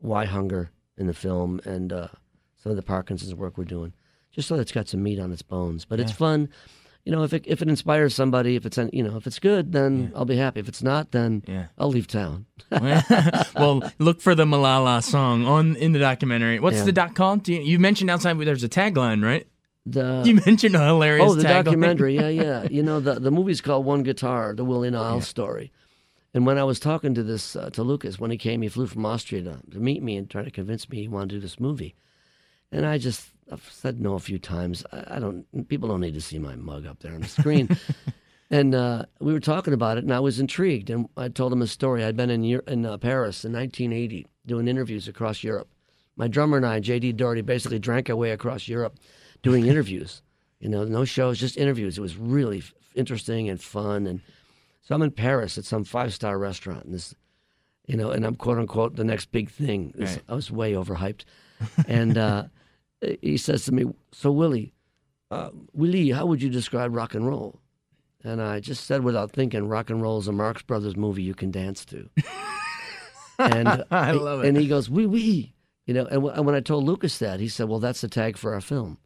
WhyHunger 0.03 0.69
in 0.97 1.07
the 1.07 1.13
film, 1.13 1.59
and 1.65 1.91
uh, 1.91 2.07
some 2.55 2.71
of 2.71 2.75
the 2.77 2.81
Parkinson's 2.83 3.35
work 3.35 3.57
we're 3.57 3.65
doing, 3.65 3.93
just 4.31 4.47
so 4.47 4.55
that 4.55 4.61
it's 4.61 4.71
got 4.71 4.87
some 4.87 5.03
meat 5.03 5.19
on 5.19 5.31
its 5.31 5.41
bones. 5.41 5.83
But 5.83 5.99
it's 5.99 6.11
fun. 6.13 6.49
You 7.05 7.11
know, 7.11 7.23
if 7.23 7.33
it 7.33 7.43
if 7.45 7.61
it 7.61 7.67
inspires 7.67 8.15
somebody, 8.15 8.55
if 8.55 8.65
it's 8.65 8.77
you 8.93 9.03
know 9.03 9.17
if 9.17 9.27
it's 9.27 9.39
good, 9.39 9.73
then 9.73 10.13
I'll 10.15 10.23
be 10.23 10.37
happy. 10.37 10.61
If 10.61 10.69
it's 10.69 10.81
not, 10.81 11.11
then 11.11 11.43
Yeah. 11.47 11.65
I'll 11.77 11.89
leave 11.89 12.07
town. 12.07 12.45
well, 12.71 13.91
look 13.99 14.21
for 14.21 14.35
the 14.35 14.45
Malala 14.45 15.03
song 15.03 15.45
on 15.45 15.75
in 15.75 15.91
the 15.91 15.99
documentary. 15.99 16.59
What's 16.59 16.77
Yeah. 16.77 16.85
the 16.85 16.91
doc 16.93 17.13
called? 17.15 17.43
Do 17.43 17.53
you, 17.53 17.61
you 17.61 17.77
mentioned 17.79 18.09
outside 18.09 18.39
there's 18.39 18.63
a 18.63 18.69
tagline, 18.69 19.21
right? 19.23 19.45
The, 19.85 20.23
You 20.25 20.35
mentioned 20.45 20.75
a 20.75 20.85
hilarious 20.85 21.29
oh, 21.29 21.35
the 21.35 21.43
documentary, 21.43 22.15
yeah, 22.15 22.29
yeah. 22.29 22.63
You 22.71 22.83
know, 22.83 23.01
the 23.01 23.19
the 23.19 23.31
movie's 23.31 23.59
called 23.59 23.85
One 23.85 24.03
Guitar: 24.03 24.53
The 24.53 24.63
Willie 24.63 24.89
Niles 24.89 25.27
Story. 25.27 25.71
And 26.33 26.45
when 26.47 26.57
I 26.57 26.63
was 26.63 26.79
talking 26.79 27.13
to 27.15 27.21
this 27.21 27.55
uh, 27.57 27.69
to 27.71 27.83
Lucas 27.83 28.17
when 28.17 28.31
he 28.31 28.37
came, 28.37 28.61
he 28.61 28.69
flew 28.69 28.87
from 28.87 29.05
Austria 29.05 29.41
to, 29.43 29.59
to 29.71 29.79
meet 29.79 30.01
me 30.01 30.15
and 30.15 30.29
try 30.29 30.43
to 30.43 30.49
convince 30.49 30.89
me 30.89 31.01
he 31.01 31.07
wanted 31.09 31.29
to 31.31 31.35
do 31.35 31.41
this 31.41 31.59
movie. 31.59 31.95
And 32.71 32.85
I 32.85 32.97
just 32.97 33.27
I've 33.51 33.67
said 33.71 33.99
no 34.01 34.13
a 34.13 34.19
few 34.19 34.39
times. 34.39 34.85
I, 34.91 35.15
I 35.15 35.19
don't. 35.19 35.45
People 35.67 35.89
don't 35.89 36.01
need 36.01 36.13
to 36.15 36.21
see 36.21 36.39
my 36.39 36.55
mug 36.55 36.85
up 36.85 36.99
there 36.99 37.13
on 37.13 37.21
the 37.21 37.27
screen. 37.27 37.69
and 38.49 38.73
uh, 38.75 39.05
we 39.19 39.33
were 39.33 39.39
talking 39.39 39.73
about 39.73 39.97
it, 39.97 40.03
and 40.03 40.13
I 40.13 40.19
was 40.19 40.39
intrigued. 40.39 40.89
And 40.89 41.07
I 41.17 41.29
told 41.29 41.51
him 41.53 41.61
a 41.61 41.67
story. 41.67 42.03
I'd 42.03 42.17
been 42.17 42.29
in 42.29 42.43
in 42.43 42.85
uh, 42.85 42.97
Paris 42.97 43.43
in 43.45 43.53
1980 43.53 44.27
doing 44.45 44.67
interviews 44.67 45.07
across 45.07 45.43
Europe. 45.43 45.69
My 46.15 46.27
drummer 46.27 46.57
and 46.57 46.65
I, 46.65 46.79
Jay 46.79 46.99
Dee 46.99 47.11
Daugherty, 47.11 47.41
basically 47.41 47.79
drank 47.79 48.09
our 48.09 48.15
way 48.15 48.31
across 48.31 48.67
Europe 48.67 48.97
doing 49.41 49.65
interviews. 49.67 50.21
You 50.59 50.69
know, 50.69 50.85
no 50.85 51.03
shows, 51.03 51.39
just 51.39 51.57
interviews. 51.57 51.97
It 51.97 52.01
was 52.01 52.15
really 52.15 52.59
f- 52.59 52.73
interesting 52.95 53.49
and 53.49 53.59
fun. 53.61 54.07
And 54.07 54.21
so 54.81 54.95
I'm 54.95 55.01
in 55.01 55.11
Paris 55.11 55.57
at 55.57 55.65
some 55.65 55.83
five 55.83 56.13
star 56.13 56.39
restaurant, 56.39 56.85
and 56.85 56.93
this, 56.93 57.13
you 57.85 57.97
know, 57.97 58.11
and 58.11 58.25
I'm 58.25 58.35
quote 58.35 58.57
unquote 58.57 58.95
the 58.95 59.03
next 59.03 59.33
big 59.33 59.49
thing. 59.51 59.91
This, 59.93 60.11
Right. 60.13 60.21
I 60.29 60.35
was 60.35 60.49
way 60.49 60.71
overhyped. 60.71 61.25
and 61.85 62.17
uh, 62.17 62.43
he 63.21 63.37
says 63.37 63.65
to 63.65 63.71
me, 63.71 63.85
"So 64.11 64.31
Willie, 64.31 64.73
uh, 65.31 65.49
Willie, 65.73 66.11
how 66.11 66.25
would 66.25 66.41
you 66.41 66.49
describe 66.49 66.95
rock 66.95 67.13
and 67.15 67.27
roll?" 67.27 67.59
And 68.23 68.41
I 68.41 68.59
just 68.59 68.85
said 68.85 69.03
without 69.03 69.31
thinking, 69.31 69.67
"Rock 69.67 69.89
and 69.89 70.01
roll 70.01 70.19
is 70.19 70.27
a 70.27 70.31
Marx 70.31 70.61
Brothers 70.61 70.95
movie 70.95 71.23
you 71.23 71.33
can 71.33 71.51
dance 71.51 71.85
to." 71.85 72.09
and 73.39 73.83
I 73.91 74.11
love 74.11 74.43
it. 74.43 74.47
And 74.47 74.57
he 74.57 74.67
goes, 74.67 74.89
"Wee 74.89 75.05
wee," 75.05 75.53
you 75.85 75.93
know. 75.93 76.05
And, 76.05 76.15
w- 76.15 76.33
and 76.33 76.45
when 76.45 76.55
I 76.55 76.59
told 76.61 76.85
Lucas 76.85 77.17
that, 77.19 77.39
he 77.39 77.47
said, 77.47 77.67
"Well, 77.69 77.79
that's 77.79 78.01
the 78.01 78.07
tag 78.07 78.37
for 78.37 78.53
our 78.53 78.61
film." 78.61 78.97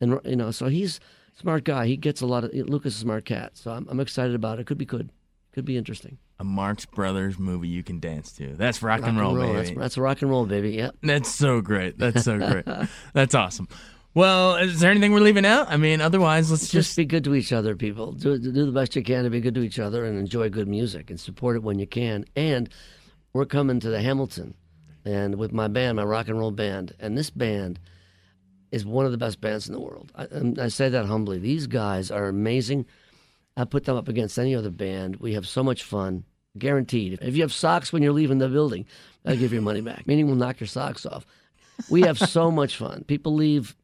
And 0.00 0.20
you 0.24 0.36
know, 0.36 0.50
so 0.50 0.66
he's 0.66 1.00
smart 1.34 1.64
guy. 1.64 1.86
He 1.86 1.96
gets 1.96 2.20
a 2.20 2.26
lot 2.26 2.44
of 2.44 2.52
Lucas 2.54 2.94
is 2.94 3.00
smart 3.00 3.24
cat. 3.24 3.56
So 3.56 3.70
I'm, 3.70 3.86
I'm 3.88 4.00
excited 4.00 4.34
about 4.34 4.58
it. 4.58 4.66
Could 4.66 4.78
be 4.78 4.84
good. 4.84 5.10
Could 5.52 5.64
be 5.64 5.76
interesting. 5.76 6.18
A 6.40 6.44
Marx 6.44 6.86
Brothers 6.86 7.38
movie 7.38 7.68
you 7.68 7.82
can 7.82 8.00
dance 8.00 8.32
to. 8.32 8.54
That's 8.56 8.82
rock, 8.82 9.00
Rock 9.02 9.08
and 9.10 9.20
roll, 9.20 9.34
baby. 9.36 9.52
That's, 9.52 9.70
that's 9.72 9.98
rock 9.98 10.22
and 10.22 10.30
roll, 10.30 10.46
baby. 10.46 10.70
Yep. 10.70 10.96
That's 11.02 11.30
so 11.32 11.60
great. 11.60 11.98
That's 11.98 12.24
so 12.24 12.38
great. 12.38 12.64
That's 13.12 13.34
awesome. 13.34 13.68
Well, 14.14 14.56
is 14.56 14.80
there 14.80 14.90
anything 14.90 15.12
we're 15.12 15.20
leaving 15.20 15.44
out? 15.44 15.68
I 15.70 15.76
mean, 15.76 16.00
otherwise, 16.00 16.50
let's 16.50 16.62
Just 16.62 16.72
just. 16.72 16.96
be 16.96 17.04
good 17.04 17.24
to 17.24 17.34
each 17.34 17.52
other, 17.52 17.76
people. 17.76 18.12
Do, 18.12 18.38
do 18.38 18.50
the 18.66 18.72
best 18.72 18.96
you 18.96 19.02
can 19.02 19.24
to 19.24 19.30
be 19.30 19.40
good 19.40 19.54
to 19.54 19.60
each 19.62 19.78
other 19.78 20.04
and 20.04 20.18
enjoy 20.18 20.48
good 20.48 20.66
music 20.66 21.10
and 21.10 21.20
support 21.20 21.56
it 21.56 21.62
when 21.62 21.78
you 21.78 21.86
can. 21.86 22.24
And 22.34 22.70
we're 23.34 23.44
coming 23.44 23.78
to 23.78 23.90
the 23.90 24.00
Hamilton, 24.00 24.54
and 25.04 25.36
with 25.36 25.52
my 25.52 25.68
band, 25.68 25.96
my 25.96 26.04
rock 26.04 26.26
and 26.28 26.38
roll 26.38 26.50
band, 26.50 26.94
and 26.98 27.16
this 27.16 27.30
band 27.30 27.78
is 28.72 28.84
one 28.86 29.04
of 29.04 29.12
the 29.12 29.18
best 29.18 29.40
bands 29.40 29.68
in 29.68 29.74
the 29.74 29.80
world. 29.80 30.10
I, 30.16 30.26
I 30.58 30.68
say 30.68 30.88
that 30.88 31.04
humbly. 31.04 31.38
These 31.38 31.66
guys 31.66 32.10
are 32.10 32.26
amazing. 32.28 32.86
I 33.56 33.64
put 33.64 33.84
them 33.84 33.96
up 33.96 34.08
against 34.08 34.38
any 34.38 34.54
other 34.54 34.70
band. 34.70 35.16
We 35.16 35.34
have 35.34 35.46
so 35.46 35.62
much 35.62 35.82
fun, 35.84 36.24
guaranteed. 36.58 37.18
If 37.22 37.36
you 37.36 37.42
have 37.42 37.52
socks 37.52 37.92
when 37.92 38.02
you're 38.02 38.12
leaving 38.12 38.38
the 38.38 38.48
building, 38.48 38.86
I'll 39.24 39.36
give 39.36 39.52
you 39.52 39.56
your 39.56 39.62
money 39.62 39.80
back. 39.80 40.06
Meaning, 40.06 40.26
we'll 40.26 40.36
knock 40.36 40.60
your 40.60 40.66
socks 40.66 41.06
off. 41.06 41.26
We 41.88 42.02
have 42.02 42.18
so 42.18 42.50
much 42.60 42.76
fun. 42.76 43.04
People 43.06 43.34
leave 43.34 43.74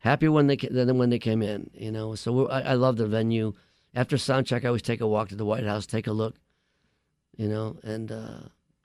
happier 0.00 0.30
when 0.30 0.46
they 0.46 0.56
than 0.56 0.98
when 0.98 1.10
they 1.10 1.18
came 1.18 1.42
in. 1.42 1.70
You 1.74 1.92
know, 1.92 2.14
so 2.14 2.32
we're, 2.32 2.50
I, 2.50 2.60
I 2.62 2.74
love 2.74 2.96
the 2.96 3.06
venue. 3.06 3.54
After 3.94 4.18
sound 4.18 4.46
check, 4.46 4.64
I 4.64 4.68
always 4.68 4.82
take 4.82 5.00
a 5.00 5.06
walk 5.06 5.30
to 5.30 5.36
the 5.36 5.44
White 5.46 5.64
House, 5.64 5.86
take 5.86 6.06
a 6.06 6.12
look. 6.12 6.36
You 7.36 7.48
know, 7.48 7.76
and 7.82 8.10
uh, 8.12 8.38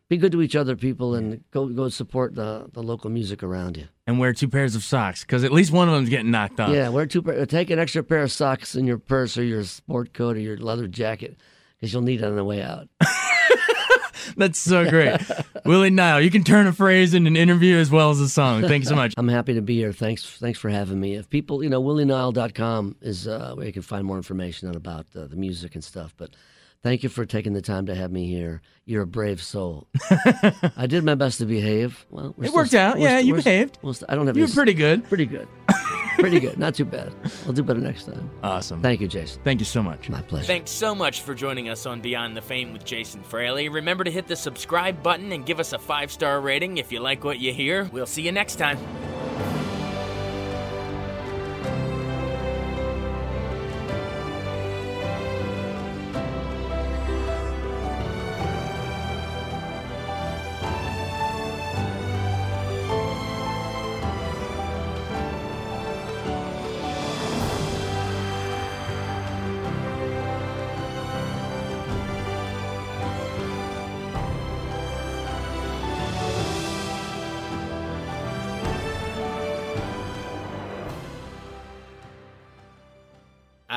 be 0.09 0.17
good 0.17 0.31
to 0.33 0.41
each 0.41 0.55
other, 0.57 0.75
people, 0.75 1.15
and 1.15 1.41
go 1.51 1.67
go 1.67 1.87
support 1.89 2.35
the 2.35 2.69
the 2.73 2.81
local 2.83 3.09
music 3.09 3.43
around 3.43 3.77
you. 3.77 3.87
And 4.07 4.19
wear 4.19 4.33
two 4.33 4.49
pairs 4.49 4.75
of 4.75 4.83
socks 4.83 5.21
because 5.23 5.43
at 5.45 5.53
least 5.53 5.71
one 5.71 5.87
of 5.87 5.93
them's 5.95 6.09
getting 6.09 6.31
knocked 6.31 6.59
off. 6.59 6.69
Yeah, 6.71 6.89
wear 6.89 7.05
two. 7.05 7.21
pair- 7.21 7.45
Take 7.45 7.69
an 7.69 7.79
extra 7.79 8.03
pair 8.03 8.23
of 8.23 8.31
socks 8.31 8.75
in 8.75 8.85
your 8.87 8.97
purse 8.97 9.37
or 9.37 9.43
your 9.43 9.63
sport 9.63 10.13
coat 10.13 10.35
or 10.35 10.39
your 10.39 10.57
leather 10.57 10.87
jacket 10.87 11.37
because 11.81 11.93
you'll 11.93 12.03
need 12.03 12.21
it 12.21 12.25
on 12.25 12.35
the 12.35 12.43
way 12.43 12.61
out. 12.61 12.87
That's 14.37 14.59
so 14.59 14.87
great. 14.87 15.19
Willie 15.65 15.89
Nile, 15.89 16.21
you 16.21 16.29
can 16.29 16.43
turn 16.43 16.67
a 16.67 16.73
phrase 16.73 17.15
in 17.15 17.25
an 17.25 17.35
interview 17.35 17.77
as 17.77 17.89
well 17.89 18.11
as 18.11 18.19
a 18.19 18.29
song. 18.29 18.61
Thank 18.61 18.83
you 18.83 18.89
so 18.89 18.95
much. 18.95 19.15
I'm 19.17 19.27
happy 19.27 19.55
to 19.55 19.61
be 19.61 19.75
here. 19.77 19.91
Thanks, 19.91 20.23
thanks 20.37 20.59
for 20.59 20.69
having 20.69 20.99
me. 20.99 21.15
If 21.15 21.29
people, 21.29 21.63
you 21.63 21.69
know, 21.69 21.81
willienile.com 21.81 22.97
is 23.01 23.27
uh, 23.27 23.53
where 23.55 23.65
you 23.65 23.73
can 23.73 23.81
find 23.81 24.05
more 24.05 24.17
information 24.17 24.69
on 24.69 24.75
about 24.75 25.07
uh, 25.15 25.25
the 25.25 25.35
music 25.35 25.73
and 25.73 25.83
stuff. 25.83 26.13
But 26.17 26.35
thank 26.83 27.03
you 27.03 27.09
for 27.09 27.25
taking 27.25 27.53
the 27.53 27.61
time 27.61 27.85
to 27.87 27.95
have 27.95 28.11
me 28.11 28.27
here. 28.27 28.61
You're 28.85 29.03
a 29.03 29.07
brave 29.07 29.41
soul. 29.41 29.87
I 30.77 30.85
did 30.87 31.03
my 31.03 31.15
best 31.15 31.37
to 31.39 31.45
behave. 31.45 32.05
Well, 32.09 32.33
we're 32.37 32.45
It 32.45 32.47
still- 32.47 32.55
worked 32.55 32.73
out. 32.73 32.97
we're 32.97 33.03
Yeah, 33.03 33.17
still- 33.17 33.27
you 33.27 33.33
we're- 33.33 33.43
behaved. 33.43 33.77
we're 33.81 33.93
still- 33.93 34.07
I 34.09 34.15
don't 34.15 34.27
have. 34.27 34.35
You 34.37 34.43
any 34.43 34.51
were 34.51 34.55
pretty 34.55 34.73
good. 34.73 35.03
Pretty 35.07 35.25
good. 35.25 35.47
pretty 36.19 36.39
good. 36.39 36.57
Not 36.59 36.75
too 36.75 36.85
bad. 36.85 37.13
I'll 37.45 37.53
do 37.53 37.63
better 37.63 37.79
next 37.79 38.05
time. 38.05 38.29
Awesome. 38.43 38.81
Thank 38.81 39.01
you, 39.01 39.07
Jason. 39.07 39.41
Thank 39.43 39.59
you 39.59 39.65
so 39.65 39.81
much. 39.83 40.09
My 40.09 40.21
pleasure. 40.21 40.45
Thanks 40.47 40.71
so 40.71 40.93
much 40.95 41.21
for 41.21 41.33
joining 41.35 41.69
us 41.69 41.85
on 41.85 42.01
Beyond 42.01 42.35
the 42.35 42.41
Fame 42.41 42.73
with 42.73 42.83
Jason 42.83 43.21
Fraley. 43.23 43.69
Remember 43.69 44.03
to 44.03 44.11
hit 44.11 44.27
the 44.27 44.35
subscribe 44.35 45.01
button 45.03 45.31
and 45.31 45.45
give 45.45 45.59
us 45.59 45.73
a 45.73 45.79
five 45.79 46.11
star 46.11 46.41
rating 46.41 46.77
if 46.77 46.91
you 46.91 46.99
like 46.99 47.23
what 47.23 47.39
you 47.39 47.53
hear. 47.53 47.85
We'll 47.93 48.05
see 48.07 48.23
you 48.23 48.31
next 48.31 48.55
time. 48.55 48.77